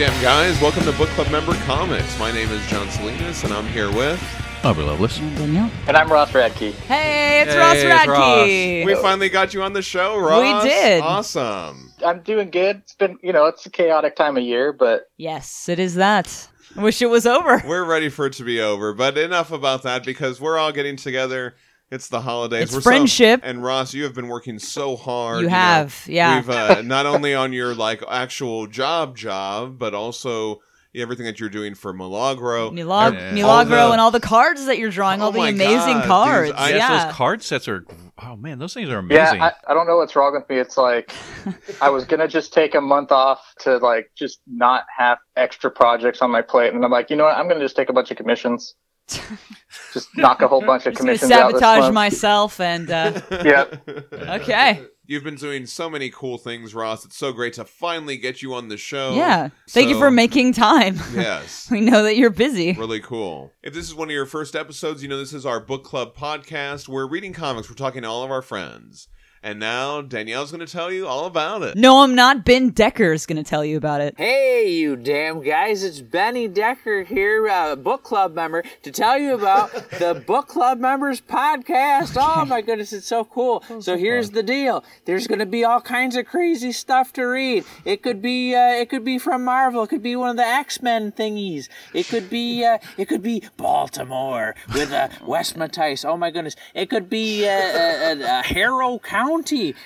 [0.00, 2.18] Hey, damn guys, welcome to Book Club Member Comics.
[2.18, 4.18] My name is John Salinas, and I'm here with.
[4.64, 5.18] Aubrey Lovelace.
[5.18, 5.70] Danielle.
[5.86, 6.72] And I'm Ross Radke.
[6.72, 8.86] Hey, it's Hey, Ross it's Radke.
[8.86, 10.64] We finally got you on the show, Ross.
[10.64, 11.02] We did.
[11.02, 11.92] Awesome.
[12.02, 12.76] I'm doing good.
[12.76, 16.48] It's been, you know, it's a chaotic time of year, but Yes, it is that.
[16.78, 17.62] I wish it was over.
[17.66, 20.96] We're ready for it to be over, but enough about that because we're all getting
[20.96, 21.56] together.
[21.90, 22.64] It's the holidays.
[22.64, 23.40] It's We're so- friendship.
[23.42, 25.40] and Ross, you have been working so hard.
[25.40, 26.36] You know, have, yeah.
[26.36, 30.60] We've uh, not only on your like actual job job, but also
[30.94, 32.70] everything that you're doing for Milagro.
[32.70, 33.32] Milag- Yeah.
[33.32, 36.06] Milagro All the- and all the cards that you're drawing, Oh all the amazing God,
[36.06, 36.50] cards.
[36.50, 37.04] dude, I- yes, yeah.
[37.06, 37.84] those card sets are.
[38.22, 38.98] Oh man, those things are yeah,
[39.30, 39.40] amazing.
[39.42, 40.58] I, I don't know what's wrong with me.
[40.58, 41.12] It's like
[41.80, 46.22] I was gonna just take a month off to like just not have extra projects
[46.22, 47.36] on my plate, and I'm like, you know what?
[47.36, 48.74] I'm gonna just take a bunch of commissions,
[49.92, 53.20] just knock a whole bunch of I'm just gonna commissions out sabotage myself and uh,
[53.30, 53.88] Yep.
[54.12, 54.82] okay.
[55.06, 57.04] You've been doing so many cool things, Ross.
[57.04, 59.14] It's so great to finally get you on the show.
[59.14, 59.48] Yeah.
[59.68, 61.00] Thank you for making time.
[61.12, 61.68] Yes.
[61.70, 62.74] we know that you're busy.
[62.74, 63.50] Really cool.
[63.60, 66.14] If this is one of your first episodes, you know this is our book club
[66.14, 66.86] podcast.
[66.86, 69.08] We're reading comics, we're talking to all of our friends.
[69.42, 71.74] And now Danielle's going to tell you all about it.
[71.74, 72.44] No, I'm not.
[72.44, 74.14] Ben Decker is going to tell you about it.
[74.18, 79.32] Hey, you damn guys, it's Benny Decker here, uh, book club member, to tell you
[79.32, 82.18] about the Book Club Members podcast.
[82.20, 83.64] Oh my goodness, it's so cool.
[83.80, 84.84] So here's the deal.
[85.06, 87.64] There's gonna be all kinds of crazy stuff to read.
[87.86, 89.84] It could be, uh, it could be from Marvel.
[89.84, 91.68] It could be one of the X-Men thingies.
[91.94, 96.04] It could be, uh, it could be Baltimore with, uh, Wes Matthijs.
[96.04, 96.56] Oh my goodness.
[96.74, 99.29] It could be, uh, uh, uh, Harrow County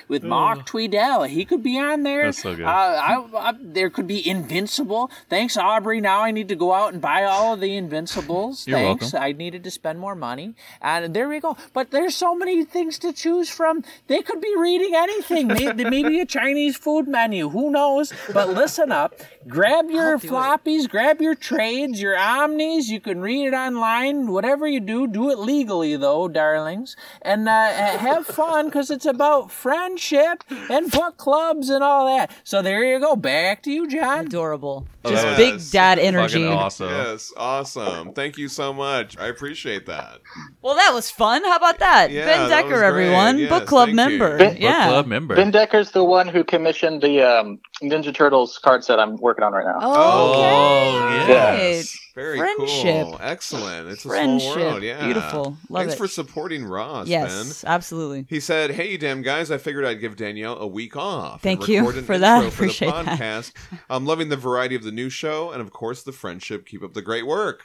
[0.07, 1.27] with Mark Tweedale.
[1.27, 2.25] He could be on there.
[2.25, 2.65] That's so good.
[2.65, 5.11] Uh, I, I, there could be Invincible.
[5.29, 6.01] Thanks, Aubrey.
[6.01, 8.67] Now I need to go out and buy all of the Invincibles.
[8.67, 9.13] You're Thanks.
[9.13, 9.23] welcome.
[9.23, 10.55] I needed to spend more money.
[10.81, 11.57] And there we go.
[11.73, 13.83] But there's so many things to choose from.
[14.07, 15.47] They could be reading anything.
[15.47, 17.49] Maybe, maybe a Chinese food menu.
[17.49, 18.13] Who knows?
[18.33, 19.15] But listen up.
[19.47, 22.89] Grab your floppies, grab your trades, your omnis.
[22.89, 24.27] You can read it online.
[24.31, 26.95] Whatever you do, do it legally, though, darlings.
[27.21, 32.31] And uh, have fun because it's about friendship and book clubs and all that.
[32.43, 33.15] So there you go.
[33.15, 34.25] Back to you, John.
[34.27, 34.87] Adorable.
[35.03, 35.37] Oh, Just yes.
[35.37, 36.43] big dad energy.
[36.43, 36.89] Fucking awesome.
[36.89, 38.13] Yes, awesome.
[38.13, 39.17] Thank you so much.
[39.19, 40.19] I appreciate that.
[40.61, 41.43] Well, that was fun.
[41.43, 42.09] How about that?
[42.11, 42.87] Yeah, ben Decker, was great.
[42.87, 43.37] everyone.
[43.37, 44.37] Yes, Book club member.
[44.37, 44.87] Ben- Book yeah.
[44.87, 45.35] club member.
[45.35, 49.53] Ben Decker's the one who commissioned the um, Ninja Turtles card set I'm working on
[49.53, 49.77] right now.
[49.77, 51.27] Okay.
[51.27, 51.93] yes.
[51.93, 52.04] Right.
[52.15, 53.05] Very Friendship.
[53.07, 53.17] cool.
[53.21, 53.89] Excellent.
[53.89, 54.53] It's a Friendship.
[54.53, 54.83] small world.
[54.83, 55.03] Yeah.
[55.03, 55.57] Beautiful.
[55.69, 55.97] Love Thanks it.
[55.97, 57.69] for supporting Ross, Yes, Ben.
[57.69, 58.25] absolutely.
[58.29, 59.51] He said, "Hey, you damn guys!
[59.51, 61.41] I figured I'd give Danielle a week off.
[61.41, 62.39] Thank you for that.
[62.39, 63.05] For the Appreciate that.
[63.19, 63.51] podcast.
[63.89, 66.65] I'm loving the variety of the new show, and of course, the friendship.
[66.65, 67.63] Keep up the great work.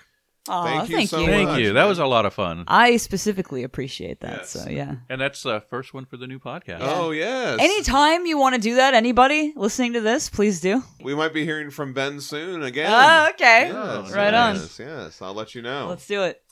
[0.48, 1.26] Aw, Thank you thank so you.
[1.26, 1.34] much.
[1.48, 1.72] Thank you.
[1.74, 2.64] That was a lot of fun.
[2.66, 4.38] I specifically appreciate that.
[4.38, 4.50] Yes.
[4.50, 4.96] So yeah.
[5.10, 6.78] And that's the first one for the new podcast.
[6.80, 7.58] Oh yes.
[7.60, 10.82] Anytime you want to do that, anybody listening to this, please do.
[11.04, 12.90] we might be hearing from Ben soon again.
[12.90, 13.68] Oh, okay.
[13.68, 14.54] Yes, right on.
[14.56, 15.88] yes, Yes, I'll let you know.
[15.88, 16.42] Let's do it.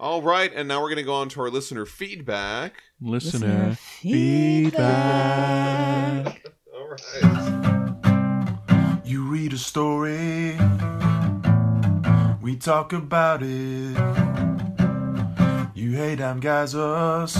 [0.00, 2.84] All right, and now we're going to go on to our listener feedback.
[3.00, 3.76] Listener,
[4.68, 6.52] feedback.
[6.72, 7.00] All right.
[9.04, 10.56] You read a story,
[12.48, 13.94] we talk about it.
[15.74, 17.36] You hey damn guys us,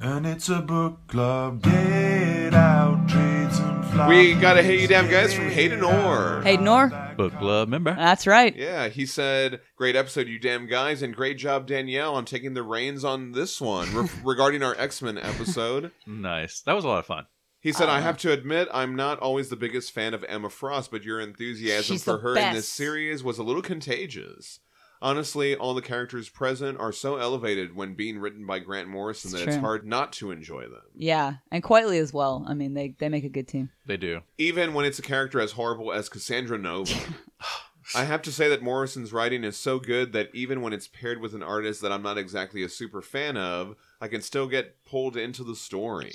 [0.00, 1.60] and it's a book club.
[1.60, 4.08] Get out, trades and fly.
[4.08, 6.40] We gotta hate you damn guys from Hayden Orr.
[6.42, 6.88] Hayden Orr.
[7.18, 7.94] Book club member.
[7.94, 8.56] That's right.
[8.56, 12.62] Yeah, he said, "Great episode, you damn guys, and great job, Danielle, on taking the
[12.62, 16.62] reins on this one re- regarding our X Men episode." Nice.
[16.62, 17.26] That was a lot of fun.
[17.60, 17.92] He said, Uh.
[17.92, 21.20] "I have to admit, I'm not always the biggest fan of Emma Frost, but your
[21.20, 24.60] enthusiasm for the her in this series was a little contagious."
[25.00, 29.38] Honestly, all the characters present are so elevated when being written by Grant Morrison It's
[29.44, 30.82] that it's hard not to enjoy them.
[30.96, 32.44] Yeah, and Quitely as well.
[32.48, 33.70] I mean, they they make a good team.
[33.86, 34.22] They do.
[34.38, 36.92] even when it's a character as horrible as Cassandra Nova.
[37.94, 41.20] I have to say that Morrison's writing is so good that even when it's paired
[41.20, 44.84] with an artist that I'm not exactly a super fan of, I can still get
[44.84, 46.14] pulled into the story.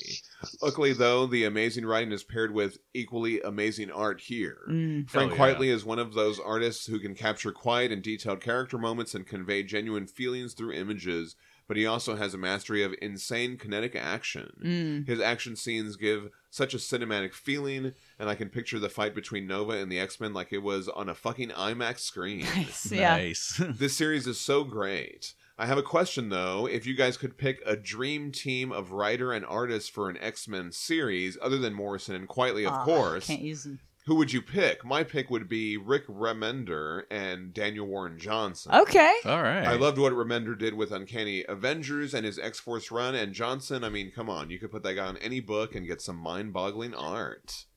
[0.62, 4.60] Luckily, though, the amazing writing is paired with equally amazing art here.
[4.70, 5.10] Mm.
[5.10, 5.56] Frank Hell yeah.
[5.56, 9.28] Quitely is one of those artists who can capture quiet and detailed character moments and
[9.28, 11.36] convey genuine feelings through images,
[11.68, 14.54] but he also has a mastery of insane kinetic action.
[14.64, 15.08] Mm.
[15.08, 19.48] His action scenes give such a cinematic feeling, and I can picture the fight between
[19.48, 22.46] Nova and the X Men like it was on a fucking IMAX screen.
[22.56, 22.92] Nice.
[22.92, 23.18] Yeah.
[23.18, 23.62] Nice.
[23.70, 25.34] this series is so great.
[25.64, 26.66] I have a question though.
[26.66, 30.46] If you guys could pick a dream team of writer and artist for an X
[30.46, 33.80] Men series, other than Morrison and Quitely, of ah, Aw, course, Can't use them.
[34.06, 34.84] who would you pick?
[34.84, 38.76] My pick would be Rick Remender and Daniel Warren Johnson.
[38.76, 39.16] Okay.
[39.24, 39.66] All right.
[39.66, 43.16] I loved what Remender did with Uncanny Avengers and his X Force run.
[43.16, 45.88] And Johnson, I mean, come on, you could put that guy on any book and
[45.88, 47.68] get some mind boggling art.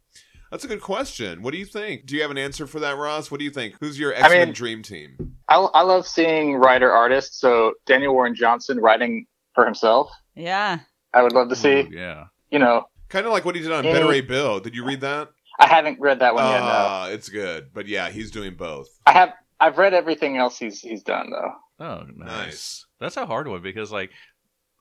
[0.51, 1.43] That's a good question.
[1.43, 2.07] What do you think?
[2.07, 3.31] Do you have an answer for that, Ross?
[3.31, 3.75] What do you think?
[3.81, 5.37] Who's your I X Men mean- dream team?
[5.49, 7.41] I, I love seeing writer artists.
[7.41, 10.11] So Daniel Warren Johnson writing for himself.
[10.35, 10.81] Yeah.
[11.15, 11.81] I would love to see.
[11.83, 12.25] Ooh, yeah.
[12.51, 13.93] You know, Kind of like what he did on Yeah.
[13.93, 14.59] Beta Ray Bill.
[14.61, 15.29] Did you read that?
[15.61, 16.59] I haven't read that one yet.
[16.59, 17.69] No, Ah, it's good.
[17.73, 18.89] But yeah, he's doing both.
[19.07, 19.33] I have.
[19.61, 21.53] I've read everything else he's he's done though.
[21.85, 22.27] Oh, nice.
[22.29, 22.87] Nice.
[23.01, 24.11] That's a hard one because, like,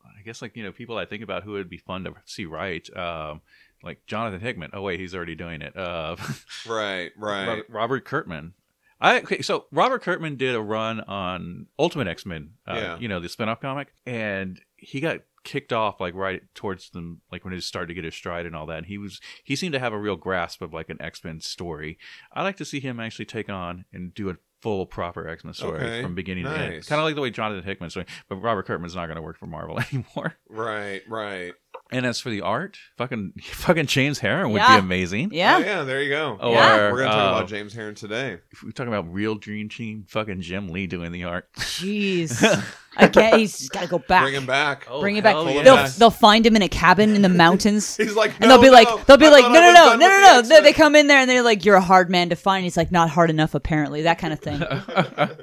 [0.06, 2.46] I guess, like, you know, people I think about who would be fun to see
[2.46, 3.42] write, um,
[3.86, 4.72] like Jonathan Hickman.
[4.74, 5.78] Oh, wait, he's already doing it.
[5.78, 6.16] Uh,
[6.68, 7.48] Right, right.
[7.48, 8.54] Robert, Robert Kirkman.
[9.00, 12.98] I okay, so Robert Kirkman did a run on Ultimate X Men, uh, Yeah.
[12.98, 17.44] you know, the spin-off comic, and he got kicked off like right towards them, like
[17.44, 18.78] when he started to get his stride and all that.
[18.80, 21.40] And he was he seemed to have a real grasp of like an X Men
[21.42, 21.98] story.
[22.34, 25.54] I like to see him actually take on and do a full proper X Men
[25.54, 26.88] story Okay, from beginning to end, nice.
[26.88, 28.08] kind of like the way Jonathan Hickman's doing.
[28.30, 30.36] But Robert Kirkman's not going to work for Marvel anymore.
[30.50, 31.54] Right, right.
[31.92, 34.76] And as for the art, fucking fucking James Harren would Yeah.
[34.76, 35.30] be amazing.
[35.32, 35.58] Yeah.
[35.58, 36.38] Oh, yeah, there you go.
[36.42, 36.92] Or Yeah.
[36.92, 38.40] We're going to talk uh, about James Harren today.
[38.52, 41.48] if we're talking about real dream team, fucking Jim Lee doing the art.
[41.58, 42.42] Jeez.
[42.98, 44.24] Again, he's got to go back.
[44.24, 44.88] Bring him back.
[44.90, 45.36] Oh, Bring it back.
[45.36, 45.64] hell yeah.
[45.64, 47.98] They'll they'll find him in a cabin in the mountains.
[47.98, 49.62] He's like, And they'll "No, be no, like, they'll be I like, thought no, I
[49.62, 50.62] no, was no, done no, with no, the no.
[50.62, 52.64] They, X-Men." come in there and they're like, you're a hard man to find.
[52.64, 54.04] He's like, not hard enough, apparently.
[54.04, 54.62] That kind of thing.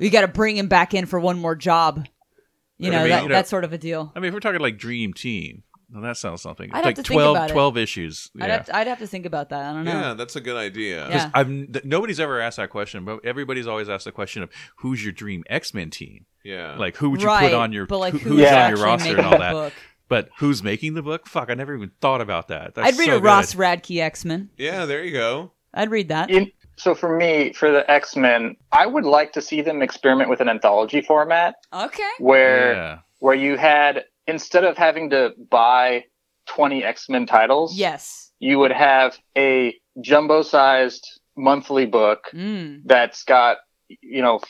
[0.01, 2.09] you got to bring him back in for one more job.
[2.79, 4.11] You But I know, mean, that, you know- that sort of a deal.
[4.17, 5.63] I mean, if we're talking like Dream Team,
[5.93, 6.71] well, that sounds something.
[6.73, 7.53] I'd It's have like to think 12, about it.
[7.53, 8.31] 12 issues.
[8.41, 8.53] I'd, Yeah.
[8.57, 9.65] have to, I'd have to think about that.
[9.65, 9.93] I don't know.
[9.93, 11.09] Yeah, that's a good idea.
[11.09, 11.31] Yeah.
[11.35, 15.03] I've th- nobody's ever asked that question, but everybody's always asked the question of who's
[15.05, 16.27] your dream X Men team?
[16.45, 16.77] Yeah.
[16.77, 18.65] Like who would you right, put on your but like who- who's who's Yeah.
[18.67, 19.53] on your actually roster making and all the that?
[19.53, 19.73] book?
[20.09, 21.27] But who's making the book?
[21.27, 22.75] Fuck, I never even thought about that.
[22.75, 23.55] That's I'd read so a Ross.
[23.55, 24.51] Radke X Men.
[24.59, 25.53] yeah, there you go.
[25.75, 26.29] I'd read that.
[26.31, 30.29] In, so for me, for the X Men, I would like to see them experiment
[30.29, 32.03] with an anthology format Okay.
[32.19, 32.99] where Yeah.
[33.21, 36.05] where you had instead of having to buy
[36.47, 38.33] twenty X Men titles, Yes.
[38.39, 42.83] you would have a jumbo sized monthly book Mm.
[42.85, 43.59] that's got
[43.89, 44.41] you know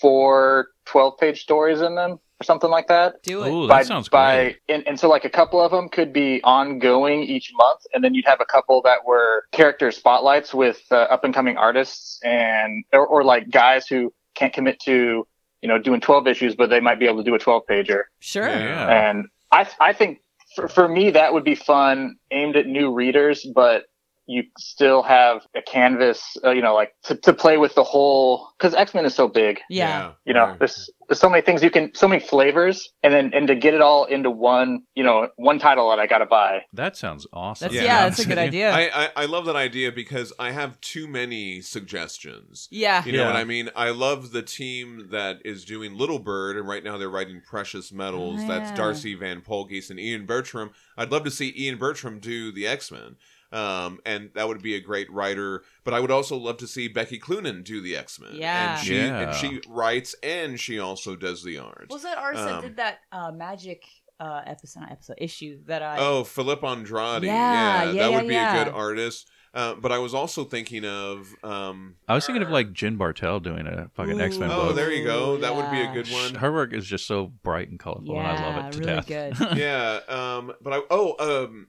[0.00, 3.22] four 12 page stories in them or something like that.
[3.22, 3.50] Do it.
[3.50, 4.56] Ooh, that by, sounds by, great.
[4.68, 8.14] And, and so like a couple of them could be ongoing each month, and then
[8.14, 12.84] you'd have a couple that were character spotlights with uh, up and coming artists and
[12.92, 15.26] or, or like guys who can't commit to
[15.62, 18.02] you know doing 12 issues, but they might be able to do a 12 pager.
[18.20, 18.48] Sure.
[18.48, 18.58] Yeah.
[18.58, 19.10] Yeah.
[19.10, 20.20] And I I think
[20.54, 23.84] for, for me that would be fun, aimed at new readers, but
[24.30, 28.48] you still have a canvas, uh, you know, like to, to play with the whole
[28.56, 29.58] because X Men is so big.
[29.68, 30.12] Yeah.
[30.24, 30.58] You know, right.
[30.60, 33.74] there's there's so many things you can, so many flavors, and then and to get
[33.74, 36.60] it all into one, you know, one title that I got to buy.
[36.72, 37.66] That sounds awesome.
[37.66, 37.82] That's Yeah.
[37.82, 38.02] yeah.
[38.08, 38.70] That's a good idea.
[38.70, 42.68] I, I I love that idea because I have too many suggestions.
[42.70, 43.04] yeah.
[43.04, 43.26] You know Yeah.
[43.26, 43.70] what I mean?
[43.74, 47.90] I love the team that is doing Little Bird, and right now they're writing Precious
[47.92, 48.40] Metals.
[48.44, 48.76] Oh, That's yeah.
[48.76, 50.70] Darcy Van Poelgeest and Ian Bertram.
[50.96, 53.16] I'd love to see Ian Bertram do the X Men.
[53.52, 55.62] Um, and that would be a great writer.
[55.84, 58.30] But I would also love to see Becky Cloonan do the X Men.
[58.34, 58.76] Yeah.
[58.78, 59.18] and she Yeah.
[59.20, 61.86] and she writes and she also does the art.
[61.90, 63.84] Was that artist that Um, did that uh, magic
[64.20, 65.96] uh, episode not episode issue that I?
[65.98, 67.22] Oh, Philip Andrade.
[67.24, 68.60] Yeah, Yeah, yeah, that yeah, would be yeah.
[68.60, 69.28] a good artist.
[69.52, 71.34] Uh, but I was also thinking of.
[71.42, 74.52] Um, I was thinking of like Jen Bartel doing a fucking X Men Ooh.
[74.52, 74.76] oh, book.
[74.76, 75.38] there you go.
[75.38, 76.36] That would be a good one.
[76.36, 79.06] Her work is just so bright and colorful, and I love it to really death.
[79.08, 79.56] good.
[79.58, 79.98] yeah.
[80.08, 80.82] Um, but I.
[80.88, 81.66] Oh, um,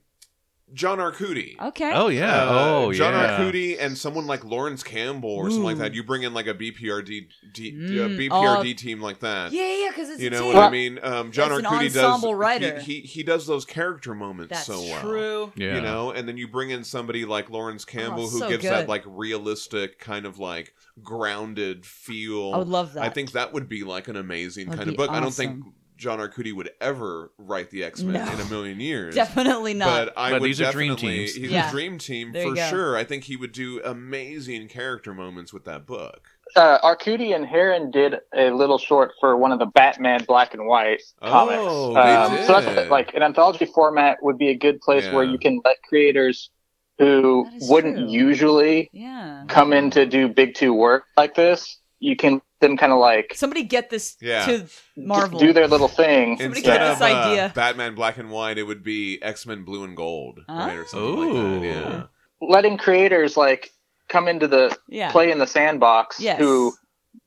[0.74, 1.60] John Arcudi.
[1.60, 1.92] Okay.
[1.94, 2.44] oh yeah.
[2.44, 2.50] Uh,
[2.86, 3.38] oh John yeah.
[3.40, 5.94] Arcudi and someone like Laurence Campbell or something like that.
[5.94, 8.78] You bring in like a BPRD D, Mm, uh, BPRD oh.
[8.78, 9.52] team like that.
[9.52, 10.54] Yeah, yeah, because it's You a know team.
[10.54, 11.00] what I mean?
[11.04, 11.98] Um, John It's an Arcudi does.
[11.98, 12.80] ensemble writer.
[12.80, 15.02] He, he he does those character moments That's so well.
[15.02, 15.54] true.
[15.56, 15.76] Yeah.
[15.76, 18.64] You know, and then you bring in somebody like Laurence Campbell who Oh, so gives
[18.64, 18.72] good.
[18.72, 20.74] that like realistic kind of like
[21.04, 22.54] grounded feel.
[22.54, 23.04] I would love that.
[23.04, 25.12] I think that would be like an amazing That'd kind of be book.
[25.12, 25.74] I don't think awesome.
[26.02, 28.34] John Arcudi would ever write the X Men No.
[28.34, 29.14] in a million years.
[29.14, 30.08] definitely not.
[30.08, 31.18] But I But would these are dream definitely.
[31.28, 31.36] teams.
[31.36, 31.68] He's Yeah.
[31.68, 32.98] a dream team There for sure.
[32.98, 36.28] I think he would do amazing character moments with that book.
[36.56, 40.66] Uh, Arcudi and Harren did a little short for one of the Batman Black and
[40.66, 41.58] White comics.
[41.60, 42.76] Oh, they Um, So did.
[42.76, 46.50] that's like an anthology format would be a good place where you can let creators
[46.98, 48.08] who wouldn't true.
[48.10, 49.44] usually yeah.
[49.48, 51.78] come in to do big two work like this.
[52.02, 54.46] You can them kind of like Somebody get this Yeah.
[54.46, 54.66] to
[54.98, 55.40] Marvel.
[55.40, 56.38] do their little thing.
[56.38, 57.46] Somebody Instead get of this idea.
[57.46, 60.86] Uh, Batman Black and White, it would be X Men Blue and Gold, right, or
[60.88, 61.68] something like that.
[61.68, 62.04] Yeah.
[62.42, 63.72] letting creators like
[64.10, 65.12] come into the yeah.
[65.12, 66.38] play in the sandbox Yes.
[66.40, 66.74] who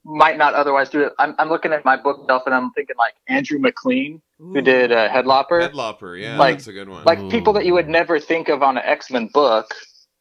[0.05, 1.13] might not otherwise do it.
[1.19, 5.09] I'm, I'm looking at my bookshelf and I'm thinking like Andrew MacLean, who did uh,
[5.09, 5.61] Headlopper.
[5.71, 7.05] Headlopper, yeah, Like- that's a good one.
[7.05, 7.31] like Ooh.
[7.31, 9.67] people that you would never think of on an X Men book,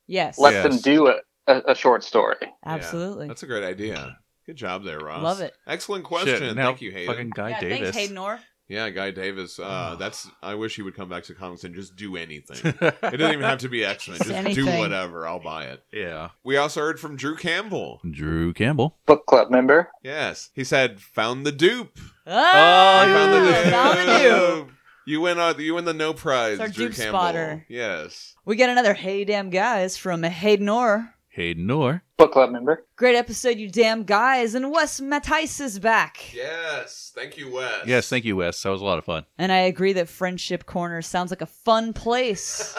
[0.08, 0.38] Yes.
[0.38, 0.64] let Yes.
[0.64, 1.16] them do a,
[1.48, 2.38] a, a short story.
[2.66, 3.28] Absolutely.
[3.28, 4.18] That's a great idea.
[4.46, 5.24] Good job there, Ross.
[5.24, 5.56] Love it.
[5.68, 6.40] Excellent question.
[6.40, 7.08] Shit, now Thank you, Hayden.
[7.14, 7.80] Fucking Guy yeah, Davis.
[7.80, 8.40] thanks, Hayden Orr.
[8.70, 9.60] Yeah, Guy Davis.
[9.60, 10.28] Uh, that's.
[10.42, 12.74] I wish he would come back to comics and just do anything.
[12.82, 14.18] it doesn't even have to be X Men.
[14.18, 15.28] Just Just do whatever.
[15.28, 15.84] I'll buy it.
[15.92, 16.30] yeah.
[16.44, 18.00] We also heard from Drew Campbell.
[18.10, 18.98] Drew Campbell.
[19.06, 19.92] Book club member.
[20.02, 22.00] Yes, he said, "Found the dupe.
[22.26, 23.72] Oh, I found the dupe.
[23.74, 24.70] found the dupe.
[25.06, 25.38] You win.
[25.38, 26.54] Uh, you win the no prize.
[26.54, 27.20] It's our Drew dupe Campbell.
[27.20, 27.66] spotter.
[27.68, 28.36] Yes.
[28.46, 31.14] We get another Hey Damn Guys from Hayden Orr.
[31.34, 32.04] Hayden Orr.
[32.18, 32.86] Book club member.
[32.96, 34.54] Great episode, you damn guys.
[34.54, 36.32] And Wes Matthijs is back.
[36.34, 37.12] Yes.
[37.16, 37.88] Thank you, Wes.
[37.88, 38.62] Yes, thank you, Wes.
[38.62, 39.26] That was a lot of fun.
[39.40, 42.76] And I agree that Friendship Corner sounds like a fun place.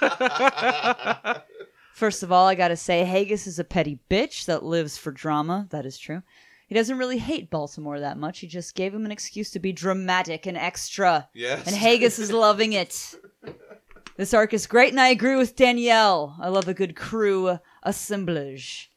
[1.92, 5.66] First of all, I gotta say, Haggis is a petty bitch that lives for drama.
[5.70, 6.22] That is true.
[6.66, 8.38] He doesn't really hate Baltimore that much.
[8.38, 11.28] He just gave him an excuse to be dramatic and extra.
[11.34, 11.66] yes.
[11.66, 13.14] And Haggis is loving it.
[14.18, 16.36] This arc is great, and I agree with Danielle.
[16.42, 18.90] I love a good crew assemblage.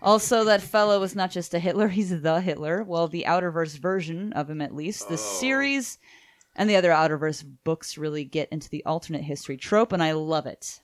[0.00, 2.82] Also, that fellow is not just a Hitler, he's the Hitler.
[2.82, 5.08] Well, the Outerverse version of him, at least.
[5.08, 5.16] The Oh.
[5.40, 5.98] series
[6.56, 10.46] and the other Outerverse books really get into the alternate history trope, and I love
[10.46, 10.80] it.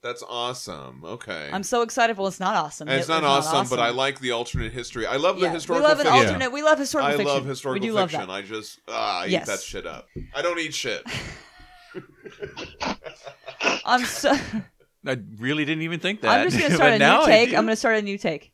[0.00, 1.02] That's awesome.
[1.04, 1.50] Okay.
[1.52, 2.16] I'm so excited.
[2.16, 2.86] Well, it's not awesome.
[2.86, 5.06] It's Hitler's not awesome, but I like the alternate history.
[5.06, 6.24] I love the Yeah, historical we love an fiction.
[6.26, 6.52] alternate.
[6.52, 7.34] We love historical I fiction.
[7.34, 8.28] love historical we do love fiction.
[8.28, 8.32] that.
[8.32, 9.42] I just ah, I Yes.
[9.42, 10.06] eat that shit up.
[10.32, 11.02] I don't eat shit.
[13.84, 14.36] I'm so.
[15.06, 16.40] I really didn't even think that.
[16.40, 17.48] I'm just gonna start a new take.
[17.50, 18.52] I'm gonna start a new take.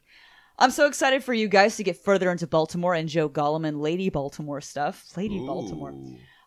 [0.58, 3.80] I'm so excited for you guys to get further into Baltimore and Joe Golem and
[3.80, 5.04] Lady Baltimore stuff.
[5.16, 5.92] Lady Baltimore.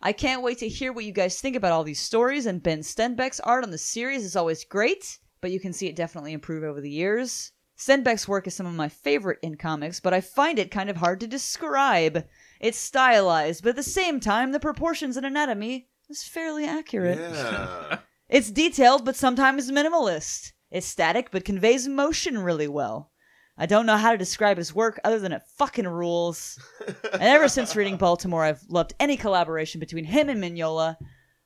[0.01, 2.45] I can't wait to hear what you guys think about all these stories.
[2.45, 5.95] And Ben Stenbeck's art on the series is always great, but you can see it
[5.95, 7.51] definitely improve over the years.
[7.77, 10.97] Stenbeck's work is some of my favorite in comics, but I find it kind of
[10.97, 12.25] hard to describe.
[12.59, 17.19] It's stylized, but at the same time, the proportions and anatomy is fairly accurate.
[17.19, 17.99] Yeah.
[18.29, 20.51] It's detailed, but sometimes minimalist.
[20.69, 23.09] It's static, but conveys emotion really well.
[23.57, 26.59] I don't know how to describe his work other than it fucking rules.
[27.13, 30.97] and ever since reading Baltimore, I've loved any collaboration between him and Mignola.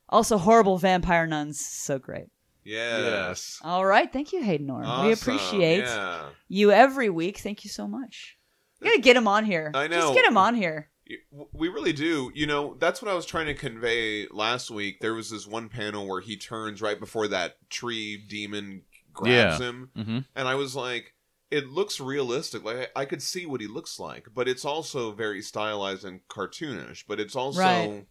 [0.09, 2.29] Also, horrible vampire nuns, so great.
[2.63, 3.59] yes.
[3.63, 5.05] All right, thank you, Hayden Orr.
[5.05, 6.29] we appreciate Yeah.
[6.47, 7.37] you every week.
[7.37, 8.37] Thank you so much.
[8.81, 9.71] You gotta get him on here.
[9.73, 10.01] I know.
[10.01, 10.89] Just get him on here.
[11.53, 12.31] We really do.
[12.33, 14.99] You know, that's what I was trying to convey last week.
[15.01, 19.67] There was this one panel where he turns right before that tree demon grabs Yeah.
[19.67, 19.89] him.
[19.95, 21.13] hmm And I was like,
[21.49, 22.63] it looks realistic.
[22.63, 26.21] Like I I could see what he looks like, but it's also very stylized and
[26.29, 27.03] cartoonish.
[27.07, 28.05] But it's also, Right.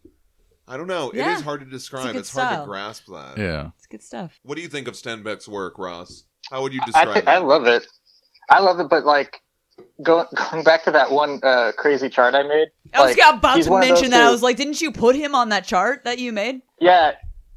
[0.68, 1.10] I don't know.
[1.14, 1.32] Yeah.
[1.32, 2.12] It is hard to describe.
[2.12, 3.38] good It's, hard to grasp that.
[3.38, 3.70] Yeah.
[3.78, 4.38] It's good stuff.
[4.42, 6.24] What do you think of Stenbeck's work, Ross?
[6.50, 7.28] How would you I describe it?
[7.28, 7.86] I love it.
[8.48, 9.40] I love it, but like
[10.02, 12.68] going going back to that one uh, crazy chart I made.
[12.94, 14.26] I was like, about to one of those mention that.
[14.26, 16.62] I was like, didn't you put him on that chart that you made?
[16.80, 17.12] Yeah,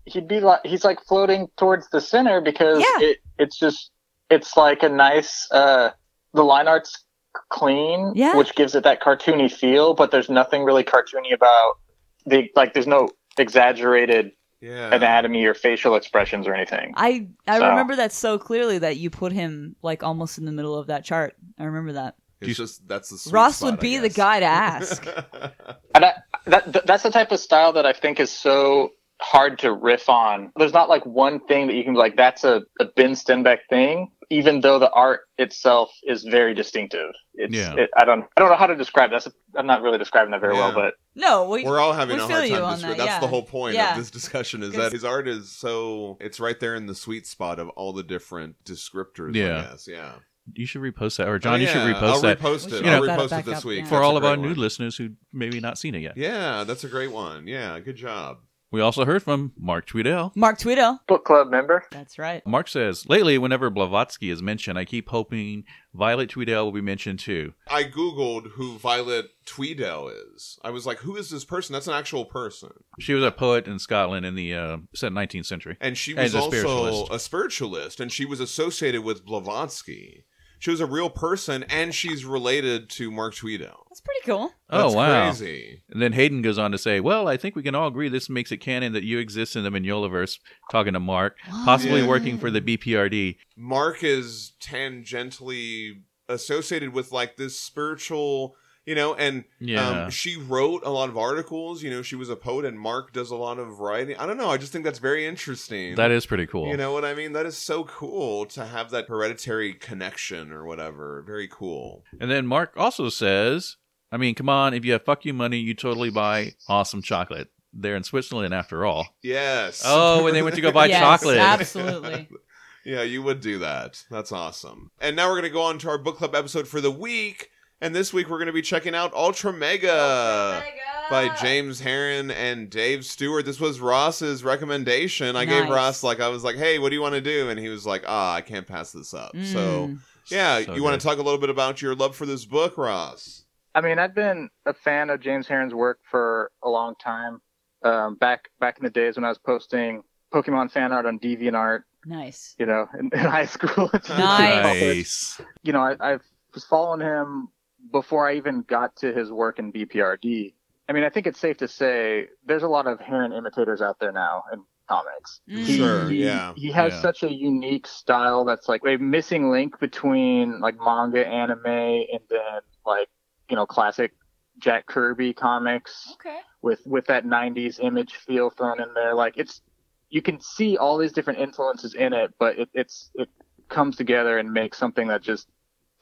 [0.05, 3.07] he'd be like he's like floating towards the center because Yeah.
[3.07, 3.91] it, it's just
[4.29, 5.91] it's like a nice uh
[6.33, 7.03] the line art's
[7.49, 8.35] clean, Yeah.
[8.37, 11.77] which gives it that cartoony feel, but there's nothing really cartoony about
[12.25, 14.31] the like there's no exaggerated
[14.63, 14.95] yeah.
[14.95, 16.93] anatomy or facial expressions or anything.
[16.95, 20.51] I I So- remember that so clearly that you put him like almost in the
[20.51, 21.35] middle of that chart.
[21.59, 22.15] I remember that.
[22.41, 25.05] It's just that's the sweet Ross spot, would be the guy to ask.
[25.95, 26.13] And I,
[26.47, 28.93] that that's the type of style that I think is so
[29.23, 30.51] hard to riff on.
[30.57, 33.59] There's not like one thing that you can be like that's a, a Ben Stenbeck
[33.69, 37.11] thing, even though the art itself is very distinctive.
[37.35, 37.73] It's, Yeah.
[37.75, 39.23] it, I don't I don't know how to describe that.
[39.23, 42.23] That's I'm not really describing that very well, but No, we, We're all having we
[42.23, 42.63] a hard time.
[42.63, 43.91] on Discri- that, that's the whole point Yeah.
[43.91, 47.25] of this discussion is that his art is so it's right there in the sweet
[47.25, 49.35] spot of all the different descriptors.
[49.35, 49.59] Yeah.
[49.59, 49.87] I guess.
[49.89, 50.11] yeah.
[50.53, 52.65] You should repost that, or oh, John, Oh, you should yeah, repost I'll that repost
[52.69, 52.77] We it.
[52.79, 53.85] should I'll repost it this up, week yeah.
[53.85, 56.17] for That's all of our great new listeners who maybe not seen it yet.
[56.17, 57.47] Yeah, that's a great one.
[57.47, 58.39] Yeah, good job.
[58.73, 60.35] We also heard from Mark Tweedale.
[60.35, 60.97] Mark Tweedale.
[61.05, 61.85] book club member.
[61.91, 62.43] That's right.
[62.47, 67.19] Mark says, lately, whenever Blavatsky is mentioned, I keep hoping Violet Tweedale will be mentioned
[67.19, 67.53] too.
[67.67, 70.57] I googled who Violet Tweedale is.
[70.63, 71.73] I was like, who is this person?
[71.73, 72.71] That's an actual person.
[72.99, 75.77] She was a poet in Scotland in the uh, 19th century.
[75.79, 77.11] And she And was a also spiritualist.
[77.13, 80.23] a spiritualist, and she was associated with Blavatsky.
[80.63, 83.83] She was a real person, and she's related to Mark Tweedale.
[83.89, 84.53] That's pretty cool.
[84.69, 85.25] Oh, wow.
[85.29, 85.83] crazy.
[85.89, 88.29] And then Hayden goes on to say, Well, I think we can all agree this
[88.29, 90.39] makes it canon that you exist in the Mignolaverse,
[90.71, 92.07] talking to Mark, possibly Yeah.
[92.07, 93.35] working for the BPRD.
[93.57, 98.55] Mark is tangentially associated with like this spiritual,
[98.85, 100.05] you know, and Yeah.
[100.05, 101.81] um, she wrote a lot of articles.
[101.83, 104.15] You know, she was a poet, and Mark does a lot of writing.
[104.17, 104.49] I don't know.
[104.49, 105.95] I just think that's very interesting.
[105.95, 106.67] That is pretty cool.
[106.67, 107.33] You know what I mean?
[107.33, 111.23] That is so cool to have that hereditary connection or whatever.
[111.25, 112.03] Very cool.
[112.19, 113.77] And then Mark also says,
[114.11, 117.49] I mean, come on, if you have fuck you money, you totally buy awesome chocolate.
[117.75, 119.07] They're in Switzerland after all.
[119.23, 119.81] Yes.
[119.83, 121.37] Oh, when they went to go buy yes, chocolate.
[121.37, 122.27] Absolutely.
[122.85, 124.03] Yeah, you would do that.
[124.11, 124.91] That's awesome.
[124.99, 127.49] And now we're going to go on to our book club episode for the week.
[127.83, 130.63] And this week we're going to be checking out Ultra Mega.
[131.09, 131.35] by Ah.
[131.41, 133.43] James Harren and Dave Stewart.
[133.45, 135.35] This was Ross's recommendation.
[135.35, 137.59] I gave Ross like I was like, "Hey, what do you want to do?" And
[137.59, 139.99] he was like, "Ah, I can't pass this up." So Mm.
[140.31, 142.77] yeah, So you want to talk a little bit about your love for this book,
[142.77, 143.43] Ross?
[143.75, 147.41] I mean, I've been a fan of James Harren's work for a long time.
[147.83, 151.81] Um, back back in the days when I was posting Pokemon fan art on DeviantArt,
[152.05, 152.55] nice.
[152.57, 153.89] you know, in, in high school.
[153.93, 154.09] Nice.
[154.09, 155.41] Nice.
[155.63, 156.17] You know, I, I
[156.53, 157.49] was following him
[157.91, 160.53] before I even got to his work in BPRD.
[160.89, 163.99] I mean, I think it's safe to say there's a lot of Harren imitators out
[163.99, 165.41] there now in comics.
[165.49, 165.65] Mm.
[165.65, 166.53] He- Sure, he, yeah.
[166.55, 167.01] He has Yeah.
[167.01, 172.59] such a unique style that's like a missing link between like manga, anime, and then
[172.85, 173.07] like
[173.49, 174.13] you know classic
[174.59, 176.39] Jack Kirby comics Okay.
[176.61, 179.13] with with that 90s image feel thrown in there.
[179.15, 179.61] Like it's
[180.09, 183.29] you can see all these different influences in it, but it, it's it
[183.69, 185.47] comes together and makes something that just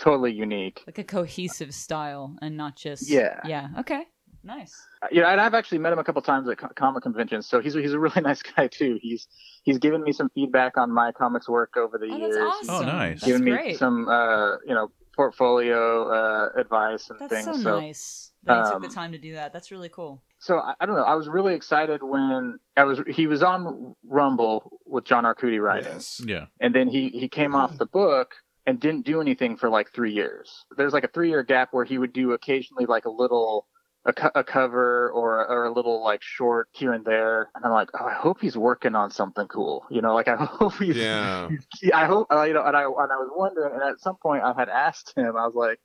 [0.02, 0.84] totally unique.
[0.86, 3.10] Like a cohesive style and not just.
[3.10, 3.40] Yeah.
[3.46, 3.70] Yeah.
[3.80, 4.04] Okay.
[4.44, 4.76] Nice.
[5.04, 7.76] Uh, Yeah, and I've actually met him a couple times at comic conventions, so he's
[7.76, 8.98] he's a really nice guy too.
[9.02, 9.28] He's
[9.64, 12.36] he's given me some feedback on my comics work over the Oh, years.
[12.36, 12.88] that's awesome.
[12.90, 13.20] Oh, nice.
[13.22, 13.78] That's given me great.
[13.78, 17.64] some uh, you know portfolio uh, advice and That's things.
[17.64, 19.54] so, nice that you took the um, time to do that.
[19.54, 20.22] That's really cool.
[20.40, 21.04] so I, I don't know.
[21.04, 25.94] I was really excited when I was he was on Rumble with John Arcudi writing,
[25.94, 26.22] Yes.
[26.26, 26.46] Yeah.
[26.60, 28.34] and then he he came off the book
[28.66, 30.66] and didn't do anything for like three years.
[30.78, 33.68] There's like a three year gap where he would do occasionally like a little.
[34.04, 37.72] A, co- a cover or or a little like short here and there, and I'm
[37.72, 40.98] like, oh, I hope he's working on something cool, you know, like I hope he's,
[40.98, 41.50] Yeah.
[41.84, 44.16] Yeah, I hope uh, you know, and I and I was wondering, and at some
[44.16, 45.80] point I had asked him, I was like,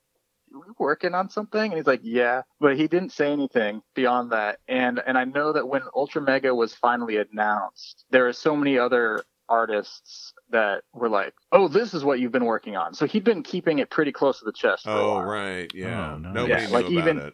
[0.51, 4.31] "Are we working on something?" And he's like, "Yeah," but he didn't say anything beyond
[4.31, 4.61] that.
[4.67, 8.79] And and I know that when Ultra Mega was finally announced, there are so many
[8.79, 13.23] other artists that were like, "Oh, this is what you've been working on." So he'd
[13.23, 14.83] been keeping it pretty close to the chest.
[14.83, 15.23] For a Oh while.
[15.23, 16.13] right, yeah.
[16.13, 16.33] Oh, nice.
[16.33, 17.33] Nobody Yeah, knew like, about even- it.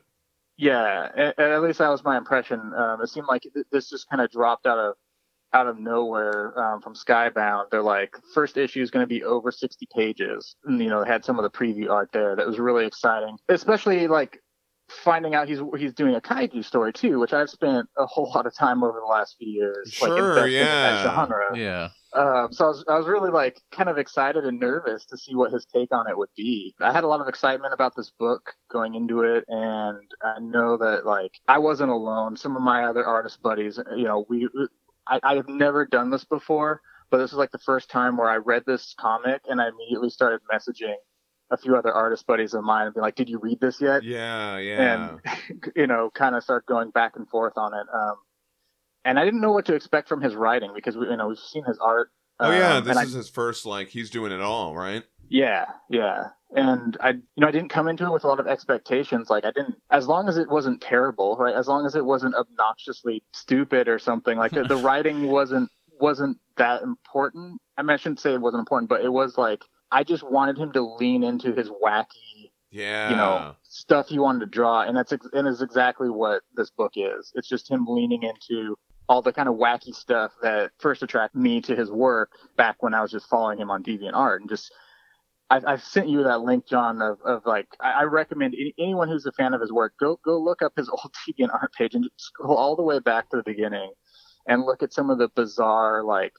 [0.58, 2.60] Yeah, at, at least that was my impression.
[2.78, 4.93] Um, it seemed like th- this just kind of dropped out of
[5.52, 7.69] out of nowhere um, from Skybound.
[7.71, 10.56] They're like, first issue is going to be over 60 pages.
[10.65, 13.38] And, you know, they had some of the preview art there that was really exciting,
[13.49, 14.39] especially like
[15.03, 18.45] finding out he's he's doing a kaiju story too, which I've spent a whole lot
[18.45, 19.91] of time over the last few years.
[19.91, 21.03] Sure, in yeah.
[21.03, 21.58] genre.
[21.58, 21.89] Yeah.
[22.13, 25.34] Um, so I was, I was really like kind of excited and nervous to see
[25.34, 26.75] what his take on it would be.
[26.79, 30.77] I had a lot of excitement about this book going into it, and I know
[30.77, 32.38] that like I wasn't alone.
[32.38, 34.47] Some of my other artist buddies, you know, we
[35.08, 38.29] I, I have never done this before, but this is like the first time where
[38.29, 40.95] I read this comic and I immediately started messaging
[41.51, 44.03] a few other artist buddies of mine and be like, "Did you read this yet?"
[44.03, 45.17] Yeah, yeah.
[45.51, 47.86] and you know, kind of start going back and forth on it.
[47.93, 48.15] Um,
[49.06, 51.38] and I didn't know what to expect from his writing because we, you know, we've
[51.38, 52.10] seen his art.
[52.39, 55.03] oh yeah, um, this and I- is his first like he's doing it all, right?
[55.29, 56.29] yeah, yeah.
[56.56, 59.27] And I, you know, I didn't come into it with a lot of expectations.
[59.29, 61.56] Like I didn't, as long as it wasn't terrible, right?
[61.56, 64.38] As long as it wasn't obnoxiously stupid or something.
[64.38, 67.60] Like the, the writing wasn't wasn't that important.
[67.75, 70.58] I mean, I shouldn't say it wasn't important, but it was like I just wanted
[70.58, 73.10] him to lean into his wacky Yeah.
[73.12, 76.71] you know stuff he wanted to draw and that's ex- and is exactly what this
[76.71, 78.75] book is it's just him leaning into
[79.08, 82.93] all the kind of wacky stuff that first attracted me to his work back when
[82.93, 84.71] i was just following him on deviantart and just
[85.49, 89.08] I've, I've sent you that link, John, of, of like I, I recommend any, anyone
[89.08, 92.10] who's a fan of his work go go look up his old DeviantArt page and
[92.17, 93.91] scroll all the way back to the beginning
[94.47, 96.34] and look at some of the bizarre like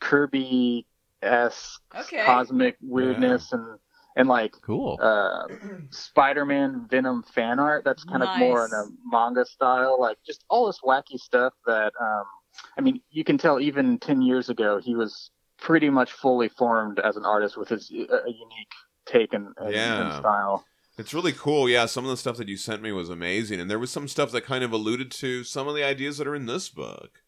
[0.00, 0.86] Kirby
[1.22, 2.24] esque Okay.
[2.24, 3.78] cosmic weirdness and
[4.16, 4.98] and like Cool.
[5.00, 5.48] uh,
[5.90, 10.66] Spider-Man Venom fan art that's kind of more in a manga style, like just all
[10.66, 12.24] this wacky stuff that um,
[12.78, 16.98] I mean, you can tell even 10 years ago he was pretty much fully formed
[17.00, 18.72] as an artist with his uh, a unique
[19.06, 20.00] take and, and, Yeah.
[20.00, 20.66] and style.
[20.98, 21.68] It's really cool.
[21.68, 24.08] Yeah, some of the stuff that you sent me was amazing, and there was some
[24.08, 27.22] stuff that kind of alluded to some of the ideas that are in this book.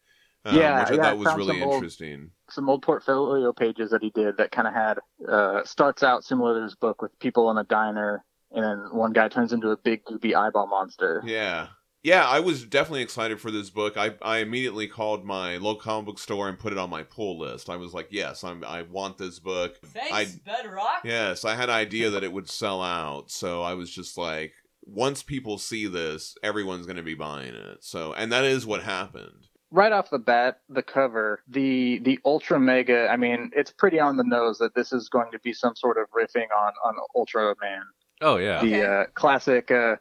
[0.45, 2.31] Um, Yeah, which I yeah, thought was found really some old- interesting.
[2.49, 6.55] Some old portfolio pages that he did that kind of had uh, starts out similar
[6.57, 9.77] to his book with people in a diner, and then one guy turns into a
[9.77, 11.21] big goopy eyeball monster.
[11.25, 11.67] Yeah.
[12.01, 13.97] Yeah, I was definitely excited for this book.
[13.97, 17.37] I, I immediately called my local comic book store and put it on my pull
[17.37, 17.69] list.
[17.69, 19.77] I was like, yes, I'm, I want this book.
[19.85, 21.01] Thanks, I, Bedrock.
[21.03, 23.29] yes, I had an idea that it would sell out.
[23.29, 24.53] So I was just like,
[24.85, 27.79] once people see this, everyone's going to be buying it.
[27.83, 29.47] So, and that is what happened.
[29.71, 33.07] Right off the bat, the cover, the the Ultra Mega.
[33.07, 35.97] I mean, it's pretty on the nose that this is going to be some sort
[35.97, 37.81] of riffing on on Ultraman,
[38.21, 38.61] Oh yeah.
[38.63, 39.69] the uh, classic.
[39.69, 39.95] Uh,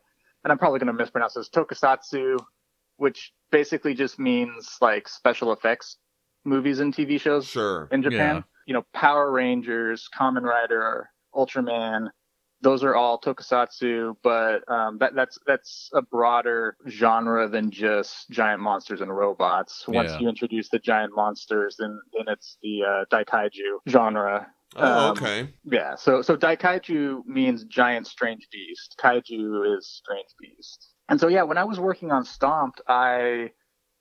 [0.44, 2.38] and I'm probably going to mispronounce this Tokusatsu,
[2.96, 5.98] which basically just means like special effects
[6.44, 7.88] movies and TV shows Sure.
[7.92, 8.36] in Japan.
[8.36, 8.42] Yeah.
[8.66, 12.08] You know, Power Rangers, Kamen Rider, Ultraman,
[12.60, 18.60] those are all tokusatsu, but um, that, that's that's a broader genre than just giant
[18.60, 19.86] monsters and robots.
[19.86, 20.18] Once Yeah.
[20.20, 24.46] you introduce the giant monsters, then then it's the uh, daikaiju genre.
[24.76, 25.48] Oh, Um, okay.
[25.64, 28.96] Yeah, so so daikaiju means giant strange beast.
[29.02, 30.94] Kaiju is strange beast.
[31.08, 33.50] And so yeah, when I was working on Stomped, I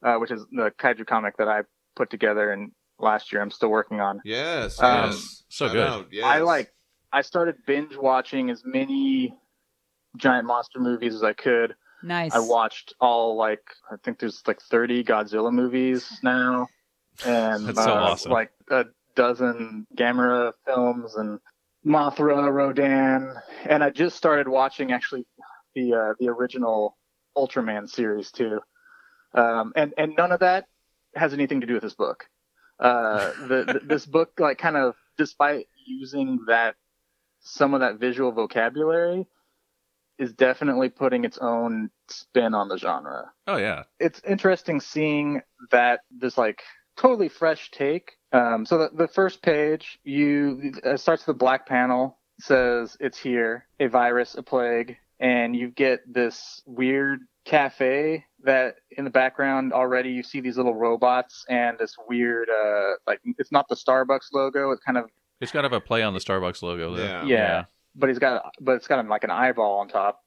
[0.03, 1.61] uh, which is the kaiju comic that I
[1.95, 4.19] put together and last year I'm still working on.
[4.25, 4.81] Yes.
[4.81, 5.43] Um, yes.
[5.49, 5.87] so Shout good.
[5.87, 6.25] out, Yes.
[6.25, 6.71] I like
[7.17, 9.33] I started binge watching as many
[10.17, 11.73] giant monster movies as I could.
[12.03, 12.31] Nice.
[12.31, 16.67] I watched all like I think there's like 30 Godzilla movies now,
[17.25, 18.31] and That's so uh, awesome.
[18.31, 21.39] like a dozen Gamera films and
[21.83, 23.33] Mothra, Rodan,
[23.65, 25.25] and I just started watching actually
[25.73, 26.99] the uh, the original
[27.35, 28.59] Ultraman series too,
[29.33, 30.65] um, and and none of that
[31.15, 32.25] has anything to do with this book.
[32.79, 36.75] Uh, the, the this book like kind of despite using that
[37.47, 39.25] some of that visual vocabulary
[40.19, 43.31] is definitely putting its own spin on the genre.
[43.45, 43.83] Oh yeah.
[43.99, 46.61] It's interesting seeing that this like
[46.97, 48.13] totally fresh take.
[48.33, 53.17] Um, so the, the first page, you it starts with a black panel, says it's
[53.17, 59.71] here, a virus, a plague, and you get this weird cafe that in the background
[59.71, 64.33] already you see these little robots and this weird uh like it's not the Starbucks
[64.33, 65.05] logo, it's kind of
[65.39, 66.95] It's got to have a play on the Starbucks logo.
[66.95, 67.05] There.
[67.05, 67.25] Yeah.
[67.25, 70.23] yeah, but he's got but it's got like an eyeball on top.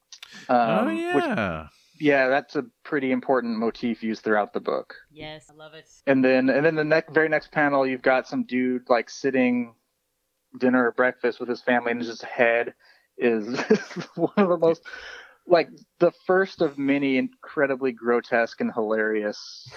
[0.48, 1.66] Um, oh which- yeah.
[1.98, 4.94] yeah, that's a pretty important motif used throughout the book.
[5.10, 5.88] yes, I love it.
[6.06, 9.74] And then and then the next very next panel you've got some dude like sitting
[10.58, 12.74] dinner or breakfast with his family and his head
[13.16, 13.46] is
[14.16, 14.82] one of the most
[15.46, 15.68] like
[15.98, 19.68] the first of many incredibly grotesque and hilarious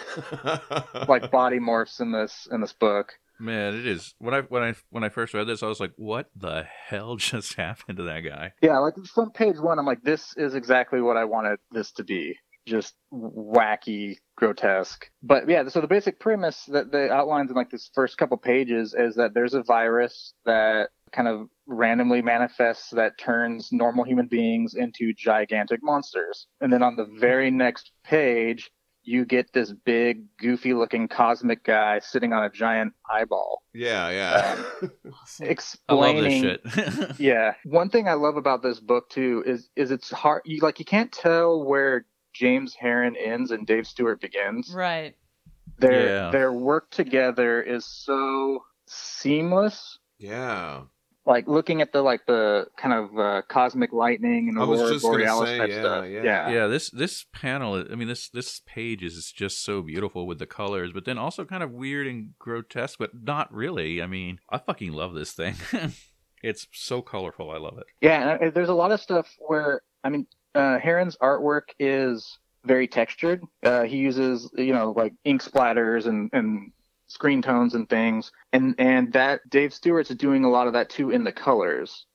[1.08, 3.14] like body morphs in this in this book.
[3.44, 4.16] Man, it is.
[4.20, 7.16] When I when I when I first read this, I was like, "What the hell
[7.18, 11.02] just happened to that guy?" Yeah, like from page one, I'm like, this is exactly
[11.02, 12.38] what I wanted this to be.
[12.66, 15.10] Just wacky, grotesque.
[15.22, 18.96] But yeah, so the basic premise that they outlines in like this first couple pages
[18.98, 24.74] is that there's a virus that kind of randomly manifests that turns normal human beings
[24.74, 26.48] into gigantic monsters.
[26.62, 28.72] And then on the very next page,
[29.04, 33.64] you get this big, goofy looking cosmic guy sitting on a giant eyeball.
[33.74, 34.56] yeah, yeah.
[34.82, 35.46] Um, awesome.
[35.90, 37.12] I love Explaining this shit.
[37.20, 37.54] yeah.
[37.66, 40.86] One thing I love about this book too is is it's hard you like you
[40.86, 44.72] can't tell where James Harren ends and Dave Stewart begins.
[44.74, 45.16] Right.
[45.80, 46.32] Their Yeah.
[46.32, 50.00] their work together is so seamless.
[50.18, 50.84] yeah.
[51.26, 55.00] Like looking at the like the kind of uh, cosmic lightning and I was aurora
[55.00, 56.06] borealis say, type yeah, stuff.
[56.10, 56.24] yeah.
[56.24, 56.68] yeah, yeah.
[56.68, 57.86] this this panel.
[57.90, 61.46] I mean, this this page is just so beautiful with the colors, but then also
[61.46, 64.02] kind of weird and grotesque, but not really.
[64.02, 65.56] I mean, I fucking love this thing.
[66.44, 67.52] it's so colorful.
[67.52, 67.86] I love it.
[68.02, 72.88] Yeah, uh, there's a lot of stuff where I mean, uh, Harren's artwork is very
[72.88, 73.42] textured.
[73.64, 76.72] Uh, he uses you know like ink splatters and and
[77.14, 81.12] screen tones and things, and and that Dave Stewart's doing a lot of that too
[81.12, 82.06] in the colors,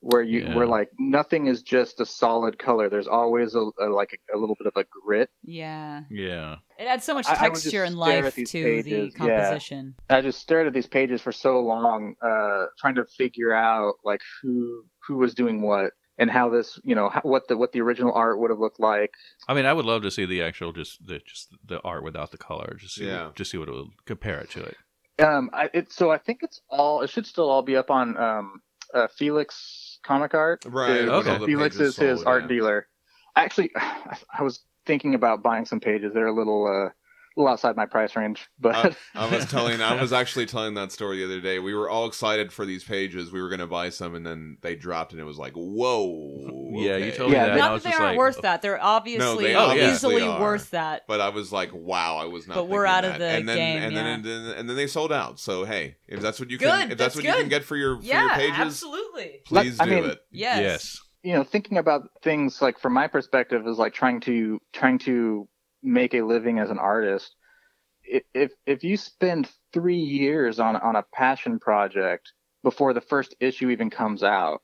[0.00, 0.56] where you Yeah.
[0.56, 2.88] where like nothing is just a solid color.
[2.88, 5.28] There's always a, a like a, a little bit of a grit.
[5.42, 6.02] Yeah.
[6.10, 6.56] Yeah.
[6.78, 9.38] It adds so much I- I texture and life to pages, the yeah.
[9.42, 9.94] composition.
[10.08, 14.20] I just stared at these pages for so long, uh, trying to figure out like
[14.42, 17.80] who who was doing what and how this you know how, what the what the
[17.80, 19.12] original art would have looked like.
[19.48, 22.30] I mean, I would love to see the actual just the just the art without
[22.32, 22.76] the color.
[22.78, 23.30] Just see, Yeah.
[23.34, 24.76] just see what it would compare it to it.
[25.20, 27.02] Um, I, it, so I think it's all.
[27.02, 28.62] It should still all be up on um,
[28.94, 30.64] uh, Felix Comic Art.
[30.66, 32.48] Right, Is- with all the Felix pages is his sold, art yeah.
[32.48, 32.86] dealer.
[33.34, 36.12] Actually, I, I was thinking about buying some pages.
[36.14, 36.90] They're a little, uh,
[37.38, 40.92] little outside my price range, but I, I was telling, I was actually telling that
[40.92, 41.58] story the other day.
[41.58, 43.30] We were all excited for these pages.
[43.32, 46.70] We were going to buy some, and then they dropped, and it was like, whoa.
[46.72, 47.16] Yeah, you okay.
[47.16, 47.50] told me that.
[47.50, 48.42] and Not that they aren't like, worth oh.
[48.42, 48.62] that.
[48.62, 50.40] They're obviously they obviously easily are.
[50.40, 51.06] worth that.
[51.06, 52.54] But I was like, wow, I was not.
[52.54, 54.14] But we're thinking out of the and then, game, And then, yeah.
[54.14, 55.38] and then, and then they sold out.
[55.38, 57.64] So hey, if that's what you Good, can, if that's, that's what you can get
[57.64, 59.40] for your for Yeah, your pages, absolutely.
[59.44, 60.18] please I do mean, it.
[60.30, 60.60] Yes.
[60.60, 61.00] Yes.
[61.22, 65.48] you know, thinking about things like from my perspective is like trying to trying to
[65.82, 67.34] make a living as an artist.
[68.34, 73.70] If if you spend three years on on a passion project before the first issue
[73.70, 74.62] even comes out,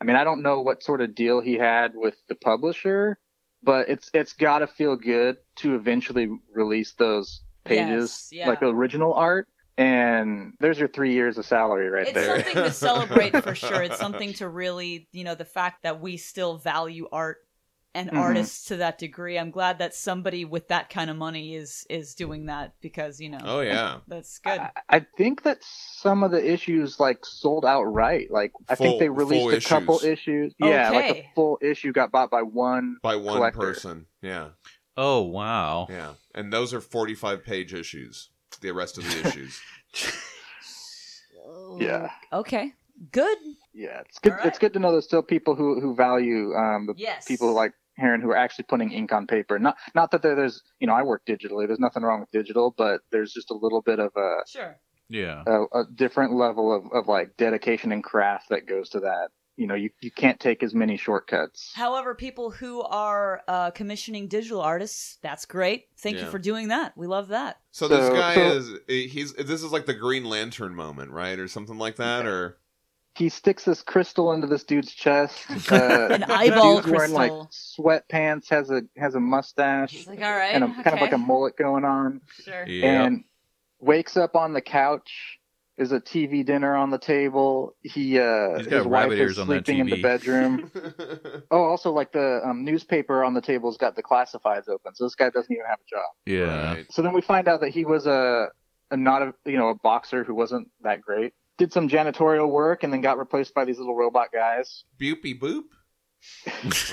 [0.00, 3.18] I mean, I don't know what sort of deal he had with the publisher,
[3.62, 8.48] but it's it's got to feel good to eventually release those pages, Yes, yeah.
[8.48, 9.46] like original art.
[9.78, 12.36] And there's your three years of salary right It's there.
[12.36, 13.82] It's something to celebrate for sure.
[13.82, 17.38] It's something to really, you know, the fact that we still value art
[17.94, 18.18] and Mhm.
[18.18, 19.36] artists to that degree.
[19.38, 23.28] I'm glad that somebody with that kind of money is is doing that because you
[23.30, 23.98] know Oh yeah.
[24.08, 24.60] that's good.
[24.60, 28.30] I, I think that some of the issues like sold outright.
[28.30, 30.52] Like I think they released a couple issues.
[30.52, 30.54] issues.
[30.58, 31.20] Yeah, like Okay.
[31.20, 32.96] a full issue got bought by one.
[33.02, 33.58] By one Collector.
[33.58, 34.06] person.
[34.22, 34.50] Yeah.
[34.96, 35.86] Oh wow.
[35.90, 36.12] Yeah.
[36.34, 38.30] And those are 45 page issues.
[38.60, 39.60] The rest of the issues.
[41.78, 42.10] Yeah.
[42.32, 42.72] Okay.
[43.12, 43.38] Good.
[43.72, 44.32] Yeah, it's good.
[44.32, 44.46] All right.
[44.46, 47.24] It's good to know there's still people who who value um, the Yes.
[47.24, 49.58] people like Harren who are actually putting ink on paper.
[49.58, 51.66] Not not that there, there's you know I work digitally.
[51.66, 54.76] There's nothing wrong with digital, but there's just a little bit of a Sure.
[55.08, 55.42] Yeah.
[55.46, 59.28] a, a different level of, of like dedication and craft that goes to that.
[59.56, 61.72] You know, you, you can't take as many shortcuts.
[61.74, 65.88] However, people who are uh, commissioning digital artists, that's great.
[65.98, 66.96] Thank you for doing that.
[66.96, 67.58] We love that.
[67.70, 71.46] So this guy so- is he's this is like the Green Lantern moment, right, or
[71.46, 72.56] something like that, or
[73.16, 75.44] He sticks this crystal into this dude's chest.
[75.70, 80.32] Uh, An eyeball dude's wearing like sweatpants, has a has a mustache, He's like, all
[80.32, 80.82] right, and a, okay.
[80.82, 82.20] kind of like a mullet going on.
[82.44, 82.66] Sure.
[82.66, 83.04] Yeah.
[83.04, 83.24] and
[83.80, 85.38] wakes up on the couch.
[85.76, 87.74] There's a TV dinner on the table.
[87.80, 90.02] He uh, He's got his wife rabbit is on that sleeping in the TV.
[90.02, 90.70] bedroom.
[91.50, 95.14] oh, also like the um, newspaper on the table's got the classifieds open, so this
[95.14, 96.10] guy doesn't even have a job.
[96.26, 96.74] Yeah.
[96.74, 96.86] Right.
[96.92, 98.48] So then we find out that he was a,
[98.90, 101.32] a not a you know a boxer who wasn't that great.
[101.60, 104.84] Did some janitorial work and then got replaced by these little robot guys.
[104.98, 105.64] Boopy boop.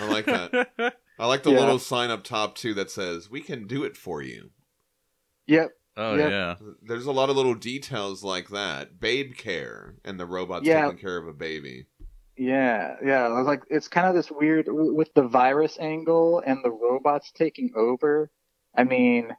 [0.01, 0.93] I like that.
[1.19, 1.59] I like the Yeah.
[1.61, 4.51] little sign up top too that says "We can do it for you."
[5.47, 5.71] Yep.
[5.95, 6.29] oh Yep.
[6.29, 6.55] yeah.
[6.81, 8.99] There's a lot of little details like that.
[8.99, 10.83] Babe care and the robot's Yeah.
[10.83, 11.85] taking care of a baby.
[12.37, 13.23] Yeah, yeah.
[13.25, 17.31] I was like, it's kind of this weird with the virus angle and the robots
[17.31, 18.29] taking over.
[18.75, 19.31] I mean,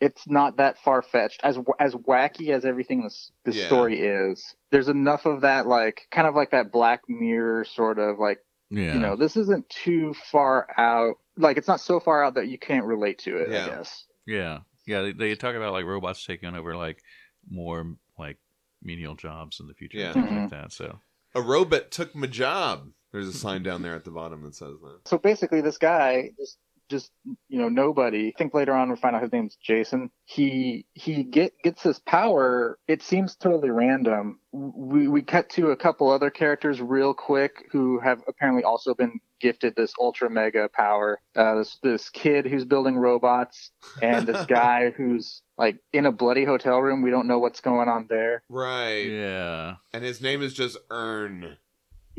[0.00, 1.40] it's not that far fetched.
[1.42, 3.66] As as wacky as everything this this Yeah.
[3.66, 8.18] story is, there's enough of that, like kind of like that Black Mirror sort of
[8.18, 8.38] like
[8.70, 8.94] Yeah.
[8.94, 11.16] you know, this isn't too far out.
[11.36, 13.50] Like it's not so far out that you can't relate to it.
[13.50, 13.66] Yeah.
[13.66, 14.06] I guess.
[14.26, 15.02] Yeah, yeah.
[15.02, 17.02] They, they talk about like robots taking over like
[17.50, 18.38] more like
[18.82, 20.12] menial jobs in the future Yeah.
[20.12, 20.40] and things Mhm.
[20.42, 20.72] like that.
[20.72, 21.00] So
[21.34, 22.90] A robot took my job.
[23.12, 25.00] There's a sign down there at the bottom that says that.
[25.06, 26.58] So basically, this guy just
[26.90, 27.10] just
[27.48, 28.28] you know nobody.
[28.28, 30.10] I think later on we find out his name's Jason.
[30.24, 32.78] He he get gets this power.
[32.88, 34.40] It seems totally random.
[34.52, 39.20] We we cut to a couple other characters real quick who have apparently also been
[39.40, 41.20] gifted this ultra mega power.
[41.34, 43.70] Uh, this this kid who's building robots
[44.02, 47.02] and this guy who's like in a bloody hotel room.
[47.02, 48.42] We don't know what's going on there.
[48.48, 49.06] Right.
[49.06, 51.56] yeah, And his name is just Ern.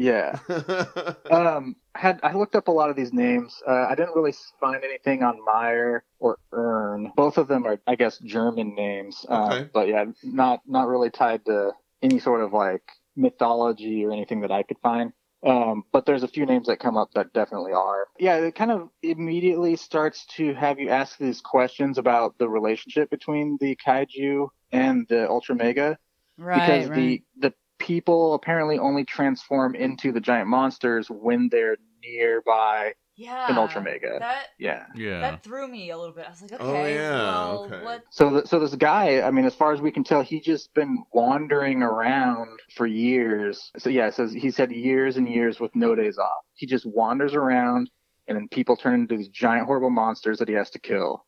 [0.01, 0.39] Yeah.
[1.29, 3.61] um had I looked up a lot of these names.
[3.67, 7.11] Uh, I didn't really find anything on Meyer or Ern.
[7.15, 9.25] Both of them are, I guess, German names.
[9.29, 9.69] Uh, Okay.
[9.73, 12.83] But yeah, not not really tied to any sort of like
[13.15, 15.13] mythology or anything that I could find.
[15.43, 18.07] Um, but there's a few names that come up that definitely are.
[18.19, 23.09] Yeah, it kind of immediately starts to have you ask these questions about the relationship
[23.09, 25.97] between the kaiju and the Ultra Mega
[26.37, 26.59] Right.
[26.59, 26.95] because right.
[26.95, 27.53] the the
[27.91, 33.51] people apparently only transform into the giant monsters when they're nearby yeah.
[33.51, 34.17] an ultra mega.
[34.17, 34.85] That yeah.
[34.95, 35.19] yeah.
[35.19, 36.25] that threw me a little bit.
[36.25, 37.83] I was like, oh, okay, Oh, yeah, well, okay.
[37.83, 38.03] what?
[38.09, 40.73] So th- so this guy, I mean, as far as we can tell, he's just
[40.73, 43.71] been wandering around for years.
[43.77, 46.45] So yeah, it says he's had years and years with no days off.
[46.53, 47.89] He just wanders around,
[48.29, 51.25] and then people turn into these giant horrible monsters that he has to kill.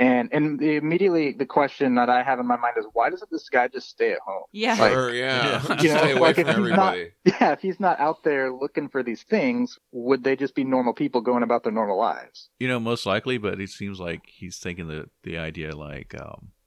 [0.00, 3.30] And and the, immediately the question that I have in my mind is why doesn't
[3.30, 4.44] this guy just stay at home?
[4.52, 4.76] Yeah.
[4.78, 5.62] Like- Sure, yeah.
[5.68, 5.76] Yeah.
[5.82, 8.88] You know, away like, from if he's not- Yeah, if he's not out there looking
[8.88, 12.48] for these things, would they just be normal people going about their normal lives?
[12.60, 16.52] You know, most likely, but it seems like he's thinking the the idea like um,
[16.52, 16.57] if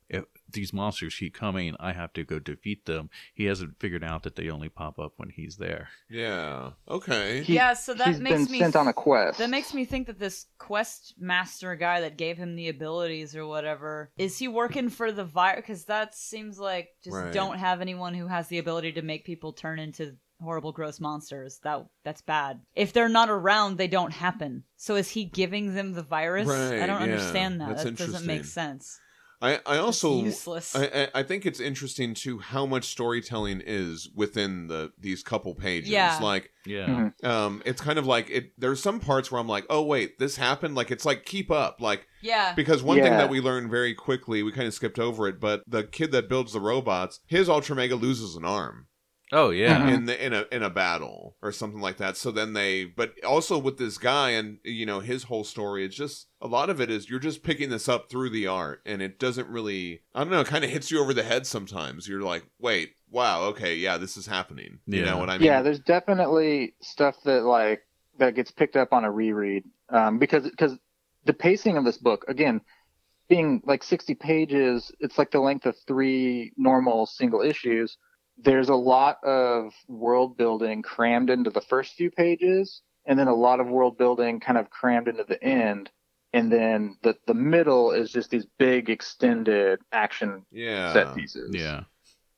[0.54, 3.10] these monsters keep coming, I have to go defeat them.
[3.34, 5.90] He hasn't figured out that they only pop up when he's there.
[6.10, 6.72] Yeah.
[6.88, 7.44] Okay.
[7.44, 9.40] He- yeah, so that he's makes been me sent on a quest.
[9.40, 13.46] That makes me think that this quest master guy that gave him the abilities or
[13.46, 15.62] whatever is he working for the virus?
[15.62, 17.34] Because that seems like just Right.
[17.34, 21.60] don't have anyone who has the ability to make people turn into horrible, gross monsters.
[21.64, 22.62] That that's bad.
[22.76, 24.64] If they're not around, they don't happen.
[24.76, 26.48] So is he giving them the virus?
[26.48, 27.14] Right, I don't yeah.
[27.14, 27.70] understand that.
[27.70, 29.00] That's that doesn't make sense.
[29.42, 30.76] I, I also It's useless.
[30.76, 35.56] I, I- I think it's interesting too how much storytelling is within the these couple
[35.56, 35.90] pages.
[35.90, 36.20] Yeah.
[36.22, 37.26] Like Yeah, Mhm.
[37.26, 40.36] um it's kind of like it there's some parts where I'm like, "Oh wait, this
[40.38, 41.82] happened." Like it's like keep up.
[41.82, 42.54] Like yeah.
[42.54, 45.64] because one thing that we learned very quickly, we kind of skipped over it, but
[45.68, 48.86] the kid that builds the robots, his Ultra Mega loses an arm.
[49.34, 49.80] Oh yeah.
[49.80, 49.94] Mhm.
[49.94, 52.18] in the in a in a battle or something like that.
[52.18, 55.96] So then they, but also with this guy and you know his whole story, it's
[55.96, 59.02] just a lot of it is you're just picking this up through the art, and
[59.02, 62.08] it doesn't really, I don't know, it kind of hits you over the head sometimes.
[62.08, 64.80] You're like, wait, wow, okay, yeah, this is happening.
[64.86, 65.46] You know what I mean?
[65.46, 67.82] yeah, there's definitely stuff that like
[68.18, 70.78] that gets picked up on a reread um, because because
[71.26, 72.62] the pacing of this book again
[73.30, 77.98] being like 60 pages it's like the length of three normal single issues
[78.44, 83.34] there's a lot of world building crammed into the first few pages and then a
[83.36, 85.90] lot of world building kind of crammed into the end
[86.34, 90.94] and then the the middle is just these big extended action Yeah.
[90.94, 91.84] set pieces Yeah.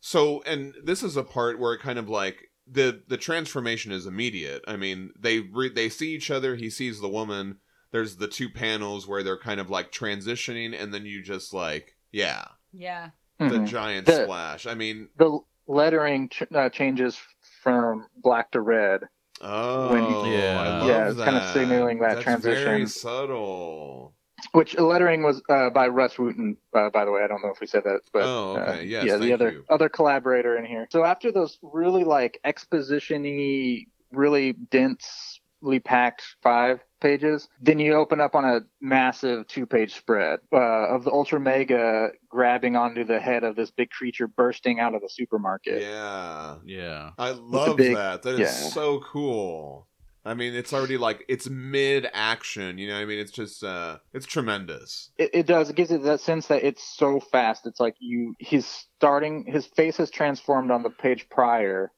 [0.06, 4.06] So, and this is a part where it kind of like the the transformation is
[4.06, 4.62] immediate.
[4.68, 6.56] I mean, they re- they see each other.
[6.56, 7.60] He sees the woman.
[7.92, 11.96] There's the two panels where they're kind of like transitioning, and then you just like,
[12.12, 13.12] yeah, Yeah.
[13.40, 13.68] the Mhm.
[13.68, 14.66] giant The- splash.
[14.68, 17.18] I mean, the lettering ch- uh, changes
[17.62, 19.02] from black to red
[19.42, 20.60] oh, When- Yeah.
[20.60, 22.64] I love Yeah, it's kind of signaling that That's transition.
[22.66, 24.14] Very subtle.
[24.52, 27.22] which lettering was uh, by Rus Wooton, uh, by the way.
[27.24, 28.80] I don't know if we said that, but Oh, okay.
[28.80, 29.66] uh, Yes, yeah, the other you.
[29.70, 30.86] other collaborator in here.
[30.92, 38.34] So after those really like exposition-y, really densely packed five pages, then you open up
[38.34, 40.56] on a massive two-page spread uh,
[40.96, 45.02] of the Ultra Mega grabbing onto the head of this big creature bursting out of
[45.02, 45.82] the supermarket.
[45.84, 47.12] Yeah, Yeah.
[47.20, 48.24] I love big- that.
[48.24, 48.48] That is yeah.
[48.48, 49.88] so cool.
[50.26, 52.78] I mean, it's already like it's mid action.
[52.78, 55.12] You know, what I mean, it's just uh, it's tremendous.
[55.18, 55.70] it, it does.
[55.70, 57.68] It gives it that sense that it's so fast.
[57.68, 58.66] It's like you he's
[58.98, 61.92] starting his face has transformed on the page prior,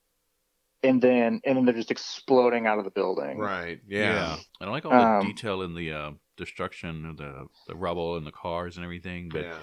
[0.87, 3.37] and then and then they're just exploding out of the building.
[3.37, 3.79] Right?
[3.87, 4.37] Yeah.
[4.59, 8.17] And I like all the Um, detail in the uh, destruction of the the rubble
[8.17, 9.57] and the cars and everything, but Yeah.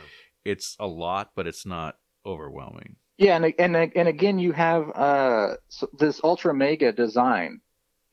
[0.45, 2.97] it's a lot, but it's not overwhelming.
[3.19, 7.61] Yeah, and and and again you have uh so this Ultra Mega design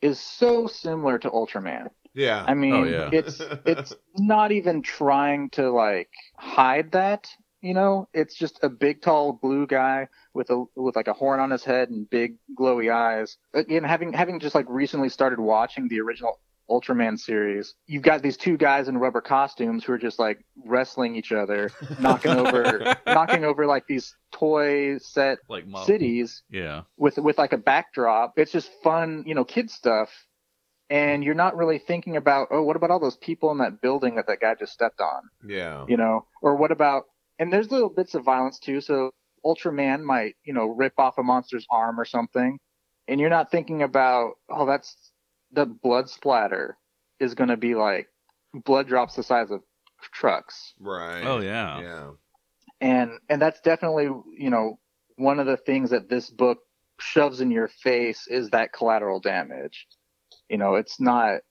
[0.02, 1.89] is so similar to Ultraman.
[2.13, 2.43] Yeah.
[2.48, 3.10] I mean, Oh, yeah.
[3.13, 7.30] it's it's not even trying to like hide that.
[7.62, 11.39] You know, it's just a big, tall blue guy with a with like a horn
[11.39, 13.38] on his head and big glowy eyes.
[13.54, 18.38] Again, having having just like recently started watching the original Ultraman series, you've got these
[18.38, 23.43] two guys in rubber costumes who are just like wrestling each other, knocking over knocking
[23.43, 26.84] over like these toy set Like cities Yeah.
[26.95, 28.34] with with like a backdrop.
[28.38, 30.10] It's just fun, you know, kid stuff.
[30.91, 34.15] And you're not really thinking about, oh, what about all those people in that building
[34.15, 35.86] that that guy just stepped on, yeah.
[35.88, 36.26] you know?
[36.41, 37.04] Or what about?
[37.39, 38.82] And there's little bits of violence too.
[38.82, 39.12] So
[39.45, 42.60] Ultraman might, you know, rip off a monster's arm or something,
[43.08, 45.12] and you're not thinking about, oh, that's
[45.52, 46.78] the blood splatter
[47.19, 48.08] is going to be like
[48.54, 49.62] blood drops the size of
[50.13, 51.23] trucks Right.
[51.23, 51.82] Oh yeah.
[51.82, 52.12] Yeah.
[52.80, 54.06] and and that's definitely
[54.38, 54.80] you know
[55.17, 56.60] one of the things that this book
[56.99, 59.88] shoves in your face is that collateral damage
[60.49, 61.41] you know it's not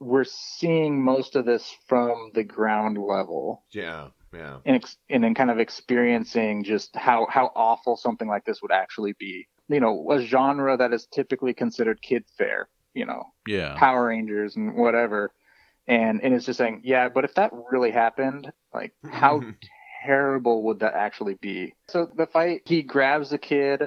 [0.00, 4.08] we're seeing most of this from the ground level Yeah.
[4.32, 4.58] Yeah.
[4.66, 8.72] and ex- and then kind of experiencing just how how awful something like this would
[8.72, 13.74] actually be you know a genre that is typically considered kid fare you know Yeah.
[13.76, 15.32] Power Rangers and whatever.
[15.86, 19.40] And and it's just saying, yeah, but if that really happened, like how
[20.04, 21.74] terrible would that actually be?
[21.88, 23.86] So the fight, he grabs the kid, uh,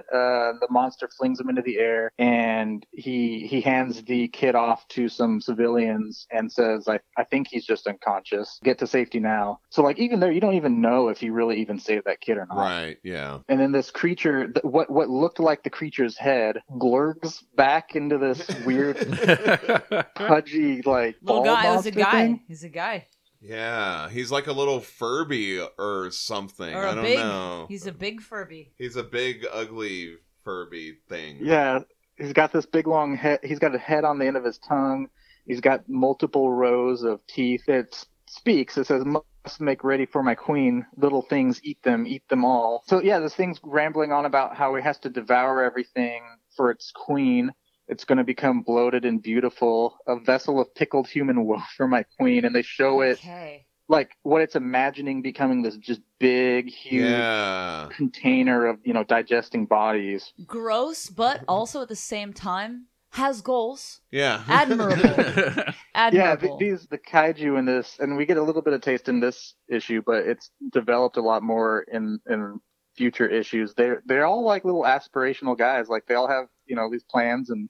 [0.59, 5.07] the monster flings him into the air, and he he hands the kid off to
[5.07, 8.59] some civilians and says, I, I think he's just unconscious.
[8.63, 9.59] Get to safety now.
[9.69, 12.37] So like even there, you don't even know if he really even saved that kid
[12.37, 12.57] or not.
[12.57, 12.97] Right.
[13.03, 13.39] Yeah.
[13.47, 18.17] And then this creature, th- what what looked like the creature's head, glurgs back into
[18.17, 18.97] this weird
[20.15, 21.71] pudgy like Little ball guy.
[21.71, 22.11] It was a guy.
[22.11, 22.43] thing.
[22.47, 23.07] He's a guy.
[23.41, 24.09] Yeah.
[24.09, 26.73] He's like a little Furby or something.
[26.73, 27.17] Or I a don't big.
[27.17, 27.65] know.
[27.67, 28.71] He's a big Furby.
[28.77, 31.37] He's a big, ugly Furby thing.
[31.41, 31.79] Yeah,
[32.17, 33.39] he's got this big long head.
[33.43, 35.09] He's got a head on the end of his tongue.
[35.45, 37.67] He's got multiple rows of teeth.
[37.67, 38.77] It speaks.
[38.77, 40.85] It says, "Must make ready for my queen.
[40.97, 44.75] Little things, eat them, eat them all." So yeah, this thing's rambling on about how
[44.75, 46.23] he has to devour everything
[46.55, 47.51] for its queen.
[47.91, 52.03] It's going to become bloated and beautiful, a vessel of pickled human woe for my
[52.17, 53.65] queen, and they show it Okay.
[53.89, 57.89] like what it's imagining becoming this just big, huge Yeah.
[57.91, 60.31] container of you know digesting bodies.
[60.47, 63.99] Gross, but also at the same time has goals.
[64.09, 64.41] Yeah.
[64.47, 65.03] Admirable.
[65.93, 66.57] Yeah, Admirable.
[66.57, 69.19] th- these the kaiju in this, and we get a little bit of taste in
[69.19, 72.61] this issue, but it's developed a lot more in in
[72.95, 73.73] future issues.
[73.73, 75.89] They're they're all like little aspirational guys.
[75.89, 77.69] Like they all have you know these plans and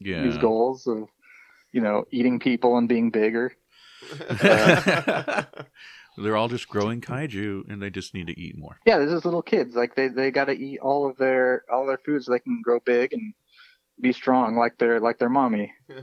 [0.00, 0.22] yeah.
[0.22, 1.08] these goals of
[1.72, 3.52] you know eating people and being bigger.
[6.16, 8.78] They're all just growing kaiju, and they just need to eat more.
[8.84, 9.74] Yeah, they're just little kids.
[9.74, 12.60] Like they they got to eat all of their all their food so they can
[12.62, 13.32] grow big and
[14.00, 15.72] be strong like their like their mommy.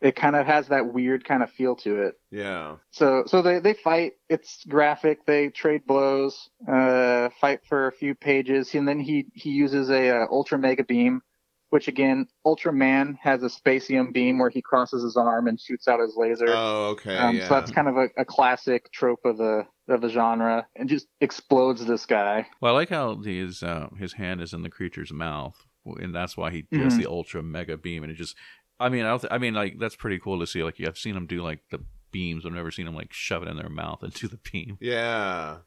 [0.00, 2.20] It kind of has that weird kind of feel to it.
[2.30, 2.76] yeah.
[2.90, 4.12] So so they, they fight.
[4.28, 5.24] It's graphic.
[5.24, 6.50] They trade blows.
[6.70, 10.84] Uh, fight for a few pages, and then he he uses a uh, ultra mega
[10.84, 11.22] beam,
[11.74, 15.98] which again, Ultraman has a Specium beam where he crosses his arm and shoots out
[15.98, 16.46] his laser.
[16.48, 17.16] Oh, okay.
[17.16, 17.48] um, yeah.
[17.48, 21.08] So that's kind of a, a classic trope of the of the genre, and just
[21.20, 22.46] explodes this guy.
[22.60, 26.36] Well, I like how his uh, his hand is in the creature's mouth, and that's
[26.36, 26.98] why he does Mhm.
[26.98, 28.36] the ultra mega beam, and it just.
[28.78, 30.62] I mean, I, don't th- I mean, like that's pretty cool to see.
[30.62, 31.80] Like, I've seen him do like the
[32.12, 32.46] beams.
[32.46, 34.78] I've never seen him like shove it in their mouth and do the beam.
[34.80, 35.58] Yeah,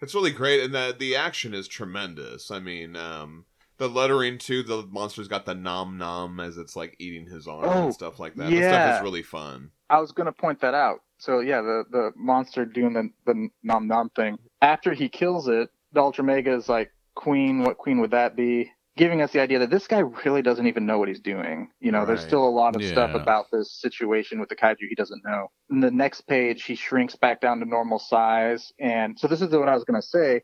[0.00, 2.50] it's really great, and the the action is tremendous.
[2.50, 3.44] I mean, um,
[3.82, 4.62] the lettering too.
[4.62, 8.20] The monster's got the nom nom as it's like eating his arm Oh, and stuff
[8.20, 8.48] like that.
[8.48, 9.72] The stuff is really fun.
[9.90, 11.00] I was going to point that out.
[11.18, 14.38] So yeah, the the monster doing the the nom nom thing.
[14.60, 18.70] After he kills it, the Ultra Mega is like, Queen, what queen would that be?
[18.96, 21.70] Giving us the idea that this guy really doesn't even know what he's doing.
[21.80, 24.94] You know, there's still a lot of stuff about this situation with the kaiju he
[24.94, 25.48] doesn't know.
[25.70, 29.48] In the next page, he shrinks back down to normal size, and so this is
[29.50, 30.42] what I was going to say.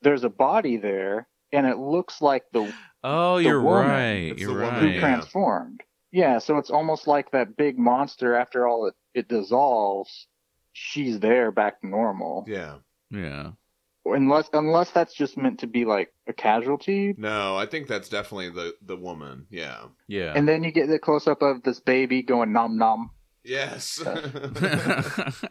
[0.00, 2.70] There's a body there, and it looks like the
[3.02, 3.88] Oh, The you're woman.
[3.88, 4.12] right.
[4.32, 4.86] It's You're the woman who.
[4.88, 5.00] Yeah.
[5.00, 5.80] transformed.
[6.12, 8.34] Yeah, so it's almost like that big monster.
[8.34, 10.26] After all, it, it dissolves.
[10.72, 12.44] She's there back to normal.
[12.46, 12.76] Yeah.
[13.10, 13.52] Yeah.
[14.06, 17.14] Unless unless that's just meant to be like a casualty.
[17.16, 19.46] No, I think that's definitely the the woman.
[19.50, 19.86] Yeah.
[20.08, 20.32] Yeah.
[20.36, 23.10] And then you get the close up of this baby going nom nom.
[23.44, 24.02] Yes.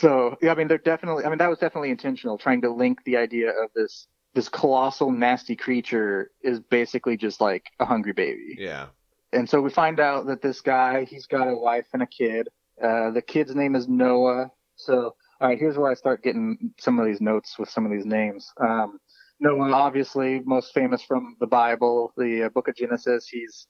[0.00, 1.24] So yeah, I mean they're definitely.
[1.24, 5.10] I mean that was definitely intentional, trying to link the idea of this this colossal
[5.10, 8.56] nasty creature is basically just like a hungry baby.
[8.58, 8.86] yeah.
[9.32, 12.48] and so we find out that this guy he's got a wife and a kid
[12.82, 16.98] uh, the kid's name is noah so all right here's where i start getting some
[16.98, 18.98] of these notes with some of these names um,
[19.40, 23.66] noah obviously most famous from the bible the uh, book of genesis he's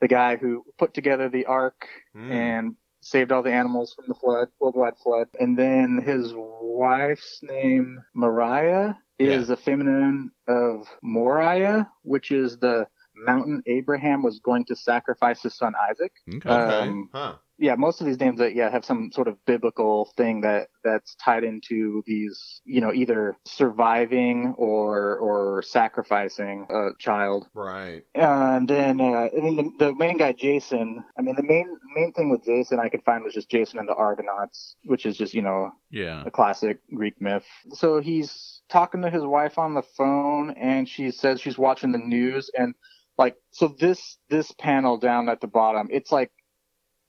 [0.00, 1.86] the guy who put together the ark
[2.16, 2.30] Mm.
[2.30, 8.00] and saved all the animals from the flood worldwide flood and then his wife's name
[8.14, 15.42] mariah is a feminine of moriah which is the mountain abraham was going to sacrifice
[15.42, 16.12] his son isaac.
[16.36, 16.48] Okay.
[16.48, 17.34] um, huh.
[17.62, 21.14] Yeah most of these names that yeah have some sort of biblical thing that that's
[21.14, 28.02] tied into these you know either surviving or or sacrificing a child Right.
[28.14, 32.12] and then uh and then the, the main guy jason i mean the main main
[32.12, 35.32] thing with jason i could find was just jason and the argonauts which is just
[35.32, 36.24] you know yeah.
[36.26, 37.44] a classic Greek myth.
[37.74, 41.98] So he's talking to his wife on the phone, and she says she's watching the
[41.98, 42.74] news, and
[43.18, 46.32] like, so this this panel down at the bottom, it's like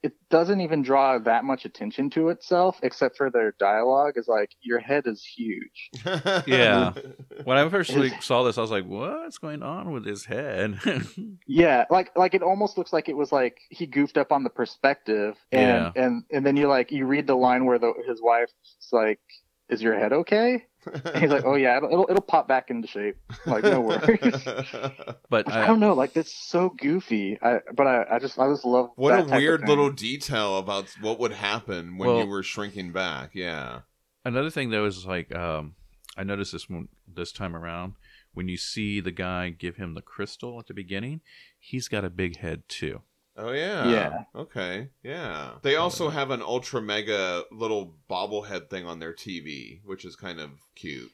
[0.03, 4.49] it doesn't even draw that much attention to itself, except for their dialogue is like,
[4.61, 5.89] your head is huge.
[6.45, 6.91] Yeah.
[7.45, 10.79] When I first like, saw this, I was like, "What's going on with his head?"
[11.47, 14.49] Yeah, like like it almost looks like it was like he goofed up on the
[14.49, 16.03] perspective, and Yeah.
[16.03, 19.19] and and then you like you read the line where the his wife's like,
[19.69, 22.87] "Is your head okay?" And he's like, "Oh yeah, it'll it'll, it'll pop back into
[22.87, 23.15] shape."
[23.45, 24.43] Like no worries.
[25.29, 27.37] but I I, don't know, like that's so goofy.
[27.41, 29.69] I but I, I just I just love what that a type of weird thing.
[29.69, 33.31] little detail about what would happen when Well- you were shrinking back.
[33.33, 33.81] Yeah.
[34.25, 35.75] another thing that was like, um,
[36.17, 37.93] I noticed this one this time around.
[38.33, 41.21] When you see the guy give him the crystal at the beginning,
[41.59, 43.01] he's got a big head too.
[43.35, 43.87] Oh yeah.
[43.87, 44.23] Yeah.
[44.35, 44.89] Okay.
[45.01, 45.51] Yeah.
[45.63, 50.39] They also have an ultra mega little bobblehead thing on their TV, which is kind
[50.39, 51.11] of cute.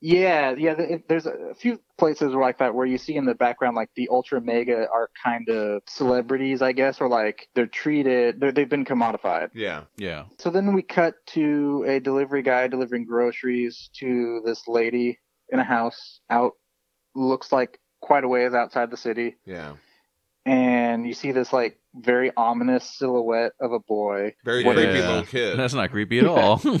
[0.00, 0.74] Yeah, yeah.
[1.08, 4.40] There's a few places like that where you see in the background like the ultra
[4.40, 8.40] mega are kind of celebrities, I guess, or like they're treated.
[8.40, 9.50] They're, they've been commodified.
[9.54, 9.84] Yeah.
[9.96, 10.24] Yeah.
[10.38, 15.18] So then we cut to a delivery guy delivering groceries to this lady
[15.50, 16.52] in a house out.
[17.14, 19.36] Looks like quite a ways outside the city.
[19.44, 19.74] Yeah.
[20.48, 24.34] And you see this like very ominous silhouette of a boy.
[24.44, 24.72] Very Yeah.
[24.74, 25.58] creepy little kid.
[25.58, 26.60] That's not creepy at all.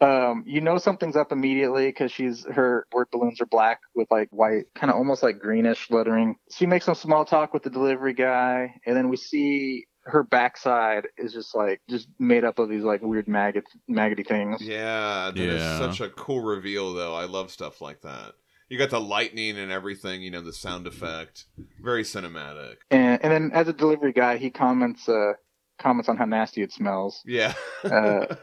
[0.00, 4.28] Um, you know something's up immediately because she's her word balloons are black with like
[4.30, 6.36] white, kind of almost like greenish lettering.
[6.52, 11.08] She makes some small talk with the delivery guy, and then we see her backside
[11.18, 14.62] is just like just made up of these like weird maggot maggoty things.
[14.62, 15.78] Yeah, that is Yeah.
[15.80, 17.16] such a cool reveal, though.
[17.16, 18.34] I love stuff like that.
[18.68, 21.46] You got the lightning and everything, you know, the sound effect.
[21.80, 22.76] Very cinematic.
[22.90, 25.32] And and then as a delivery guy, he comments uh
[25.78, 27.22] comments on how nasty it smells.
[27.24, 27.54] Yeah.
[27.84, 28.34] Uh,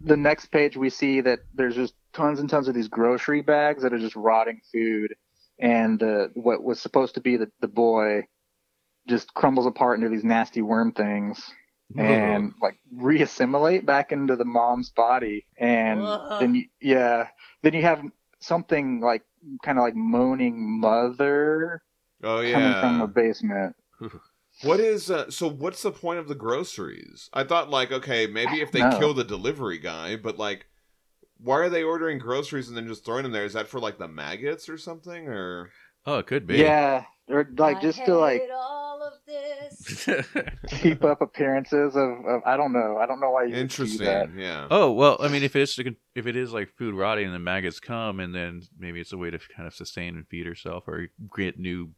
[0.00, 3.82] the next page we see that there's just tons and tons of these grocery bags
[3.82, 5.14] that are just rotting food
[5.60, 8.22] and uh, what was supposed to be the, the boy
[9.06, 11.50] just crumbles apart into these nasty worm things
[11.96, 16.36] and like reassimilate back into the mom's body and Whoa.
[16.40, 17.28] then you, yeah
[17.62, 18.02] then you have
[18.40, 19.22] something like
[19.64, 21.82] kind of like moaning mother
[22.22, 23.76] oh, yeah, coming from the basement
[24.62, 27.30] What is, uh, so what's the point of the groceries?
[27.32, 28.98] I thought, like, okay, maybe if they No.
[28.98, 30.66] kill the delivery guy, but, like,
[31.36, 33.44] why are they ordering groceries and then just throwing them there?
[33.44, 35.28] Is that for, like, the maggots or something?
[35.28, 35.70] Or.
[36.06, 36.58] oh, it could be.
[36.58, 38.77] yeah or like just to like all of
[39.28, 40.08] this.
[40.80, 42.96] keep up appearances of, of I don't know.
[43.00, 44.06] I don't know why you would do Interesting.
[44.06, 44.30] that.
[44.36, 44.66] Yeah.
[44.70, 47.78] oh well, I mean, if it's if it is like food rotting and the maggots
[47.80, 51.08] come, and then maybe it's a way to kind of sustain and feed herself or
[51.36, 51.90] get new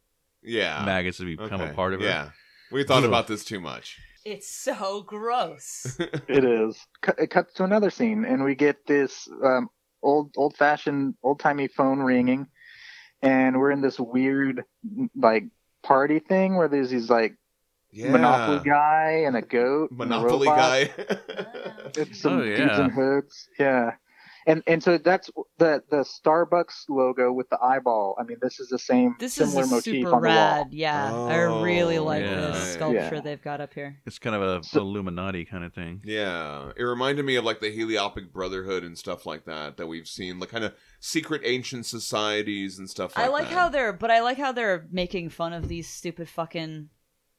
[0.43, 0.83] Yeah.
[0.85, 1.71] maggots to become Okay.
[1.71, 2.05] a part of it.
[2.05, 2.29] Yeah.
[2.71, 3.09] We thought Ugh.
[3.09, 3.97] about this too much.
[4.23, 5.97] It's so gross.
[6.27, 6.77] It is.
[7.01, 9.67] Cut- It cuts to another scene, and we get this um,
[10.03, 12.45] old, old-fashioned, old-timey phone ringing,
[13.23, 14.63] and we're in this weird,
[15.15, 15.45] like
[15.83, 17.35] party thing where there's these like
[17.91, 18.11] Yeah.
[18.11, 20.91] Monopoly guy and a goat, and a Monopoly guy.
[21.97, 22.85] It's oh, some Oh, dudes yeah.
[22.85, 23.49] in hoods.
[23.59, 23.91] Yeah.
[24.47, 25.29] And and so that's
[25.59, 28.15] the the Starbucks logo with the eyeball.
[28.19, 30.35] I mean, this is the same This similar a motif super on the wall.
[30.35, 30.67] rad.
[30.71, 32.35] Yeah, I really Oh, like yeah.
[32.47, 33.21] this sculpture Yeah.
[33.21, 33.99] they've got up here.
[34.05, 36.01] It's kind of a So- Illuminati kind of thing.
[36.03, 40.07] Yeah, it reminded me of like the Heliopic Brotherhood and stuff like that that we've
[40.07, 43.53] seen, like kind of secret ancient societies and stuff like I like that.
[43.53, 46.89] how they're, but I like how they're making fun of these stupid fucking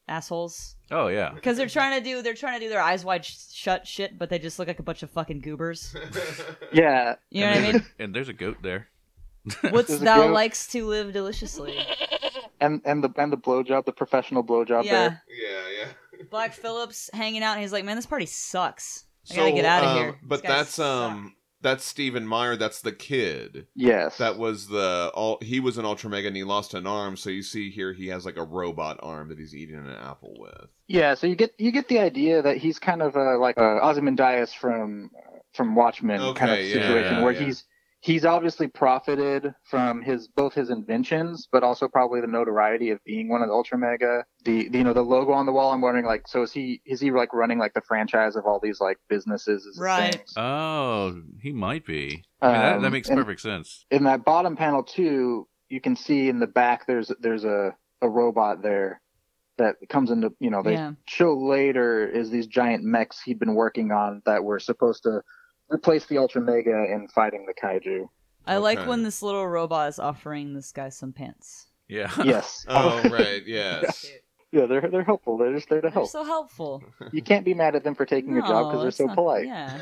[0.08, 1.30] assholes Oh yeah.
[1.34, 4.18] because they're trying to do, they're trying to do their eyes wide sh- shut shit,
[4.18, 5.94] but they just look like a bunch of fucking goobers.
[6.72, 7.16] Yeah.
[7.30, 7.86] You know and what I mean?
[7.98, 8.88] A, and there's a goat there.
[9.70, 10.32] What's There's thou goat.
[10.32, 11.76] likes to live deliciously?
[12.60, 15.22] And and the and the blowjob, the professional blowjob yeah, there.
[15.28, 15.84] yeah,
[16.18, 16.22] yeah.
[16.30, 19.04] Black Phillip's hanging out, and he's like, "Man, this party sucks.
[19.32, 22.56] I gotta get out of um, here." But These guys that's um, that's Stephen Meyer.
[22.56, 23.66] That's the kid.
[23.74, 24.18] Yes.
[24.18, 25.38] That was the all.
[25.40, 27.16] He was an Ultra Mega and he lost an arm.
[27.16, 30.34] So you see here, he has like a robot arm that he's eating an apple
[30.38, 30.68] with.
[30.88, 33.80] Yeah, so you get you get the idea that he's kind of uh, like uh,
[33.80, 35.10] Ozymandias from
[35.54, 37.44] from Watchmen kind of Okay, yeah, situation yeah, where yeah.
[37.46, 37.64] he's
[38.02, 43.28] he's obviously profited from his both his inventions, but also probably the notoriety of being
[43.28, 44.24] one of the Ultra Mega.
[44.44, 45.72] The, the you know the logo on the wall.
[45.72, 48.60] I'm wondering like, so is he is he like running like the franchise of all
[48.62, 49.78] these like businesses?
[49.80, 50.14] Right.
[50.16, 50.34] things?
[50.36, 52.24] Oh, he might be.
[52.42, 53.86] I mean, that, that Um, makes and- perfect sense.
[53.90, 58.08] in that bottom panel too, you can see in the back there's there's a, a
[58.08, 59.00] robot there
[59.58, 60.92] that comes into you know they Yeah.
[61.06, 65.20] show later is these giant mechs he'd been working on that were supposed to
[65.72, 68.08] replace the Ultra Mega in fighting the kaiju.
[68.46, 71.68] I like when this little robot is offering this guy some pants.
[71.88, 72.10] Yeah.
[72.24, 72.64] Yes.
[72.68, 74.06] Oh right, yes.
[74.52, 75.36] yeah, they're they're helpful.
[75.38, 76.08] They're just there to They're help.
[76.10, 76.82] so helpful.
[77.12, 79.46] You can't be mad at them for taking your job because they're so not- polite.
[79.46, 79.78] Yeah.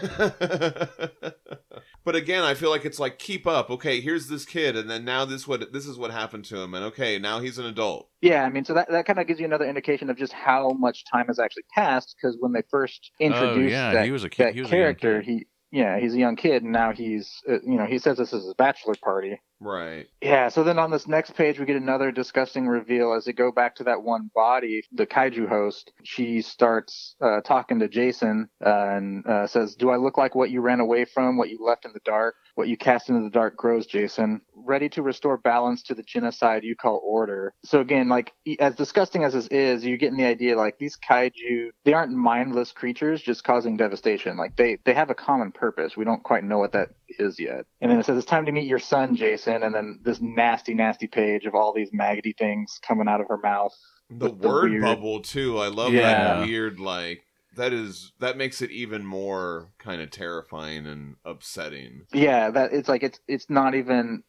[2.04, 3.70] but again, I feel like it's like keep up.
[3.70, 6.74] Okay, here's this kid, and then now this what this is what happened to him,
[6.74, 8.08] and okay, now he's an adult.
[8.20, 10.70] Yeah, I mean, so that, that kind of gives you another indication of just how
[10.70, 12.14] much time has actually passed.
[12.20, 14.46] Because when they first oh, introduced Oh, yeah, that, he was a kid.
[14.48, 15.26] that He was a character, kid.
[15.30, 18.32] he yeah, he's a young kid, and now he's uh, you know he says this
[18.32, 19.40] is his bachelor party.
[19.60, 20.06] Right.
[20.22, 23.52] Yeah, so then on this next page, we get another disgusting reveal as they go
[23.52, 25.92] back to that one body, the kaiju host.
[26.02, 30.50] She starts uh, talking to Jason uh, and uh, says, Do I look like what
[30.50, 32.36] you ran away from, what you left in the dark?
[32.54, 34.40] What you cast into the dark grows, Jason.
[34.54, 37.54] Ready to restore balance to the genocide you call order.
[37.64, 41.70] So again, like, as disgusting as this is, you're getting the idea, like, these kaiju,
[41.84, 44.36] they aren't mindless creatures just causing devastation.
[44.36, 45.96] Like, they, they have a common purpose.
[45.96, 47.66] We don't quite know what that is yet.
[47.80, 49.49] And then it says, It's time to meet your son, Jason.
[49.50, 53.38] And then this nasty, nasty page of all these maggoty things coming out of her
[53.38, 53.74] mouth.
[54.10, 55.58] The the word weird- bubble too.
[55.58, 56.02] I love Yeah.
[56.38, 57.24] that weird like
[57.56, 62.06] that is that makes it even more kind of terrifying and upsetting.
[62.12, 64.22] Yeah, that it's like it's it's not even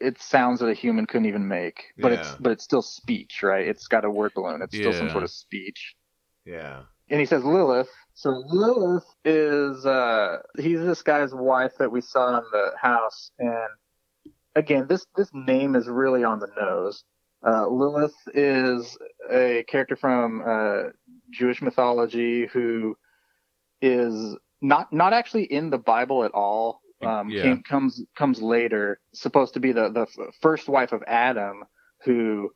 [0.00, 1.86] it sounds that a human couldn't even make.
[1.98, 3.66] But it's but it's still speech, right?
[3.66, 4.62] It's got a word balloon.
[4.62, 5.94] It's still some sort of speech.
[6.44, 6.82] Yeah.
[7.10, 7.90] And he says Lilith.
[8.14, 13.68] So Lilith is uh he's this guy's wife that we saw in the house and
[14.58, 17.04] again this this name is really on the nose.
[17.46, 18.98] Uh, Lilith is
[19.30, 20.90] a character from uh,
[21.30, 22.96] Jewish mythology who
[23.80, 26.80] is not not actually in the Bible at all.
[27.00, 27.42] Um, Yeah.
[27.42, 29.00] came, comes comes later.
[29.14, 31.64] Supposed to be the the f- first wife of Adam,
[32.04, 32.50] who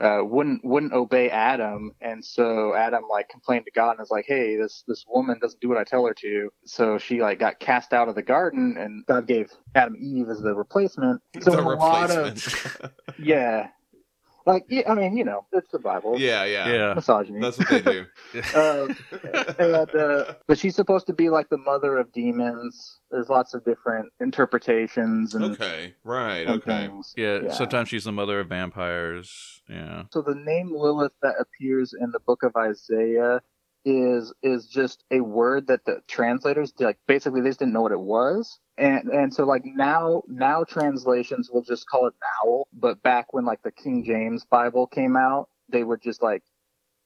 [0.00, 4.24] uh, wouldn't wouldn't obey Adam, and so Adam like complained to God and was like,
[4.26, 7.60] "Hey, this this woman doesn't do what I tell her to." So she like got
[7.60, 11.22] cast out of the garden, and God gave Adam Eve as the replacement.
[11.40, 12.92] So the a lot of replacement.
[13.18, 13.68] yeah,
[14.46, 16.18] like yeah, I mean, you know, it's the Bible.
[16.18, 16.68] yeah, yeah.
[16.68, 16.94] Yeah.
[16.94, 17.40] Misogyny.
[17.40, 18.06] That's what they do.
[18.54, 18.88] Uh,
[19.58, 23.00] and, uh, but she's supposed to be like the mother of demons.
[23.10, 25.94] There's lots of different interpretations and, okay.
[26.04, 26.46] Right.
[26.46, 26.90] and Okay.
[27.16, 27.52] Yeah, Yeah.
[27.52, 29.62] sometimes she's the mother of vampires.
[29.68, 30.04] Yeah.
[30.12, 33.40] So the name Lilith that appears in the book of Isaiah
[33.84, 37.92] is is just a word that the translators like basically they just didn't know what
[37.92, 38.58] it was.
[38.78, 43.32] And and so like now now translations will just call it an owl, but back
[43.32, 46.42] when like the King James Bible came out, they would just like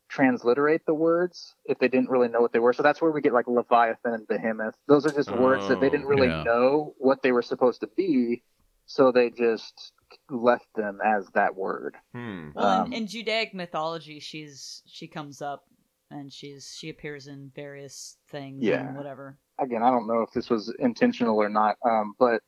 [0.08, 2.72] transliterate the words if they didn't really know what they were.
[2.72, 4.74] So that's where we get like Leviathan and Behemoth.
[4.86, 6.44] Those are just words that they didn't Oh, really yeah.
[6.44, 8.42] know what they were supposed to be,
[8.86, 9.92] so they just
[10.30, 11.96] left them as that word.
[12.14, 12.50] Hmm.
[12.54, 15.64] Well, Um, in, in Judaic mythology, she's she comes up
[16.10, 18.86] and she's she appears in various things Yeah.
[18.88, 19.38] and whatever.
[19.58, 22.42] Again, I don't know if this was intentional or not, um, but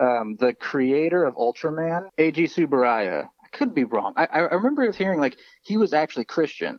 [0.00, 4.12] um, the creator of Ultraman, Eiji Tsuburaya, I could be wrong.
[4.16, 6.78] I, I remember hearing like he was actually Christian,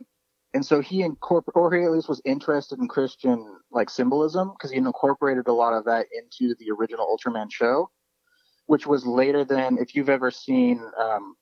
[0.54, 4.70] and so he incorporated, or he at least was interested in Christian like symbolism because
[4.70, 7.90] he incorporated a lot of that into the original Ultraman show,
[8.66, 11.36] which was later than if you've ever seen um,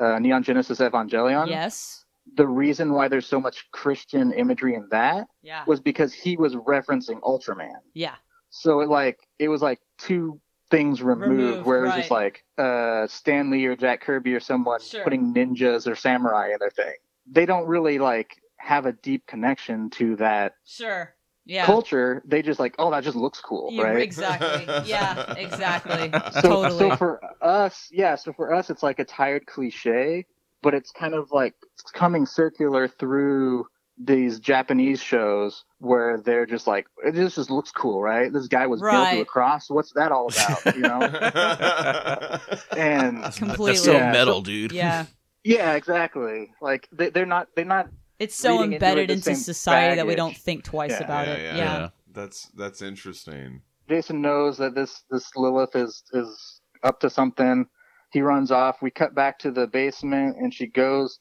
[0.00, 1.48] uh, Neon Genesis Evangelion.
[1.48, 2.03] yes.
[2.36, 5.64] The reason why there's so much Christian imagery in that Yeah.
[5.66, 7.80] was because he was referencing Ultraman.
[7.92, 8.14] Yeah.
[8.50, 12.44] So it like it was like two things removed, Removed, where it was just like
[12.58, 15.04] uh Stan Lee or Jack Kirby or someone Sure.
[15.04, 16.94] putting ninjas or samurai in their thing.
[17.30, 21.14] They don't really like have a deep connection to that Sure.
[21.44, 21.66] Yeah.
[21.66, 22.22] culture.
[22.24, 24.00] They just like, oh, that just looks cool, Yeah, right?
[24.02, 24.64] Exactly.
[24.88, 25.34] Yeah.
[25.38, 26.10] Exactly.
[26.40, 26.78] So, totally.
[26.90, 30.24] so for us, yeah, so for us, it's like a tired cliche,
[30.64, 36.66] but it's kind of like it's coming circular through these Japanese shows where they're just
[36.66, 38.32] like, it just, just looks cool, right?
[38.32, 39.70] This guy was built to a cross.
[39.70, 40.74] What's that all about?
[40.74, 41.00] You know?
[42.76, 43.66] and Completely.
[43.72, 44.72] That's so Yeah, metal, so- dude.
[44.72, 45.06] yeah.
[45.44, 46.50] yeah, exactly.
[46.60, 47.88] Like they, they're not, they're not.
[48.18, 51.04] It's so Reading into embedded into same society that we don't think twice Yeah.
[51.04, 51.42] about yeah, it.
[51.42, 51.78] yeah, Yeah.
[51.78, 51.88] Yeah.
[52.12, 53.60] That's that's interesting.
[53.88, 57.66] Jason knows that this this Lilith is is up to something.
[58.14, 58.80] He runs off.
[58.80, 61.18] We cut back to the basement, and she goes.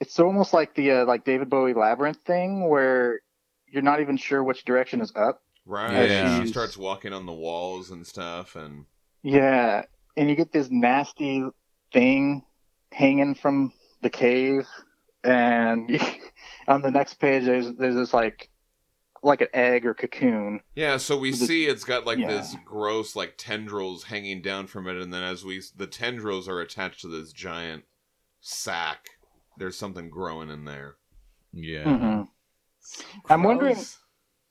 [0.00, 3.20] It's almost like the uh, like David Bowie labyrinth thing, where
[3.68, 5.42] you're not even sure which direction is up.
[5.66, 6.08] Right.
[6.08, 6.40] Yeah.
[6.40, 8.86] She starts walking on the walls and stuff, and
[9.22, 9.82] Yeah,
[10.16, 11.44] and you get this nasty
[11.92, 12.42] thing
[12.92, 14.66] hanging from the cave,
[15.22, 16.00] and
[16.66, 18.48] on the next page there's there's this like
[19.22, 20.60] like an egg or cocoon.
[20.74, 20.96] yeah.
[20.96, 22.28] So we The- see it's got like yeah.
[22.28, 26.60] this gross like tendrils hanging down from it, and then as we the tendrils are
[26.60, 27.84] attached to this giant
[28.40, 29.08] sack,
[29.58, 30.96] there's something growing in there.
[31.52, 31.84] Yeah.
[31.84, 32.28] Mhm.
[33.28, 33.82] I'm wondering-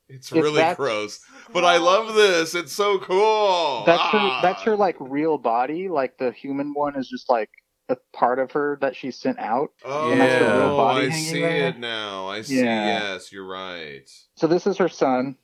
[0.07, 1.19] It's really gross,
[1.51, 2.53] but I love this.
[2.53, 3.83] It's so cool.
[3.85, 4.37] That's Ah!
[4.37, 4.41] her.
[4.47, 5.89] That's her like real body.
[5.89, 7.49] Like the human one is just like
[7.89, 9.71] a part of her that she sent out.
[9.83, 11.67] Oh, And that's real oh, body I see there?
[11.69, 12.27] it now.
[12.27, 12.59] I see.
[12.59, 13.13] Yeah.
[13.13, 14.09] Yes, you're right.
[14.35, 15.35] So this is her son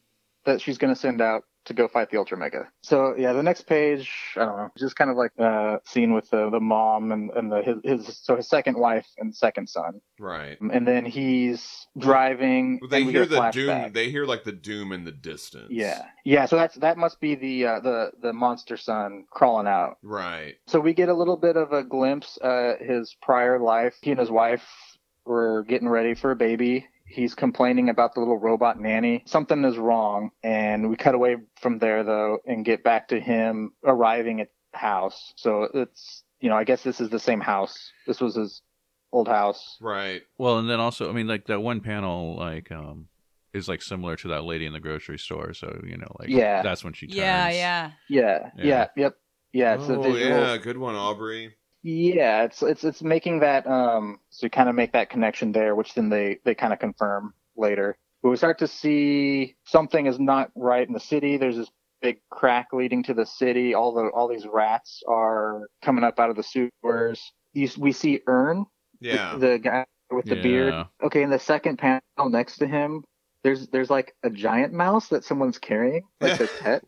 [0.45, 2.67] that she's going to send out to go fight the Ultra Mega.
[2.81, 6.29] So yeah, the next page, I don't know, just kind of like the scene with
[6.29, 10.01] the, the mom and, and the his, his so his second wife and second son,
[10.19, 10.59] Right.
[10.59, 12.79] and then he's driving.
[12.89, 13.91] They hear a the doom.
[13.93, 15.67] They hear like the doom in the distance.
[15.69, 16.45] Yeah, yeah.
[16.45, 19.97] So that's that must be the uh, the the monster son crawling out.
[20.01, 20.55] Right.
[20.67, 23.95] So we get a little bit of a glimpse uh his prior life.
[24.01, 24.65] He and his wife
[25.25, 26.87] were getting ready for a baby.
[27.11, 29.23] He's complaining about the little robot nanny.
[29.25, 33.73] Something is wrong, and we cut away from there though and get back to him
[33.83, 35.33] arriving at the house.
[35.35, 37.91] So it's you know I guess this is the same house.
[38.07, 38.61] This was his
[39.11, 39.77] old house.
[39.81, 40.21] Right.
[40.37, 43.07] Well, and then also, I mean, like that one panel, like, um,
[43.53, 45.53] is like similar to that lady in the grocery store.
[45.53, 46.61] So you know, like, Yeah.
[46.61, 47.17] that's when she turns.
[47.17, 47.91] Yeah, yeah.
[48.07, 48.63] Yeah, Yeah.
[48.65, 49.13] yeah, yep,
[49.51, 49.75] yeah.
[49.75, 50.21] It's a oh visual.
[50.29, 51.53] yeah, good one, Aubrey.
[51.83, 55.75] Yeah, it's it's it's making that um so you kind of make that connection there,
[55.75, 57.97] which then they they kind of confirm later.
[58.21, 61.37] But we start to see something is not right in the city.
[61.37, 61.71] There's this
[62.01, 63.73] big crack leading to the city.
[63.73, 67.31] All the all these rats are coming up out of the sewers.
[67.53, 68.65] You, we see Ern,
[68.99, 69.37] Yeah.
[69.37, 70.73] the guy with the beard.
[71.03, 73.03] Okay, in the second panel next to him,
[73.43, 76.83] there's there's like a giant mouse that someone's carrying, like their pet.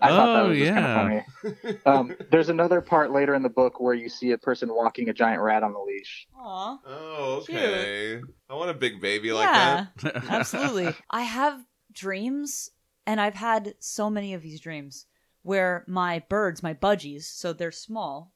[0.00, 0.74] I thought that Oh, was yeah.
[0.74, 1.78] kind of funny.
[1.86, 5.12] Um, there's another part later in the book where you see a person walking a
[5.12, 6.26] giant rat on the leash.
[6.38, 6.78] Aw.
[6.86, 8.20] oh, okay.
[8.48, 10.24] I want a big baby like yeah, that.
[10.28, 10.94] absolutely.
[11.10, 12.70] I have dreams,
[13.06, 15.06] and I've had so many of these dreams
[15.42, 18.32] where my birds, my budgies, so they're small,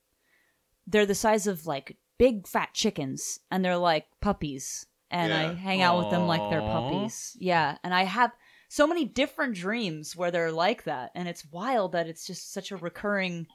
[0.86, 5.82] they're the size of like big fat chickens, and they're like puppies, and I hang
[5.82, 7.36] out with them like they're puppies.
[7.38, 8.32] Yeah, and I have
[8.68, 12.70] so many different dreams where they're like that, and it's wild that it's just such
[12.70, 13.46] a recurring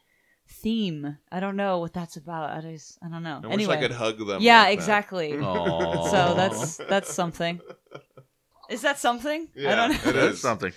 [0.48, 1.18] theme.
[1.32, 2.52] I don't know what that's about.
[2.52, 3.40] I just, I don't know.
[3.44, 4.42] I wish anyway, I could hug them.
[4.42, 5.38] yeah, like exactly.
[5.40, 6.08] Aw.
[6.10, 7.60] So that's that's something.
[8.70, 9.50] Is that something?
[9.56, 10.10] I Yeah, don't know.
[10.10, 10.42] it That's is.
[10.42, 10.74] something.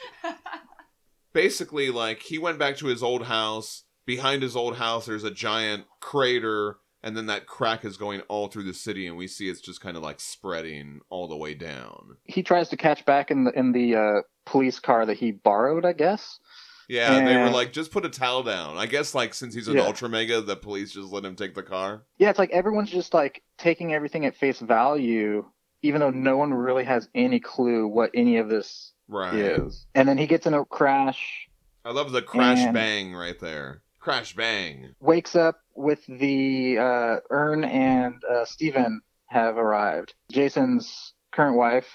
[1.33, 3.85] Basically, like he went back to his old house.
[4.07, 6.77] Behind his old house, there's a giant crater,
[7.07, 9.81] and then that crack is going all through the city, and we see it's just
[9.81, 12.17] kind of like spreading all the way down.
[12.25, 15.85] He tries to catch back in the in the uh, police car that he borrowed,
[15.85, 16.41] I guess.
[16.89, 18.77] Yeah, they were like, just put a towel down.
[18.77, 19.83] I guess like since he's an Yeah.
[19.87, 22.03] ultra mega, the police just let him take the car.
[22.19, 25.45] Yeah, it's like everyone's just like taking everything at face value,
[25.83, 29.35] even though no one really has any clue what any of this Right.
[29.35, 29.87] is.
[29.95, 31.49] And then he gets in a crash.
[31.85, 33.83] I love the crash And- bang right there.
[34.07, 34.95] Crash bang.
[35.01, 40.15] wakes up with the uh, Ern and uh, Steven have arrived.
[40.31, 41.89] Jason's current wife,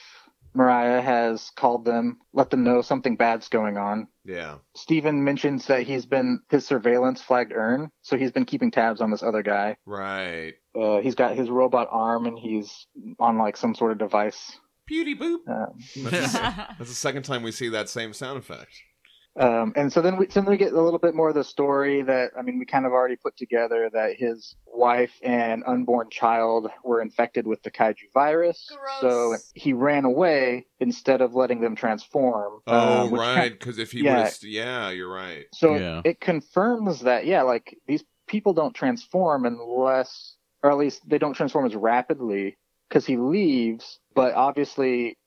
[0.53, 4.09] Mariah, has called them, let them know something bad's going on.
[4.25, 4.57] Yeah.
[4.75, 9.09] Steven mentions that he's been his surveillance flagged Ern, so he's been keeping tabs on
[9.09, 9.77] this other guy.
[9.85, 10.55] Right.
[10.75, 12.87] Uh, he's got his robot arm and he's
[13.19, 14.59] on like some sort of device.
[14.85, 15.47] Beauty boop.
[15.47, 15.79] Um,
[16.11, 16.39] That's the,
[16.77, 18.73] that's the second time we see that same sound effect.
[19.39, 21.43] Um, and so then we, so then we get a little bit more of the
[21.43, 26.09] story that, I mean, we kind of already put together that his wife and unborn
[26.09, 28.69] child were infected with the kaiju virus.
[28.99, 32.59] So he ran away instead of letting them transform.
[32.67, 33.35] Oh, um, which right.
[33.35, 34.17] kind- Because if he yeah.
[34.17, 35.45] would have, yeah, you're right.
[35.53, 36.01] so Yeah.
[36.03, 41.33] it confirms that, yeah, like these people don't transform unless, or at least they don't
[41.33, 42.57] transform as rapidly
[42.89, 45.17] because he leaves, but obviously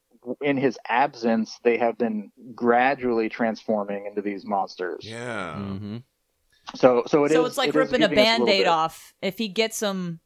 [0.41, 5.01] in his absence, they have been gradually transforming into these monsters.
[5.05, 5.55] Yeah.
[5.57, 5.99] hmm
[6.75, 7.37] So, so it is.
[7.37, 8.67] so it's like it is ripping a giving band-aid bit.
[8.69, 9.13] off.
[9.21, 10.21] If he gets them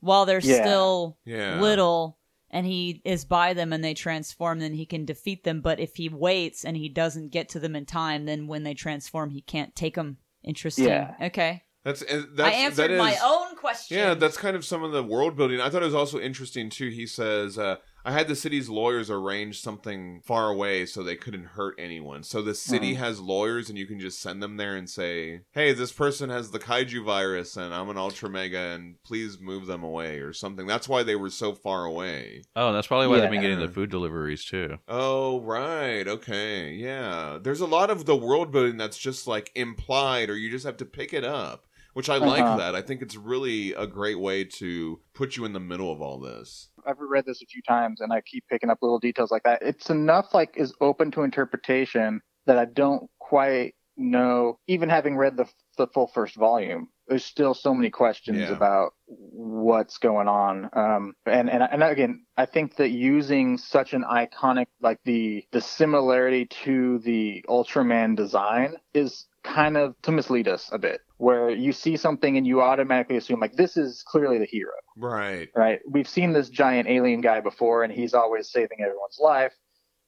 [0.00, 0.62] while they're Yeah.
[0.62, 1.60] still Yeah.
[1.60, 2.18] little
[2.50, 5.60] and he is by them and they transform, then he can defeat them.
[5.60, 8.74] But if he waits and he doesn't get to them in time, then when they
[8.74, 10.18] transform, he can't take them.
[10.42, 10.86] Interesting.
[10.86, 11.14] Yeah.
[11.20, 11.62] Okay.
[11.84, 13.98] That's, that's I answered that my own question.
[13.98, 15.60] Yeah, that's kind of some of the world building.
[15.60, 16.88] I thought it was also interesting too.
[16.88, 21.44] He says, uh, "I had the city's lawyers arrange something far away so they couldn't
[21.56, 22.22] hurt anyone.
[22.22, 25.72] So the city has lawyers, and you can just send them there and say, "Hey,
[25.72, 29.82] this person has the kaiju virus, and I'm an ultra mega, and please move them
[29.82, 32.42] away or something." That's why they were so far away.
[32.54, 34.78] Oh, that's probably why they've been getting the food deliveries too.
[34.88, 36.06] Oh, right.
[36.06, 36.72] Okay.
[36.74, 37.38] Yeah.
[37.42, 40.76] There's a lot of the world building that's just like implied, or you just have
[40.78, 42.56] to pick it up, which I like Uh-huh.
[42.58, 42.74] that.
[42.74, 46.18] I think it's really a great way to put you in the middle of all
[46.18, 46.68] this.
[46.86, 49.62] I've read this a few times and I keep picking up little details like that.
[49.62, 54.58] It's enough like is open to interpretation that I don't quite know.
[54.66, 58.52] Even having read the the full first volume, there's still so many questions Yeah.
[58.52, 60.68] about what's going on.
[60.72, 65.60] Um, and and and again, I think that using such an iconic like the the
[65.60, 71.72] similarity to the Ultraman design is kind of to mislead us a bit, where you
[71.72, 75.50] see something and you automatically assume like this is clearly the hero Right.
[75.54, 75.80] right?
[75.88, 79.52] We've seen this giant alien guy before, and he's always saving everyone's life.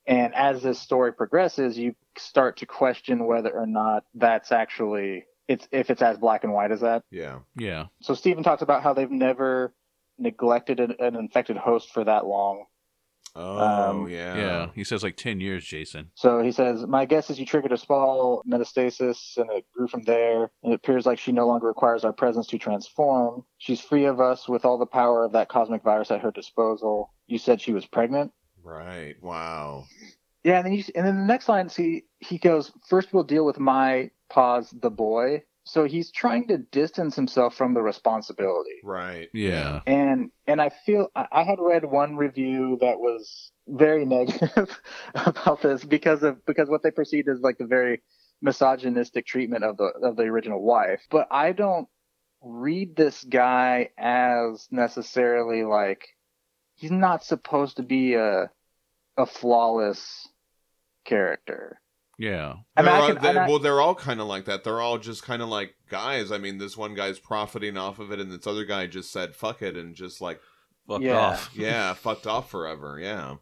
[0.07, 5.69] And as this story progresses, you start to question whether or not that's actually it's
[5.71, 7.03] if it's as black and white as that.
[7.11, 7.41] Yeah.
[7.57, 7.87] Yeah.
[8.01, 9.75] So Stephen talks about how they've never
[10.19, 12.65] neglected an, an infected host for that long.
[13.37, 14.37] Oh, Um, yeah.
[14.37, 14.67] Yeah.
[14.75, 16.11] He says like 10 years, Jason.
[16.15, 20.03] So he says, My guess is you triggered a small metastasis and it grew from
[20.05, 20.51] there.
[20.63, 23.45] It appears like she no longer requires our presence to transform.
[23.59, 27.13] She's free of us with all the power of that cosmic virus at her disposal.
[27.27, 28.33] You said she was pregnant?
[28.63, 29.15] Right.
[29.23, 29.85] Wow.
[30.43, 33.45] Yeah, and then you, and then the next line, see, he goes, first we'll deal
[33.45, 35.43] with my pause the boy.
[35.67, 38.79] So he's trying to distance himself from the responsibility.
[38.85, 39.29] Right.
[39.35, 39.81] Yeah.
[39.85, 44.81] And and I feel I I had read one review that was very negative
[45.15, 48.03] about this because of because what they perceived as like the very
[48.41, 51.03] misogynistic treatment of the of the original wife.
[51.11, 51.89] But I don't
[52.41, 56.07] read this guy as necessarily like
[56.77, 58.51] he's not supposed to be a
[59.17, 60.29] a flawless
[61.05, 61.81] character.
[62.19, 62.55] Yeah.
[62.77, 64.47] I mean, They're I all- can- they- and I- well, they're all kind of like
[64.47, 64.65] that.
[64.65, 66.33] They're all just kind of like guys.
[66.33, 69.35] I mean, this one guy's profiting off of it, and this other guy just said
[69.35, 70.41] "fuck it" and just like,
[70.89, 71.19] Fucked Yeah.
[71.19, 71.51] off.
[71.57, 72.99] yeah, fucked off forever.
[73.01, 73.37] Yeah.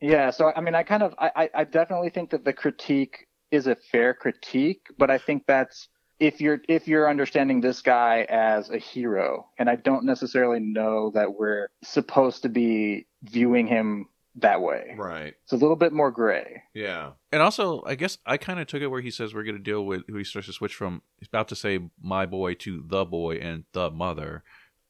[0.00, 3.26] Yeah, so I mean, I kind of, I, I- I definitely think that the critique
[3.50, 5.88] is a fair critique, but I think that's
[6.20, 11.10] if you're if you're understanding this guy as a hero, and I don't necessarily know
[11.14, 14.06] that we're supposed to be viewing him
[14.40, 14.94] that way.
[14.96, 15.34] Right.
[15.44, 16.62] It's a little bit more gray.
[16.74, 17.12] Yeah.
[17.32, 19.62] And also, I guess I kind of took it where he says we're going to
[19.62, 22.84] deal with, who he starts to switch from, he's about to say my boy to
[22.86, 24.42] the boy and the mother.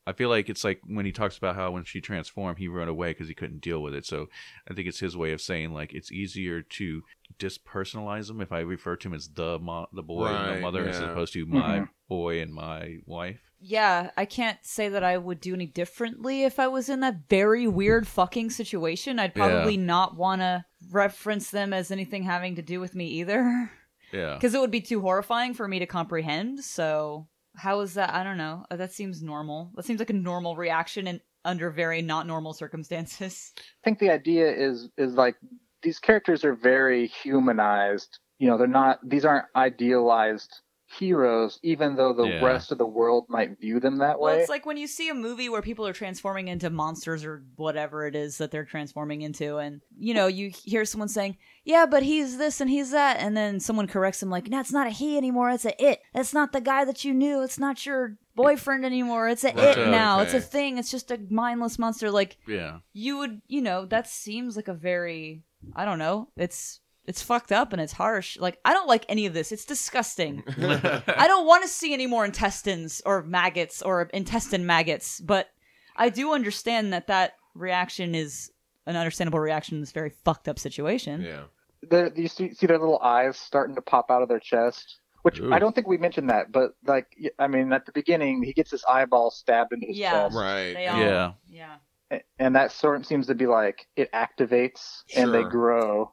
[0.07, 2.88] I feel like it's like when he talks about how when she transformed, he ran
[2.88, 4.07] away because he couldn't deal with it.
[4.07, 4.28] So
[4.70, 7.03] I think it's his way of saying like it's easier to
[7.38, 10.88] dispersonalize him if I refer to him as the mo- the boy and the mother
[10.88, 11.88] as opposed to my Mhm.
[12.09, 13.47] boy and my wife.
[13.61, 17.28] Yeah, I can't say that I would do any differently if I was in that
[17.28, 19.18] very weird fucking situation.
[19.18, 23.70] I'd probably not want to reference them as anything having to do with me either.
[24.12, 24.34] Yeah.
[24.34, 26.64] Because it would be too horrifying for me to comprehend.
[26.64, 28.14] So, how is that?
[28.14, 28.64] I don't know.
[28.70, 29.72] Uh, That seems normal.
[29.74, 33.52] That seems like a normal reaction and under very not normal circumstances.
[33.59, 35.36] I think the idea is is like
[35.82, 38.18] these characters are very humanized.
[38.38, 40.61] You know, they're not; these aren't idealized
[40.91, 42.45] heroes, even though the Yeah.
[42.45, 44.41] rest of the world might view them that Well, way.
[44.41, 48.07] it's like when you see a movie where people are transforming into monsters or whatever
[48.07, 52.03] it is that they're transforming into, and you know, you hear someone saying, "Yeah, but
[52.03, 54.91] he's this and he's that," and then someone corrects them like, "No, it's not a
[54.91, 55.51] he anymore.
[55.51, 56.01] It's a it.
[56.14, 57.43] It's not the guy that you knew.
[57.43, 59.28] It's not your boyfriend anymore.
[59.28, 60.20] It's a Right, it now.
[60.20, 60.78] It's a thing.
[60.78, 62.78] It's just a mindless monster." Like Yeah.
[62.95, 65.43] you would, you know, that seems like a very,
[65.76, 66.80] I don't know, it's.
[67.09, 68.36] It's fucked up and it's harsh.
[68.38, 69.50] Like I don't like any of this.
[69.50, 70.44] It's disgusting.
[70.59, 75.48] I don't want to see any more intestines or maggots or intestine maggots, but
[75.96, 78.52] I do understand that that reaction is
[78.86, 81.22] an understandable reaction in this very fucked up situation.
[81.22, 81.44] Yeah.
[81.88, 84.98] They're- you see, see their little eyes starting to pop out of their chest.
[85.22, 85.52] Which Ooh.
[85.52, 87.06] I don't think we mentioned that, but like,
[87.38, 90.11] I mean, at the beginning, he gets his eyeball stabbed into his Yeah.
[90.12, 90.74] chest, Right.
[90.74, 91.32] They all, Yeah.
[91.48, 92.18] yeah.
[92.38, 96.12] And that sort of seems to be like it activates and they grow.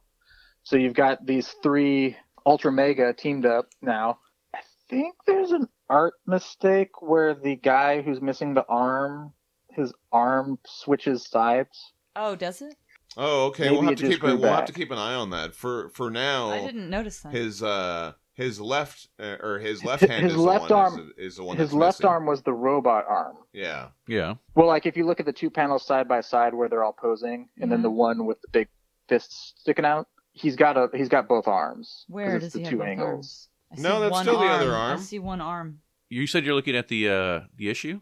[0.66, 4.18] So you've got these three Ultra Mega teamed up now.
[4.54, 4.60] I
[4.90, 9.32] think there's an art mistake where the guy who's missing the arm,
[9.72, 11.94] his arm switches sides.
[12.16, 12.76] Oh, does it?
[13.16, 13.66] Oh, okay.
[13.66, 15.54] Maybe we'll have to keep a, we'll have to keep an eye on that.
[15.54, 17.32] For for now, I didn't notice that.
[17.32, 21.14] his uh his left uh, or his left hand His is left the one arm-
[21.18, 22.10] is, is the one His that's left missing.
[22.10, 23.36] arm was the robot arm.
[23.54, 23.90] Yeah.
[24.08, 24.34] Yeah.
[24.56, 26.92] Well, like if you look at the two panels side by side where they're all
[26.92, 27.84] posing, and then Mhm.
[27.84, 28.68] the one with the big
[29.08, 32.06] fists sticking out, he's got a he's got both arms.
[32.08, 33.50] 'cause Where it's does the he have two both angles.
[33.72, 33.84] arms?
[33.84, 35.00] No, that's one still the other arm.
[35.00, 35.80] I see one arm.
[36.10, 38.02] You said you're looking at the uh the issue.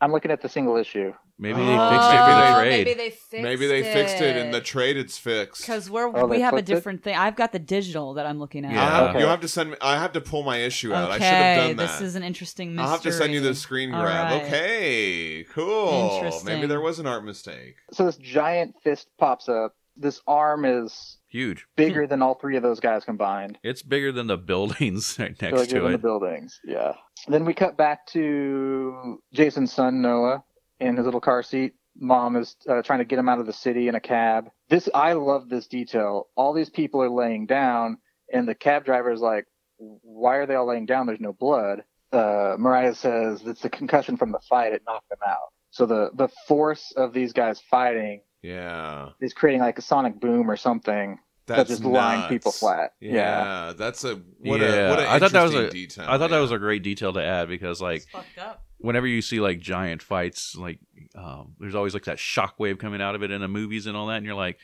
[0.00, 1.12] I'm looking at the single issue.
[1.38, 2.70] Maybe Oh, they fixed it for the trade.
[2.86, 4.96] Maybe they fixed Maybe they fixed it in the trade.
[4.96, 5.62] It's fixed.
[5.62, 6.74] because we're Oh, we have a flipped it?
[6.74, 7.14] different thing.
[7.14, 8.72] I've got the digital that I'm looking at.
[8.72, 8.82] Yeah.
[8.82, 9.20] I'll have, Okay.
[9.20, 9.76] You'll have to send me.
[9.82, 11.10] I have to pull my issue out.
[11.10, 11.86] I Okay, should have done that.
[11.92, 12.84] this is an interesting mystery.
[12.84, 14.04] I'll have to send you the screen grab.
[14.32, 14.42] right.
[14.44, 16.14] Okay, cool.
[16.16, 16.46] Interesting.
[16.46, 17.76] Maybe there was an art mistake.
[17.92, 19.74] So this giant fist pops up.
[19.96, 21.66] This arm is Huge.
[21.76, 23.58] bigger than all three of those guys combined.
[23.62, 26.58] It's bigger than the buildings right next bigger to than the buildings.
[26.64, 26.94] Yeah.
[27.28, 30.42] Then we cut back to Jason's son Noah
[30.80, 31.74] in his little car seat.
[31.98, 34.48] Mom is uh, trying to get him out of the city in a cab.
[34.70, 36.28] This I love this detail.
[36.36, 37.98] All these people are laying down,
[38.32, 39.46] and the cab driver is like,
[39.78, 41.06] "Why are they all laying down?
[41.06, 44.72] There's no blood." Uh, Mariah says it's a concussion from the fight.
[44.72, 45.52] It knocked them out.
[45.70, 50.50] So the the force of these guys fighting Yeah, is creating like a sonic boom
[50.50, 52.30] or something that's that's just lying nuts.
[52.32, 52.92] people flat.
[53.00, 53.72] Yeah, Yeah.
[53.76, 55.70] that's a what yeah, a what a I thought that was a.
[55.70, 56.06] detail.
[56.08, 58.64] I thought that was a great detail to add because like fucked up.
[58.78, 60.78] whenever you see like giant fights, like
[61.14, 64.06] um, there's always like that shockwave coming out of it in the movies and all
[64.08, 64.58] that, and you're like,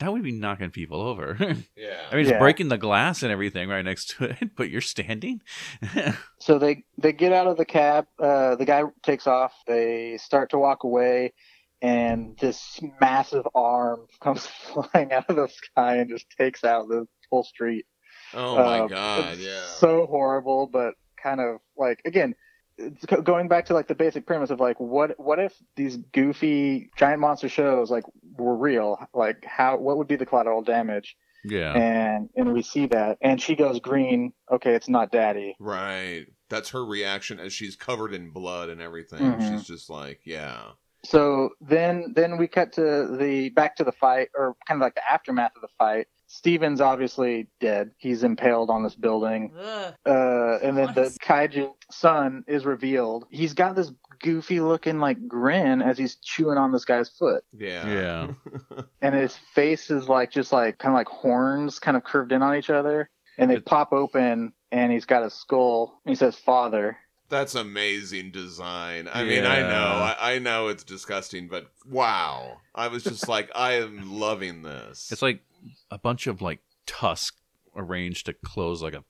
[0.00, 1.36] that would be knocking people over.
[1.76, 2.00] yeah.
[2.10, 2.38] I mean, it's Yeah.
[2.40, 5.40] breaking the glass and everything right next to it, but you're standing.
[6.38, 8.06] So they they get out of the cab.
[8.18, 9.54] Uh, the guy takes off.
[9.66, 11.32] They start to walk away,
[11.84, 17.06] and this massive arm comes flying out of the sky and just takes out the
[17.30, 17.84] whole street.
[18.32, 19.66] oh my Um, god, yeah.
[19.66, 22.34] So horrible, but kind of like again,
[22.76, 26.90] it's going back to like the basic premise of like what what if these goofy
[26.96, 28.04] giant monster shows like
[28.36, 28.98] were real?
[29.14, 31.16] Like how what would be the collateral damage?
[31.44, 31.72] yeah.
[31.74, 34.32] And and we see that, and she goes green.
[34.50, 35.54] Okay, it's not daddy.
[35.60, 36.24] Right.
[36.48, 39.20] That's her reaction as she's covered in blood and everything.
[39.20, 39.50] Mhm.
[39.50, 40.62] She's just like, yeah.
[41.04, 44.94] So then then we cut to the back to the fight or kind of like
[44.94, 46.06] the aftermath of the fight.
[46.26, 47.90] Steven's obviously dead.
[47.98, 49.52] He's impaled on this building.
[50.06, 53.26] Uh, and then the kaiju son is revealed.
[53.30, 57.44] He's got this goofy looking like grin as he's chewing on this guy's foot.
[57.52, 57.86] Yeah.
[57.86, 58.80] Yeah.
[59.02, 62.40] And his face is like just like kind of like horns kind of curved in
[62.42, 63.10] on each other.
[63.36, 66.00] And they It- pop open and he's got a skull.
[66.04, 66.96] And he says father.
[67.34, 69.08] That's amazing design.
[69.12, 69.66] I mean, I know,
[70.18, 72.58] I, I know it's disgusting, but wow!
[72.74, 75.10] I was just like, I am loving this.
[75.10, 75.40] It's like
[75.90, 77.36] a bunch of like tusks
[77.76, 79.02] arranged to close like a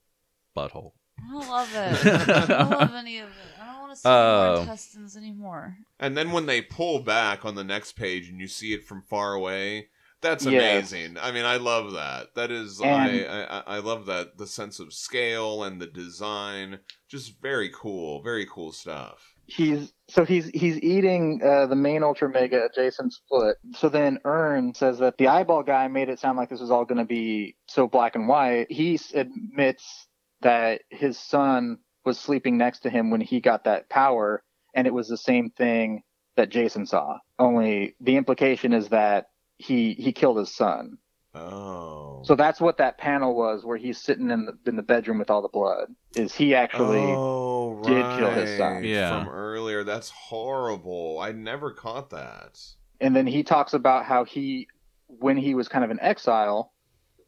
[0.57, 0.93] butthole.
[1.19, 2.07] I don't love it.
[2.31, 3.61] I don't love any of it.
[3.63, 4.19] I don't want to see more
[4.57, 5.77] Um, intestines anymore.
[6.01, 9.03] and then when they pull back on the next page and you see it from
[9.03, 9.89] far away,
[10.25, 11.17] that's amazing.
[11.21, 12.35] I mean, I love that.
[12.35, 17.41] That is, I, I, I love that the sense of scale and the design, just
[17.41, 19.35] very cool, very cool stuff.
[19.47, 23.57] he's so he's he's eating uh, the main ultra mega Jason's foot.
[23.77, 26.85] So then Ern says that the eyeball guy made it sound like this was all
[26.85, 28.67] going to be so black and white.
[28.71, 30.07] He admits
[30.41, 34.43] that his son was sleeping next to him when he got that power,
[34.75, 36.03] and it was the same thing
[36.37, 37.19] that Jason saw.
[37.39, 39.27] Only the implication is that
[39.59, 40.99] he he killed his son.
[41.35, 42.23] Oh.
[42.25, 45.31] So that's what that panel was, where he's sitting in the in the bedroom with
[45.31, 45.89] all the blood.
[46.15, 47.01] Is he actually?
[47.01, 48.85] oh, did kill his son.
[48.85, 49.25] Yeah.
[49.25, 49.83] From earlier.
[49.85, 51.19] That's horrible.
[51.21, 52.61] I never caught that.
[53.01, 54.69] and then he talks about how he
[55.09, 56.73] when he was kind of in exile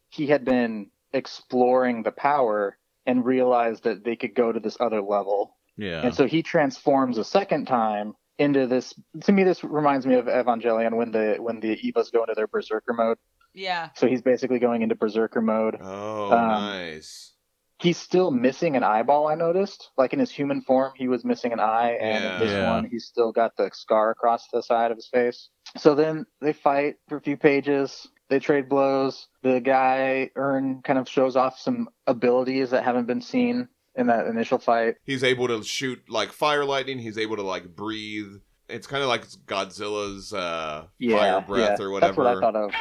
[0.09, 5.03] he had been exploring the power and realized that they could go to this other
[5.03, 5.57] level.
[5.77, 6.03] Yeah.
[6.03, 8.95] And so he transforms a second time into this.
[9.23, 12.47] To me, this reminds me of Evangelion when the when the Evas go into their
[12.47, 13.19] berserker mode.
[13.55, 13.89] Yeah.
[13.95, 15.79] So he's basically going into berserker mode.
[15.81, 17.33] Oh, Um, nice.
[17.79, 19.29] He's still missing an eyeball.
[19.29, 22.39] I noticed, like in his human form, he was missing an eye, and Yeah.
[22.39, 22.71] this Yeah.
[22.71, 25.51] one, he's still got the scar across the side of his face.
[25.77, 28.07] So then they fight for a few pages.
[28.29, 29.29] They trade blows.
[29.43, 34.27] The guy Ern kind of shows off some abilities that haven't been seen in that
[34.27, 34.97] initial fight.
[35.05, 36.99] He's able to shoot like fire lightning.
[36.99, 38.33] He's able to like breathe.
[38.69, 42.01] It's kind of like Godzilla's uh, fire breath yeah, or whatever.
[42.01, 42.73] That's what I thought of.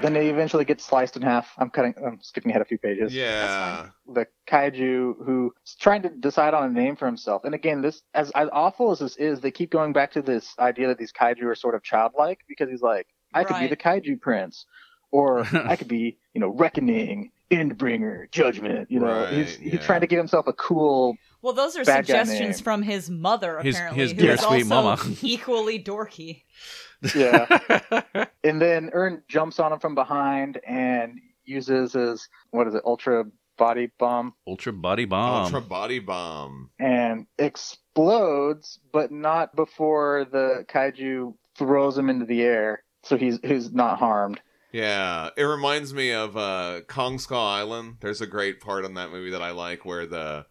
[0.00, 1.52] Then he eventually gets sliced in half.
[1.58, 1.94] I'm cutting.
[2.04, 3.12] I'm skipping ahead a few pages.
[3.12, 3.88] Yeah.
[4.06, 7.44] the kaiju who's trying to decide on a name for himself.
[7.44, 10.54] And again, this as, as awful as this is, they keep going back to this
[10.58, 13.76] idea that these kaiju are sort of childlike because he's like, I could be the
[13.76, 14.66] kaiju prince,
[15.10, 18.90] or I could be, you know, reckoning, endbringer, judgment.
[18.90, 19.70] You know, Right, he's yeah.
[19.72, 21.16] he's trying to give himself a cool.
[21.42, 22.64] Well, those are Bad guy suggestions name.
[22.64, 24.98] from his mother, His- apparently, his who dear sweet also mama.
[25.22, 26.42] equally dorky.
[27.14, 27.46] Yeah.
[28.44, 33.24] and then Ern jumps on him from behind and uses his what is it, ultra
[33.56, 35.44] body bomb, Ultra body bomb.
[35.44, 36.70] Ultra body bomb.
[36.78, 43.72] and explodes, but not before the kaiju throws him into the air, so he's he's
[43.72, 44.40] not harmed.
[44.72, 47.96] Yeah, it reminds me of uh, Kong Skull Island.
[48.00, 50.46] There's a great part in that movie that I like where the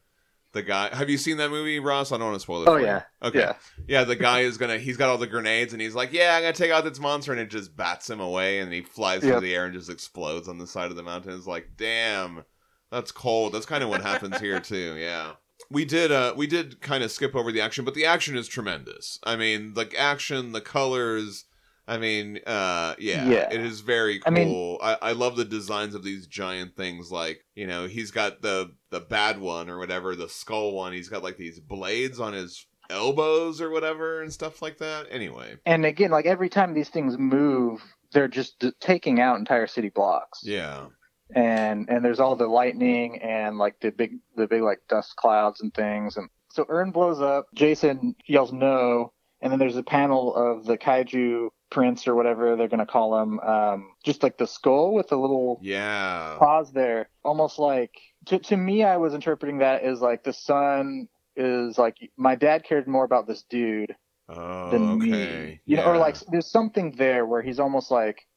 [0.54, 0.94] the guy.
[0.96, 2.12] Have you seen that movie, Ross?
[2.12, 2.68] I don't want to spoil it.
[2.68, 2.86] Oh, for you.
[2.88, 3.04] yeah.
[3.22, 3.40] Okay.
[3.40, 3.54] Yeah.
[3.88, 4.80] Yeah, the guy is gonna.
[4.80, 7.32] He's got all the grenades, and he's like, "Yeah, I'm gonna take out this monster,"
[7.32, 9.42] and it just bats him away, and he flies through Yep.
[9.42, 11.34] the air and just explodes on the side of the mountain.
[11.36, 12.44] It's like, damn,
[12.92, 13.54] that's cold.
[13.54, 14.96] That's kind of what happens here too.
[15.00, 15.34] Yeah.
[15.72, 18.48] We did uh we did kind of skip over the action, but the action is
[18.48, 19.20] tremendous.
[19.24, 21.46] I mean, the action, the colors,
[21.88, 23.50] I mean, uh yeah, Yeah.
[23.52, 24.80] it is very I mean- cool.
[24.82, 28.72] I, I love the designs of these giant things like, you know, he's got the
[28.92, 30.94] the bad one or whatever, the skull one.
[30.94, 35.08] He's got like these blades on his elbows or whatever and stuff like that.
[35.12, 35.56] Anyway.
[35.66, 37.82] And again, like every time these things move,
[38.14, 40.40] they're just d- taking out entire city blocks.
[40.44, 40.88] Yeah.
[41.36, 45.60] and and there's all the lightning and like the big the big like dust clouds
[45.62, 49.12] and things and so Ern blows up Jason yells no
[49.42, 53.40] and then there's a panel of the kaiju prince or whatever they're gonna call him
[53.42, 56.36] um just like the skull with a little Yeah.
[56.40, 57.92] pause there almost like
[58.28, 62.64] to, to me i was interpreting that as like the son is like my dad
[62.64, 63.96] cared more about this dude
[64.30, 65.10] Oh, than okay.
[65.10, 68.28] me you know or like there's something there where he's almost like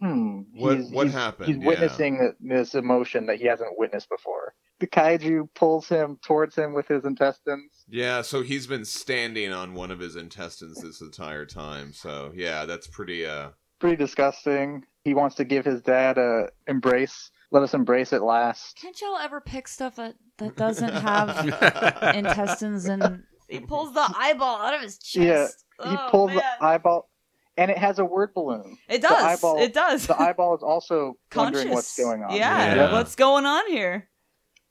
[0.00, 1.46] hmm What- he's, what he's- happened?
[1.48, 1.66] he's Yeah.
[1.66, 6.74] witnessing th- this emotion that he hasn't witnessed before the kaiju pulls him towards him
[6.74, 11.46] with his intestines Yeah, so he's been standing on one of his intestines this entire
[11.46, 11.92] time.
[11.92, 13.24] So yeah, that's pretty.
[13.26, 13.50] uh
[13.80, 18.78] pretty disgusting he wants to give his dad a embrace let us embrace it last
[18.80, 24.56] Can't y'all ever pick stuff that, that doesn't have intestines and he pulls the eyeball
[24.62, 25.64] out of his chest.
[25.80, 26.38] Yeah, he Oh, pulls man.
[26.38, 27.10] the eyeball
[27.56, 29.22] and it has a word balloon It does.
[29.22, 30.06] eyeball- it does.
[30.06, 31.54] the eyeball is also Conscious.
[31.56, 32.92] wondering what's going on Yeah, Yeah.
[32.92, 34.08] what's going on here?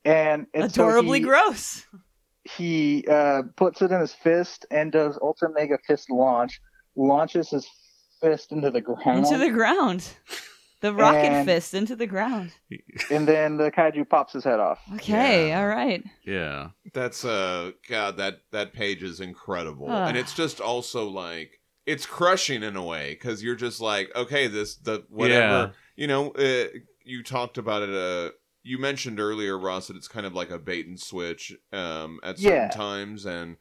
[0.05, 1.85] And, and so Adorably he- gross.
[2.43, 6.59] he uh, puts it in his fist and does ultra mega fist launch,
[6.95, 7.67] launches his
[8.21, 10.07] fist into the ground, Into the ground.
[10.81, 12.51] The rocket And- fist into the ground.
[13.09, 14.79] and then the kaiju pops his head off.
[14.95, 15.59] Okay, Yeah.
[15.61, 16.03] all right.
[16.25, 16.69] yeah.
[16.93, 19.89] That's uh god that that page is incredible.
[19.89, 24.47] And it's just also like it's crushing in a way because you're just like okay
[24.47, 25.69] this the whatever Yeah.
[25.95, 26.65] you know uh,
[27.05, 28.31] you talked about it uh
[28.63, 32.39] you mentioned earlier Ross that it's kind of like a bait and switch um at
[32.39, 32.69] certain Yeah.
[32.69, 33.57] times and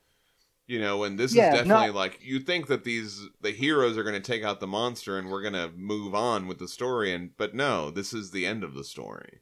[0.66, 3.98] you know and this Yeah, is definitely not- like you think that these the heroes
[3.98, 6.68] are going to take out the monster and we're going to move on with the
[6.68, 9.40] story and but no this is the end of the story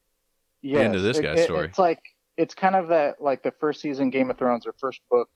[0.63, 1.67] Yes, end of this it- guy's it- story.
[1.67, 2.03] It's like
[2.37, 5.29] it's kind of that like the first season Game of Thrones or first book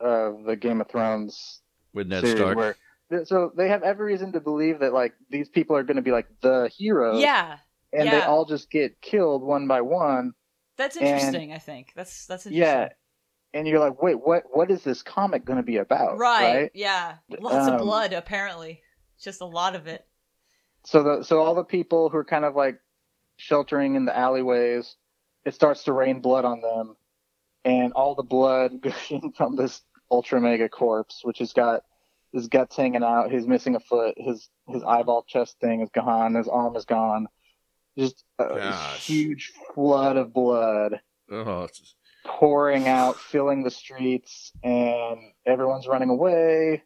[0.00, 1.60] of the Game of Thrones
[1.92, 2.56] With Ned series Stark.
[2.56, 2.76] where
[3.24, 6.10] so they have every reason to believe that like these people are going to be
[6.12, 7.58] like the heroes, Yeah,
[7.96, 10.32] and they all just get killed one by one.
[10.76, 11.52] that's And- interesting.
[11.52, 12.62] I think that's that's interesting.
[12.68, 12.88] Yeah,
[13.54, 14.44] and you're like, wait, what?
[14.52, 16.18] What is this comic going to be about?
[16.18, 16.70] Right.
[16.74, 17.16] Yeah.
[17.40, 18.12] Lots of Um, blood.
[18.12, 18.82] Apparently,
[19.20, 20.06] just a lot of it.
[20.84, 22.78] So the so all the people who are kind of like
[23.36, 24.96] sheltering in the alleyways,
[25.44, 26.96] it starts to rain blood on them,
[27.64, 31.82] and all the blood gushing from this ultra mega corpse, which has got
[32.32, 33.30] his guts hanging out.
[33.32, 34.14] He's missing a foot.
[34.18, 36.34] His his eyeball chest thing is gone.
[36.34, 37.26] His arm is gone.
[37.98, 39.06] Just a Gosh.
[39.06, 41.94] huge flood of blood Oh, it's-
[42.24, 46.82] pouring out, filling the streets, and everyone's running away.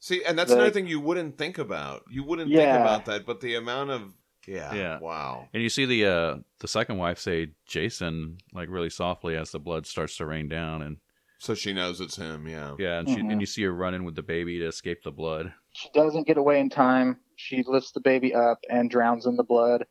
[0.00, 2.02] See, and that's Like- another thing you wouldn't think about.
[2.10, 2.74] You wouldn't Yeah.
[2.74, 4.14] think about that, but the amount of
[4.46, 4.74] Yeah.
[4.74, 4.98] Yeah.
[4.98, 5.48] Wow.
[5.54, 9.60] And you see the uh the second wife say Jason like really softly as the
[9.60, 10.96] blood starts to rain down and
[11.38, 12.48] So she knows it's him.
[12.48, 12.74] Yeah.
[12.78, 13.30] yeah, and she Mhm.
[13.32, 15.52] and you see her running with the baby to escape the blood.
[15.74, 17.20] She doesn't get away in time.
[17.36, 19.86] She lifts the baby up and drowns in the blood.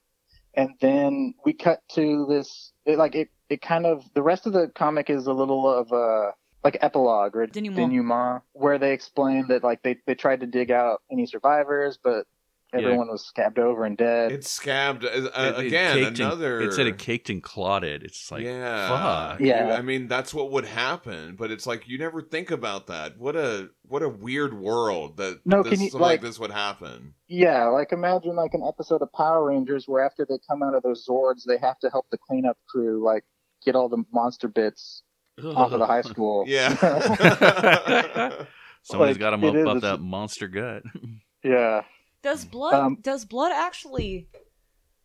[0.53, 4.53] And then we cut to this, it, like it, it kind of, the rest of
[4.53, 6.31] the comic is a little of a,
[6.63, 7.91] like epilogue or Denouement.
[7.91, 12.27] denouement, where they explain that like they, they tried to dig out any survivors, but
[12.73, 12.79] Yeah.
[12.79, 14.31] everyone was scabbed over and dead.
[14.31, 15.93] It's scabbed uh, It- uh, it again.
[15.97, 16.61] caked in- another.
[16.61, 18.03] it said it caked and clotted.
[18.03, 18.87] It's like yeah.
[18.87, 19.39] fuck.
[19.41, 19.75] Yeah.
[19.77, 23.17] I mean, that's what would happen, but it's like you never think about that.
[23.17, 26.51] What a what a weird world that No, this, can you, like, like- this would
[26.51, 27.13] happen.
[27.27, 30.83] Yeah, like imagine like an episode of Power Rangers where after they come out of
[30.83, 33.23] those Zords, they have to help the cleanup crew like
[33.65, 35.03] get all the monster bits
[35.43, 36.45] off of the high school.
[36.47, 36.69] Yeah.
[38.83, 40.83] Somebody's Like, got him it up, is, up that monster gut.
[41.43, 41.81] yeah.
[42.23, 44.27] Does blood Um, does blood actually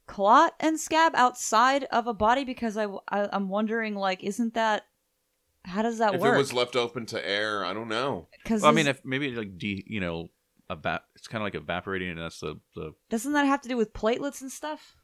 [0.07, 2.45] clot and scab outside of a body?
[2.45, 4.87] Because I, I am wondering like, isn't that
[5.65, 6.31] how does that if work?
[6.33, 8.29] If it was left open to air, I don't know.
[8.43, 10.29] Because Well, I mean, if maybe like de, you know,
[10.71, 12.93] evap- it's kind of like evaporating, and that's the the.
[13.11, 14.95] doesn't that have to do with platelets and stuff?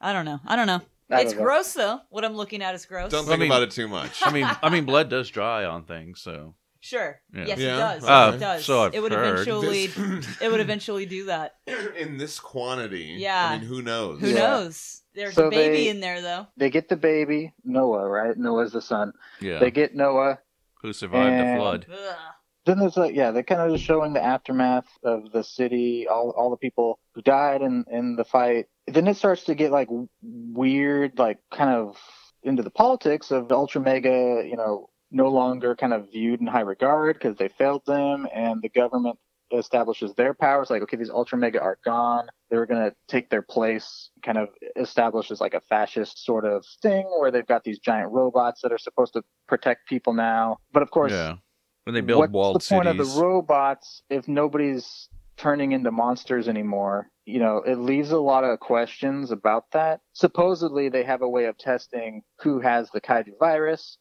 [0.00, 0.40] I don't know.
[0.46, 0.82] I don't know.
[1.08, 1.46] I it's don't know.
[1.46, 2.00] gross though.
[2.10, 3.10] What I'm looking at is gross.
[3.10, 4.20] Don't Well, I think mean- about it too much.
[4.22, 6.54] I mean, I mean, blood does dry on things, so
[6.86, 7.20] Sure.
[7.34, 7.44] Yeah.
[7.46, 7.74] Yes, Yeah.
[7.74, 8.04] it does.
[8.04, 8.64] Uh, it does.
[8.64, 9.34] so I've it would heard.
[9.40, 11.56] eventually This- it would eventually do that.
[11.98, 13.16] in this quantity.
[13.18, 13.48] Yeah.
[13.50, 14.20] I mean, who knows?
[14.20, 14.34] Who Yeah.
[14.38, 15.02] knows?
[15.14, 16.46] There's So a baby they- in there though.
[16.56, 18.36] They get the baby, Noah, right?
[18.36, 19.12] Noah's the son.
[19.40, 19.58] yeah.
[19.58, 20.38] They get Noah.
[20.82, 21.86] Who survived the and- flood?
[21.92, 22.16] Ugh.
[22.66, 26.30] Then there's like, yeah, they're kind of just showing the aftermath of the city, all
[26.36, 28.66] all the people who died in in the fight.
[28.88, 31.96] Then it starts to get like w- weird, like kind of
[32.42, 36.46] into the politics of the Ultra Mega, you know, no longer kind of viewed in
[36.46, 39.18] high regard because they failed them, and the government
[39.52, 40.70] establishes their powers.
[40.70, 42.26] Like, okay, these Ultra Mega are gone.
[42.50, 47.06] They were gonna take their place, kind of establishes like a fascist sort of thing
[47.18, 50.58] where they've got these giant robots that are supposed to protect people now.
[50.72, 51.36] But of course, Yeah.
[51.84, 53.00] When they build what's walled the point cities.
[53.00, 57.08] of the robots if nobody's turning into monsters anymore?
[57.24, 60.00] You know, it leaves a lot of questions about that.
[60.12, 63.98] Supposedly, they have a way of testing who has the kaiju virus,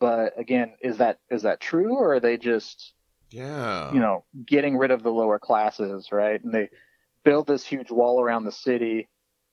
[0.00, 2.94] but again, is that is that true, or are they just
[3.30, 3.92] Yeah.
[3.92, 6.42] you know getting rid of the lower classes, right?
[6.42, 6.68] And they
[7.24, 9.08] build this huge wall around the city,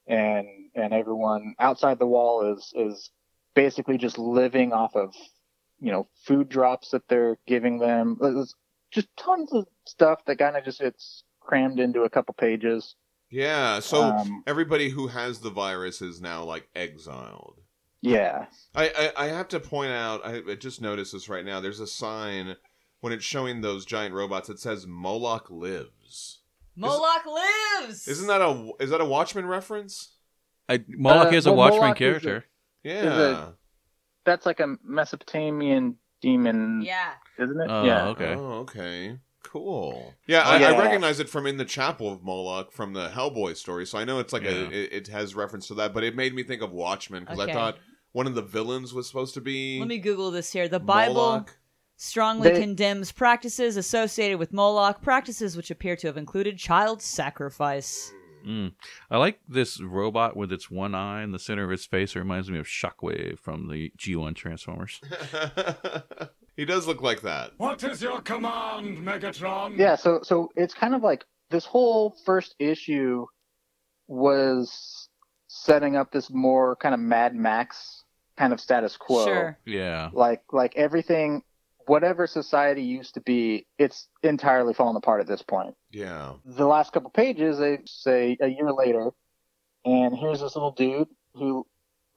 [0.07, 3.11] and and everyone outside the wall is is
[3.55, 5.13] basically just living off of
[5.79, 8.17] you know food drops that they're giving them.
[8.21, 8.53] It's
[8.91, 12.95] just tons of stuff that kind of just gets crammed into a couple pages.
[13.29, 13.79] Yeah.
[13.79, 17.59] So Um, everybody who has the virus is now like exiled.
[18.05, 18.45] Yeah,
[18.75, 21.59] I, I, I have to point out, I, I just noticed this right now.
[21.59, 22.55] There's a sign
[23.01, 24.49] when it's showing those giant robots.
[24.49, 26.39] It says Moloch lives.
[26.75, 28.07] Moloch lives.
[28.07, 30.11] Isn't that a is that a Watchmen reference?
[30.67, 32.45] I, Moloch Uh, is a well, Watchmen Moloch is a- character.
[32.83, 33.49] Yeah.
[34.25, 37.13] that's like a Mesopotamian demon, Yeah.
[37.39, 37.67] isn't it?
[37.69, 38.07] Oh, yeah.
[38.09, 38.35] okay.
[38.35, 39.19] Oh, okay.
[39.43, 40.13] Cool.
[40.27, 43.55] Yeah, Oh, I, I recognize it from in the chapel of Moloch from the Hellboy
[43.55, 43.85] story.
[43.85, 44.49] So I know it's like Yeah.
[44.51, 47.39] a it, it has reference to that, but it made me think of Watchmen because
[47.39, 47.51] Okay.
[47.51, 47.77] I thought
[48.15, 49.77] one of the villains was supposed to be.
[49.77, 50.69] Let me Google this here.
[50.69, 51.57] The Bible Moloch.
[51.97, 58.13] strongly They- condemns practices associated with Moloch, practices which appear to have included child sacrifice.
[58.47, 58.71] Mm.
[59.11, 62.15] I like this robot with its one eye in the center of its face.
[62.15, 65.01] It reminds me of Shockwave from the G1 Transformers.
[66.55, 67.51] he does look like that.
[67.57, 69.77] What is your command, Megatron?
[69.77, 73.25] Yeah, so so it's kind of like this whole first issue
[74.07, 75.09] was
[75.49, 78.04] setting up this more kind of Mad Max
[78.37, 79.25] kind of status quo.
[79.25, 79.57] Sure.
[79.65, 80.09] Yeah.
[80.13, 81.43] Like like everything
[81.87, 85.75] whatever society used to be, it's entirely fallen apart at this point.
[85.91, 86.33] Yeah.
[86.43, 89.11] The last couple pages they say a year later
[89.83, 91.65] and here's this little dude who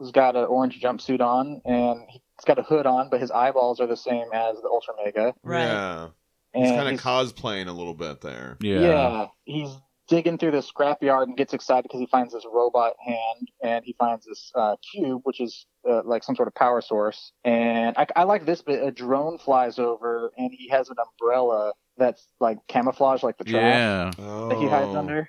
[0.01, 3.81] has got an orange jumpsuit on and he's got a hood on, but his eyeballs
[3.81, 5.35] are the same as the Ultra Mega.
[5.43, 5.65] Right.
[5.65, 6.09] Yeah.
[6.55, 8.57] And He's kind of cosplaying a little bit there.
[8.61, 8.81] Yeah.
[8.81, 9.71] Yeah, he's
[10.09, 13.95] digging through the scrapyard and gets excited because he finds this robot hand and he
[13.99, 17.33] finds this uh, cube, which is uh, like some sort of power source.
[17.45, 18.83] And I, I like this bit.
[18.83, 23.55] A drone flies over and he has an umbrella that's like camouflage, like the trash
[23.63, 24.11] Yeah.
[24.19, 25.29] Oh, that he hides under.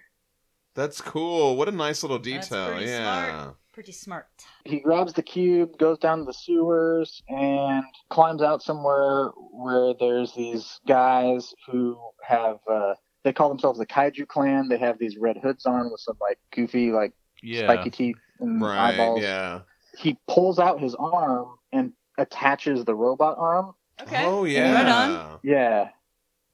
[0.76, 1.58] That's cool.
[1.58, 2.70] What a nice little That's detail.
[2.70, 3.34] pretty Yeah.
[3.42, 3.56] smart.
[3.74, 4.28] Pretty smart.
[4.66, 10.34] He grabs the cube, goes down to the sewers, and climbs out somewhere where there's
[10.34, 12.58] these guys who have.
[12.70, 12.94] Uh,
[13.24, 14.68] they call themselves the Kaiju Clan.
[14.70, 17.64] They have these red hoods on with some like goofy, like Yeah.
[17.64, 18.94] spiky teeth and Right.
[18.94, 19.22] eyeballs.
[19.22, 19.62] Yeah.
[19.98, 23.74] He pulls out his arm and attaches the robot arm.
[24.02, 24.26] Okay.
[24.26, 24.94] Oh Right yeah.
[24.96, 25.40] on.
[25.44, 25.90] Yeah.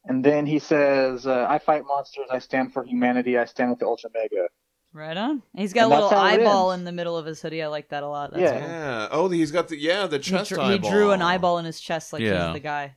[0.07, 2.27] And then he says, uh, "I fight monsters.
[2.31, 3.37] I stand for humanity.
[3.37, 4.47] I stand with the Ultra Mega."
[4.93, 5.41] Right on.
[5.55, 7.61] He's got And a little that's how it eyeball in the middle of his hoodie.
[7.61, 8.31] I like that a lot.
[8.31, 8.59] That's Yeah.
[8.59, 8.69] cool.
[8.69, 9.07] Yeah.
[9.11, 11.79] Oh, he's got the yeah the He, chest dr- he drew an eyeball in his
[11.81, 12.45] chest like Yeah.
[12.47, 12.95] he's the guy.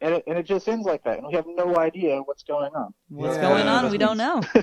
[0.00, 2.72] And it, and it just ends like that, and we have no idea what's going
[2.74, 2.94] on.
[3.08, 3.42] What's Yeah.
[3.42, 3.90] going on?
[3.90, 4.42] We don't know.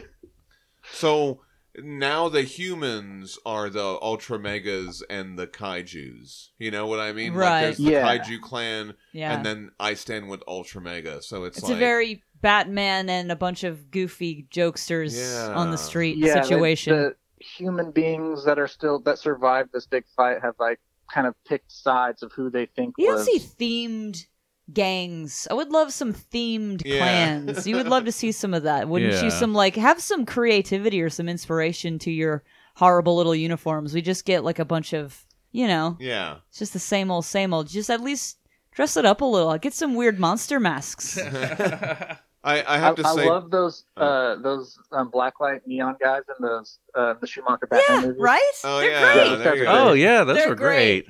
[0.91, 1.41] So
[1.77, 6.51] now the humans are the Ultra Megas and the Kaiju's.
[6.57, 7.33] You know what I mean?
[7.33, 7.49] Right.
[7.49, 8.17] Like there's the Yeah.
[8.17, 9.35] Kaiju clan, Yeah.
[9.35, 11.21] and then I stand with Ultra Mega.
[11.21, 15.53] So it's, it's like a very Batman and a bunch of goofy jokesters Yeah.
[15.55, 16.95] on the street Yeah, the- situation.
[16.95, 17.15] The,
[17.57, 20.79] human beings that are still that survived this big fight have like
[21.13, 23.25] kind of picked sides of who they think You don't was.
[23.25, 24.25] see themed
[24.73, 25.47] gangs.
[25.49, 26.97] I would love some themed Yeah.
[26.99, 27.67] clans.
[27.67, 28.87] You would love to see some of that.
[28.89, 29.29] Wouldn't you?
[29.31, 32.43] Some like have some creativity or some inspiration to your
[32.75, 33.93] horrible little uniforms.
[33.93, 36.37] We just get like a bunch of, you know, yeah.
[36.49, 37.67] it's just the same old, same old.
[37.67, 38.37] Just at least
[38.71, 39.57] dress it up a little.
[39.57, 41.17] Get some weird monster masks.
[41.17, 44.05] I, I I, have to I say, love those Oh.
[44.05, 48.21] uh, those um, blacklight neon guys in those uh, the Schumacher yeah, Batman movies.
[48.21, 48.51] right?
[48.63, 49.43] Oh, They're yeah, great.
[49.43, 49.65] there.
[49.69, 51.05] Oh yeah, those They're were great.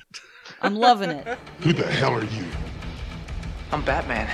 [0.61, 1.37] I'm loving it.
[1.61, 2.45] Who the hell are you?
[3.75, 4.29] I'm Batman.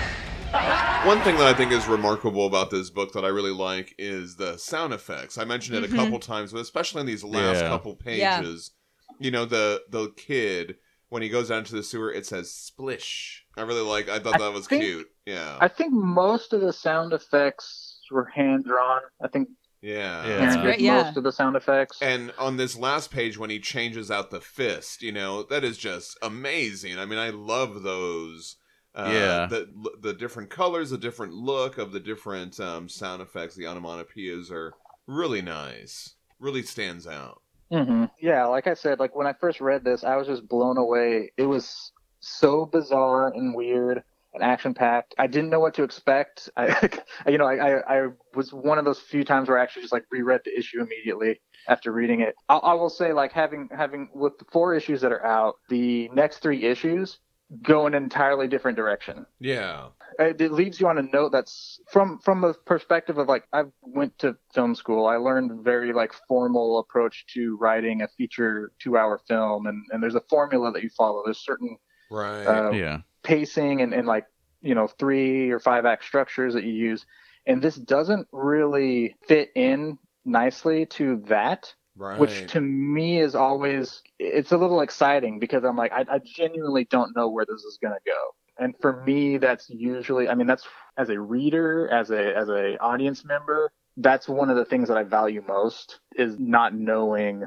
[1.07, 4.35] One thing that I think is remarkable about this book that I really like is
[4.35, 5.35] the sound effects.
[5.39, 7.69] I mentioned it a couple times, but especially in these last Yeah.
[7.69, 8.09] couple Mm-hmm.
[8.19, 8.38] Yeah.
[8.41, 8.69] pages.
[9.18, 10.76] You know, the the kid
[11.09, 13.43] when he goes down to the sewer, it says splish.
[13.57, 14.09] I really like.
[14.09, 15.07] I thought I that was think- cute.
[15.26, 19.01] Yeah, I think most of the sound effects were hand drawn.
[19.23, 19.49] I think
[19.81, 20.38] yeah, Yeah.
[20.38, 21.01] That's great, yeah.
[21.01, 21.99] most of the sound effects.
[21.99, 25.80] And on this last page, when he changes out the fist, you know, that is
[25.80, 26.99] just amazing.
[26.99, 28.57] I mean, I love those.
[28.93, 29.47] Uh, Yeah.
[29.47, 29.69] The
[30.01, 34.73] the different colors, the different look of the different um, sound effects, the onomatopoeias are
[35.07, 36.15] really nice.
[36.39, 37.41] Really stands out.
[37.72, 40.77] hmm Yeah, like I said, like when I first read this, I was just blown
[40.77, 41.31] away.
[41.38, 44.03] It was so bizarre and weird
[44.34, 45.15] and action packed.
[45.18, 46.49] I didn't know what to expect.
[46.57, 46.89] I,
[47.27, 49.93] you know, I, I, I was one of those few times where I actually just
[49.93, 52.35] like reread the issue immediately after reading it.
[52.49, 56.09] I, I will say, like having having with the four issues that are out, the
[56.09, 57.19] next three issues
[57.61, 59.87] go in an entirely different direction Yeah.
[60.19, 63.63] it, it leaves you on a note that's from from a perspective of like I
[63.81, 65.05] went to film school.
[65.05, 70.01] I learned very like formal approach to writing a feature two hour film, and and
[70.01, 71.21] there's a formula that you follow.
[71.25, 71.77] There's certain
[72.09, 72.45] Right.
[72.45, 72.97] uh, Yeah.
[73.23, 74.25] pacing and and like
[74.61, 77.05] you know three or five act structures that you use,
[77.45, 82.19] and this doesn't really fit in nicely to that right.
[82.19, 86.85] which to me is always it's a little exciting because i'm like i, I genuinely
[86.85, 90.47] don't know where this is going to go and for me that's usually i mean
[90.47, 94.88] that's as a reader as a as a audience member that's one of the things
[94.88, 97.43] that i value most is not knowing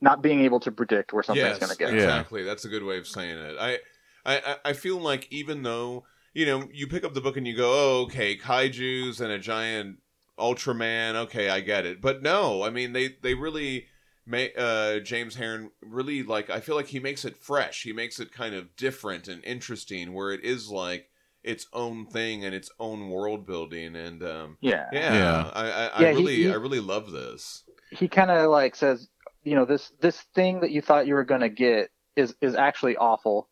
[0.00, 1.94] not being able to predict where something's yes, going to go Yeah.
[1.94, 2.44] exactly.
[2.44, 3.56] That's a good way of saying it.
[3.58, 3.78] I,
[4.24, 6.04] I, I- I feel like even though
[6.34, 9.38] you know you pick up the book and you go, oh, okay, kaiju's and a
[9.40, 9.98] giant
[10.38, 11.14] Ultraman.
[11.14, 12.00] Okay, I get it.
[12.00, 13.86] But no, I mean they they really.
[14.30, 16.50] May, uh, James Harren really like.
[16.50, 17.82] I feel like he makes it fresh.
[17.82, 21.08] He makes it kind of different and interesting, where it is like
[21.42, 23.96] its own thing and its own world building.
[23.96, 25.50] And um, yeah yeah, Yeah.
[25.54, 27.64] I, I, I Yeah, he- really, he- I really love this.
[27.90, 29.08] he kind of like says
[29.44, 32.54] you know this this thing that you thought you were going to get is is
[32.54, 33.47] actually awful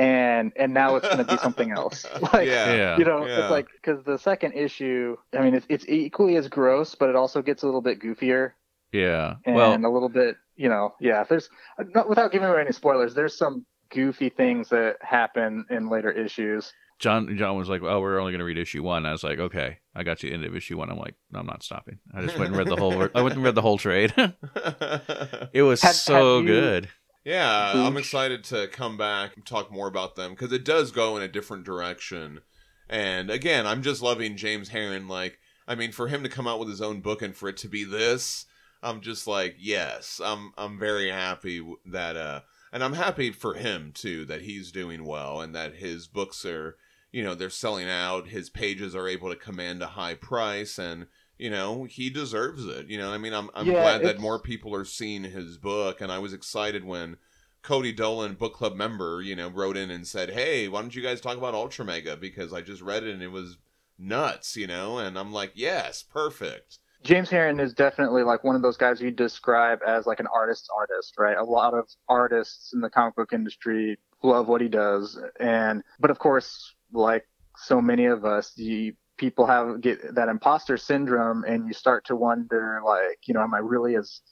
[0.00, 2.96] and and now it's going to be something else like yeah, Yeah.
[2.98, 3.40] you know Yeah.
[3.42, 7.16] it's like because the second issue i mean it's, it's equally as gross but it
[7.16, 8.52] also gets a little bit goofier
[8.92, 9.34] Yeah.
[9.44, 11.50] and Well, a little bit you know yeah there's
[11.94, 16.72] not without giving away any spoilers there's some goofy things that happen in later issues
[17.00, 19.38] John John was like, "Oh, we're only going to read issue one." I was like,
[19.38, 22.36] "Okay, I got you into issue one." I'm like, "No, I'm not stopping." I just
[22.38, 22.92] went and read the whole.
[23.14, 24.12] I went and read the whole trade.
[25.54, 26.88] it was Have- so have you- good.
[27.30, 27.86] Yeah, Boosh.
[27.86, 31.22] I'm excited to come back and talk more about them because it does go in
[31.22, 32.40] a different direction.
[32.88, 35.08] And again, I'm just loving James Harren.
[35.08, 35.38] Like,
[35.68, 37.68] I mean, for him to come out with his own book and for it to
[37.68, 38.46] be this,
[38.82, 42.40] I'm just like, yes, I'm I'm very happy that uh,
[42.72, 46.78] and I'm happy for him too that he's doing well and that his books are,
[47.12, 48.26] you know, they're selling out.
[48.26, 51.06] His pages are able to command a high price and.
[51.40, 52.86] You know he deserves it.
[52.88, 56.00] You know, I mean, I'm I'm Yeah, glad that more people are seeing his book,
[56.00, 57.16] and I was excited when
[57.62, 61.02] Cody Dolan, book club member, you know, wrote in and said, "Hey, why don't you
[61.02, 62.16] guys talk about Ultra Mega?
[62.16, 63.58] Because I just read it and it was
[63.98, 68.62] nuts, you know." And I'm like, "Yes, perfect." James Harren is definitely like one of
[68.62, 71.36] those guys you describe as like an artist's artist, right?
[71.38, 76.10] A lot of artists in the comic book industry love what he does, and but
[76.10, 77.26] of course, like
[77.56, 82.16] so many of us, you people have get that imposter syndrome, and you start to
[82.16, 84.22] wonder, like, you know, am I really as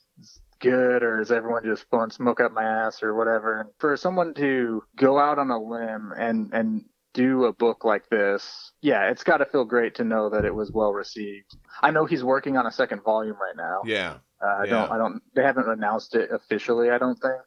[0.59, 3.61] good, or is everyone just blowing smoke up my ass, or whatever?
[3.61, 6.83] And for someone to go out on a limb and and
[7.13, 10.53] do a book like this, yeah, it's got to feel great to know that it
[10.53, 11.55] was well received.
[11.81, 13.81] I know he's working on a second volume right now.
[13.85, 14.69] Yeah, Uh, I Yeah.
[14.71, 14.91] don't.
[14.91, 15.21] I don't.
[15.35, 16.89] They haven't announced it officially.
[16.89, 17.41] I don't think.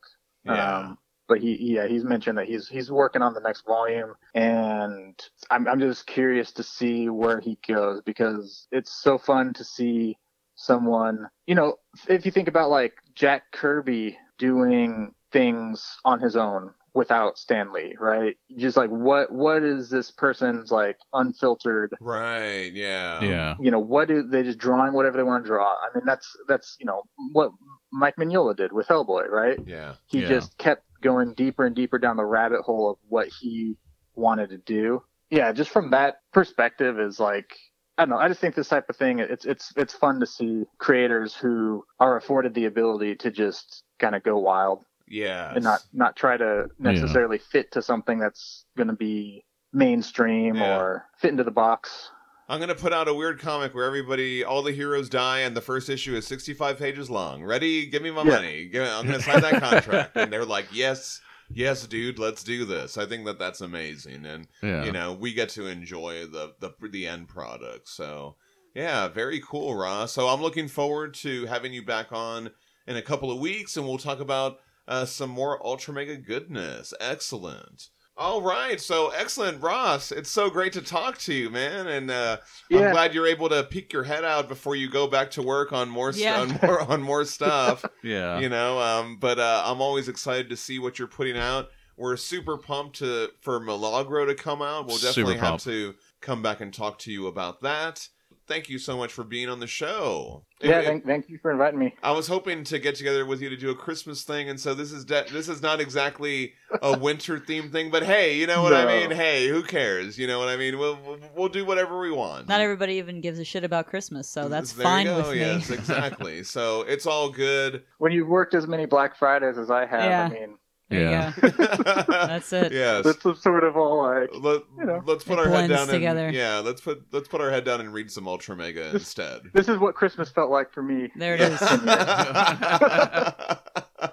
[0.45, 0.79] Yeah.
[0.79, 0.99] Um,
[1.33, 5.19] but he, yeah, he's mentioned that he's he's working on the next volume, and
[5.51, 10.19] I'm I'm just curious to see where he goes because it's so fun to see
[10.57, 11.29] someone.
[11.47, 11.77] You know,
[12.07, 17.97] if you think about like Jack Kirby doing things on his own without Stan Lee,
[17.99, 18.37] right?
[18.59, 22.71] Just like what what is this person's like unfiltered right.
[22.75, 23.23] Yeah.
[23.25, 23.55] Yeah.
[23.59, 26.29] you know what do they just drawing whatever they want to draw i mean that's
[26.49, 27.03] that's you know
[27.33, 27.51] what
[27.93, 29.95] mike mignola did with hellboy right Yeah.
[30.07, 30.29] he Yeah.
[30.29, 33.77] just kept going deeper and deeper down the rabbit hole of what he
[34.15, 37.51] wanted to do yeah just from that perspective is like
[37.99, 38.17] I don't know.
[38.17, 41.85] I just think this type of thing it's it's it's fun to see creators who
[42.01, 45.53] are afforded the ability to just kind of go wild Yeah.
[45.55, 50.79] and not not try to necessarily fit to something that's going to be mainstream Yeah.
[50.79, 52.11] or fit into the box.
[52.53, 55.63] I'm gonna put out a weird comic where everybody, all the heroes die, and the
[55.63, 57.43] first issue is 65 pages long.
[57.43, 57.87] Ready?
[57.87, 58.29] Give me my Yeah.
[58.31, 58.67] money.
[58.67, 62.99] Give- I'm gonna sign that contract, and they're like, "Yes, yes, dude, let's do this."
[62.99, 64.85] I think that that's amazing, and Yeah.
[64.85, 67.89] you know, we get to enjoy the the the end product.
[67.89, 68.37] So,
[68.75, 70.13] yeah, very cool, Ross.
[70.13, 72.51] So I'm looking forward to having you back on
[72.87, 76.93] in a couple of weeks, and we'll talk about uh, some more Ultra Mega goodness.
[77.01, 77.89] Excellent.
[78.15, 80.13] All right, so excellent, Ross.
[80.13, 82.37] It's so great to talk to you, man, and uh,
[82.71, 85.73] I'm glad you're able to peek your head out before you go back to work
[85.73, 86.41] on more st- Yeah.
[86.43, 87.85] on more on more stuff.
[88.03, 88.39] Yeah.
[88.41, 91.69] you know, um, but uh, I'm always excited to see what you're putting out.
[91.97, 94.87] We're super pumped to for Milagro to come out.
[94.87, 98.09] We'll definitely have to come back and talk to you about that.
[98.49, 100.45] Thank you so much for being on the show.
[100.61, 101.95] Yeah, It- thank, thank you for inviting me.
[102.03, 104.75] I was hoping to get together with you to do a Christmas thing, and so
[104.75, 106.53] this is de- this is not exactly
[106.83, 107.91] a winter themed thing.
[107.91, 109.11] But hey, you know what I mean?
[109.17, 110.19] Hey, who cares?
[110.19, 110.79] You know what I mean?
[110.79, 112.49] We'll we'll, we'll do whatever we want.
[112.49, 115.19] Not everybody even gives a shit about Christmas, so that's There fine you go.
[115.19, 115.39] with me.
[115.41, 116.43] Yes, exactly.
[116.45, 117.85] so it's all good.
[117.99, 120.25] When you've worked as many Black Fridays as I have, Yeah.
[120.25, 120.59] I mean,
[120.93, 121.33] There Yeah.
[122.27, 122.73] That's it.
[122.73, 123.05] Yes.
[123.05, 124.31] that's sort of all like.
[124.35, 125.03] Let, you know.
[125.07, 126.27] let's put It our head down together.
[126.27, 129.43] and yeah, let's put let's put our head down and read some Ultra Mega instead.
[129.53, 131.11] This is what Christmas felt like for me.
[131.17, 131.61] There it is.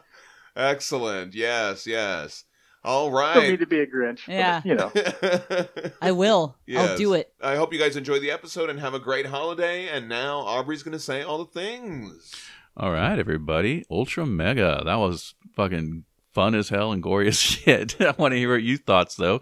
[0.55, 1.35] Excellent.
[1.35, 2.43] Yes, yes.
[2.83, 3.33] All right.
[3.35, 4.25] Don't need to be a Grinch.
[4.25, 4.61] but, Yeah.
[4.63, 4.91] you know.
[6.01, 6.57] I will.
[6.65, 6.91] Yes.
[6.91, 7.33] I'll do it.
[7.41, 9.87] I hope you guys enjoy the episode and have a great holiday.
[9.89, 12.33] And now Aubrey's going to say all the things.
[12.77, 13.85] All right, everybody.
[13.91, 14.81] Ultra Mega.
[14.85, 17.99] That was fucking fun as hell and gory as shit.
[18.01, 19.41] I want to hear what you thoughts, though.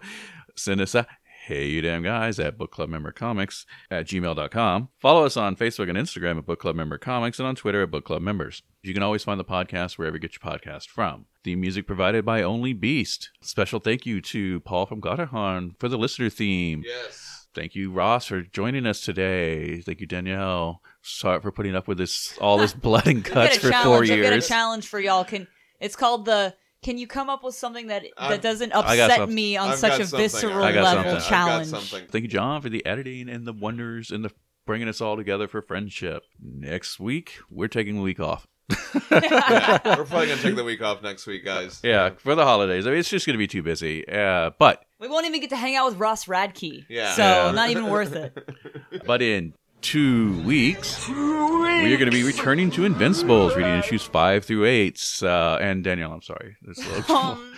[0.56, 1.06] Send us a
[1.48, 4.90] hey, you damn guys at Book Club Member Comics at gmail.com.
[4.98, 7.90] Follow us on Facebook and Instagram at Book Club Member Comics and on Twitter at
[7.90, 8.62] Book Club Members.
[8.82, 11.24] You can always find the podcast wherever you get your podcast from.
[11.44, 13.30] The music provided by Only Beast.
[13.40, 16.82] Special thank you to Paul from Gotterhorn for the listener theme.
[16.84, 17.46] Yes.
[17.54, 19.80] Thank you, Ross, for joining us today.
[19.80, 20.82] Thank you, Danielle.
[21.00, 24.10] Sorry for putting up with this all this blood and guts for four challenge.
[24.10, 24.48] I've got a years.
[24.48, 25.24] challenge for y'all.
[25.24, 25.48] Can
[25.80, 29.56] it's called the can you come up with something that I've- that doesn't upset me
[29.56, 30.18] on I've such a something.
[30.28, 31.14] visceral I got level something.
[31.16, 31.66] I've got challenge?
[31.68, 32.06] something.
[32.08, 34.30] Thank you, John, for the editing and the wonders and the
[34.66, 36.22] bringing us all together for friendship.
[36.40, 38.46] Next week, we're taking a week off.
[39.10, 41.80] Yeah, we're probably going to take the week off next week, guys.
[41.82, 42.86] Yeah, for the holidays.
[42.86, 44.06] I mean, it's just going to be too busy.
[44.08, 46.84] Uh, but We won't even get to hang out with Ross Radke.
[46.88, 47.12] Yeah.
[47.14, 47.50] So Yeah.
[47.52, 48.36] not even worth it.
[49.06, 54.44] but in two weeks, we are going to be returning to Invincibles, reading issues five
[54.44, 55.00] through eight.
[55.22, 57.52] Uh, and Danielle, I'm sorry, It's a Oh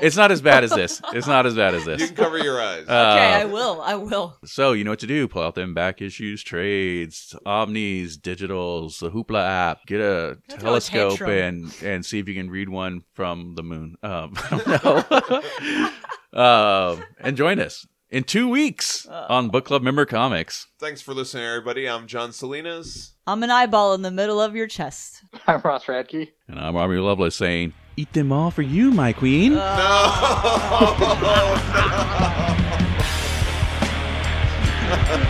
[0.00, 0.06] no.
[0.06, 1.00] it's not as bad as this.
[1.12, 2.00] It's not as bad as this.
[2.00, 2.82] You can cover your eyes.
[2.82, 3.80] okay, Uh, I will.
[3.82, 4.36] I will.
[4.44, 5.28] So you know what to do.
[5.28, 9.86] Pull out them back issues, trades, omnis, digitals, the Hoopla app.
[9.86, 13.62] Get a Don't a telescope and and see if you can read one from the
[13.62, 13.96] moon.
[14.02, 16.40] Um, I don't know.
[16.42, 19.26] um, and join us in two weeks Uh.
[19.28, 20.66] on Book Club Member Comics.
[20.78, 21.88] Thanks for listening, everybody.
[21.88, 23.12] I'm John Salinas.
[23.26, 25.22] I'm an eyeball in the middle of your chest.
[25.46, 26.28] I'm Ross Radke.
[26.48, 29.76] And I'm Robbie Lovelace saying, "Eat them all for you, my queen." Uh.
[34.90, 35.26] No!